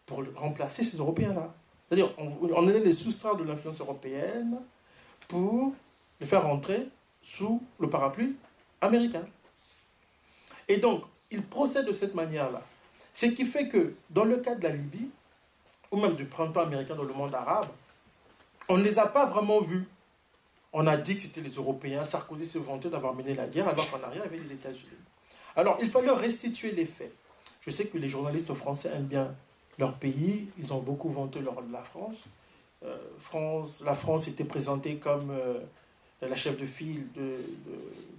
[0.06, 1.54] pour remplacer ces Européens-là.
[1.88, 4.58] C'est-à-dire, on, allait les soustraire de l'influence européenne
[5.28, 5.72] pour
[6.20, 6.88] les faire rentrer
[7.22, 8.36] sous le parapluie
[8.80, 9.24] américain.
[10.66, 12.62] Et donc, ils procèdent de cette manière-là.
[13.12, 15.10] Ce qui fait que, dans le cas de la Libye,
[15.90, 17.68] ou même du printemps américain dans le monde arabe,
[18.68, 19.86] on ne les a pas vraiment vus
[20.72, 22.04] on a dit que c'était les Européens.
[22.04, 24.90] Sarkozy se vantait d'avoir mené la guerre alors qu'en arrière, il y avait les États-Unis.
[25.56, 27.12] Alors, il fallait restituer les faits.
[27.60, 29.34] Je sais que les journalistes français aiment bien
[29.78, 30.48] leur pays.
[30.58, 32.24] Ils ont beaucoup vanté leur, la France.
[32.84, 33.82] Euh, France.
[33.84, 35.58] La France était présentée comme euh,
[36.22, 37.36] la chef de file de,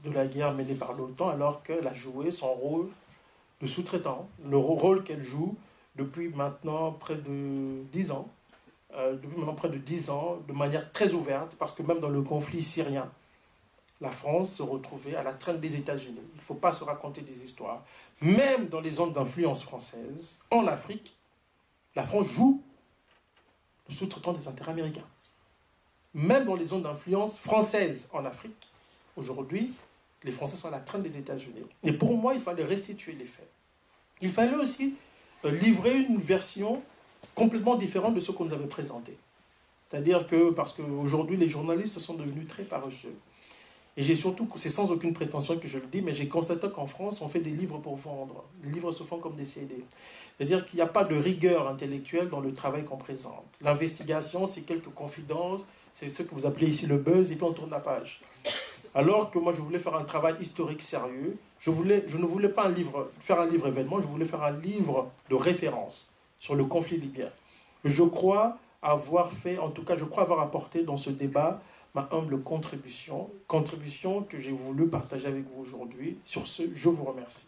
[0.04, 2.90] de, la guerre menée par l'OTAN, alors qu'elle a joué son rôle
[3.62, 5.56] de sous-traitant, le rôle qu'elle joue
[5.96, 8.28] depuis maintenant près de dix ans
[8.96, 12.10] euh, depuis maintenant près de dix ans, de manière très ouverte, parce que même dans
[12.10, 13.10] le conflit syrien,
[14.02, 16.20] la France se retrouvait à la traîne des États-Unis.
[16.34, 17.84] Il ne faut pas se raconter des histoires.
[18.22, 21.16] Même dans les zones d'influence française, en Afrique,
[21.96, 22.62] la France joue
[23.88, 25.08] le sous-traitant des intérêts américains.
[26.14, 28.68] Même dans les zones d'influence française en Afrique,
[29.16, 29.74] aujourd'hui,
[30.24, 31.64] les Français sont à la traîne des États-Unis.
[31.84, 33.50] Et pour moi, il fallait restituer les faits.
[34.22, 34.96] Il fallait aussi
[35.46, 36.82] euh, livrer une version
[37.34, 39.18] complètement différent de ce qu'on nous avait présenté.
[39.90, 43.16] C'est-à-dire que, parce qu'aujourd'hui, les journalistes sont devenus très paresseux.
[43.98, 46.88] Et j'ai surtout, c'est sans aucune prétention que je le dis, mais j'ai constaté qu'en
[46.88, 48.46] France, on fait des livres pour vendre.
[48.64, 49.84] Les livres se font comme des CD.
[50.38, 53.46] C'est-à-dire qu'il n'y a pas de rigueur intellectuelle dans le travail qu'on présente.
[53.60, 57.52] L'investigation, c'est quelques confidences, c'est ce que vous appelez ici le buzz, et puis on
[57.52, 58.22] tourne la page.
[58.94, 61.38] Alors que moi, je voulais faire un travail historique sérieux.
[61.60, 64.44] Je, voulais, je ne voulais pas un livre, faire un livre événement, je voulais faire
[64.44, 66.08] un livre de référence
[66.40, 67.30] sur le conflit libyen.
[67.86, 71.62] Je crois avoir fait, en tout cas, je crois avoir apporté dans ce débat
[71.94, 76.18] ma humble contribution, contribution que j'ai voulu partager avec vous aujourd'hui.
[76.24, 77.48] Sur ce, je vous remercie.